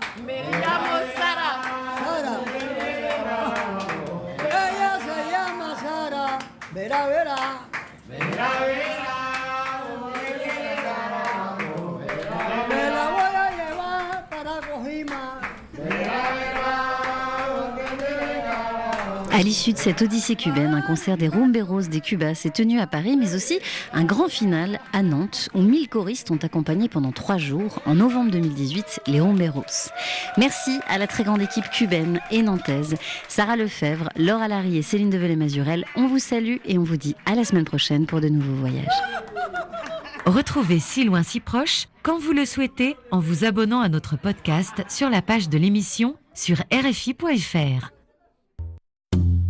À 19.37 19.43
l'issue 19.43 19.75
de 19.75 19.79
cette 19.79 20.01
odyssée 20.01 20.35
cubaine, 20.35 20.73
un 20.73 20.81
concert 20.81 21.19
des 21.19 21.29
Rumberos 21.29 21.83
des 21.83 22.01
Cubas 22.01 22.35
s'est 22.35 22.49
tenu 22.49 22.81
à 22.81 22.87
Paris, 22.87 23.19
mais 23.19 23.35
aussi 23.35 23.59
un 23.93 24.05
grand 24.05 24.31
final 24.31 24.81
à 24.95 25.03
Nantes, 25.03 25.51
où 25.53 25.61
1000 25.61 25.91
choristes 25.91 26.31
ont 26.31 26.39
accompagné 26.43 26.89
pendant 26.89 27.13
trois 27.13 27.37
jours, 27.37 27.83
en 27.85 27.97
novembre 27.97 28.31
2018, 28.31 29.03
les 29.07 29.21
Rumberos. 29.21 29.91
Merci 30.39 30.81
à 30.89 30.97
la 30.97 31.07
très 31.07 31.23
grande 31.23 31.43
équipe 31.43 31.69
cubaine 31.69 32.19
et 32.31 32.41
nantaise, 32.41 32.95
Sarah 33.29 33.57
Lefebvre, 33.57 34.09
Laura 34.17 34.49
Larry 34.49 34.79
et 34.79 34.83
Céline 34.83 35.11
Develay-Mazurel. 35.11 35.85
On 35.97 36.07
vous 36.07 36.19
salue 36.19 36.57
et 36.65 36.79
on 36.79 36.85
vous 36.85 36.97
dit 36.97 37.15
à 37.27 37.35
la 37.35 37.45
semaine 37.45 37.67
prochaine 37.67 38.07
pour 38.07 38.23
de 38.23 38.31
nouveaux 38.31 38.55
voyages. 38.55 38.87
Retrouvez 40.25 40.79
Si 40.79 41.05
loin 41.05 41.23
si 41.23 41.41
proche 41.41 41.89
quand 42.03 42.19
vous 42.19 42.33
le 42.33 42.47
souhaitez 42.47 42.97
en 43.11 43.21
vous 43.21 43.45
abonnant 43.45 43.83
à 43.83 43.91
notre 43.91 44.17
podcast 44.17 44.83
sur 44.89 45.11
la 45.11 45.21
page 45.21 45.51
de 45.51 45.59
l'émission 45.59 46.17
sur 46.33 46.57
rfi.fr. 46.73 47.96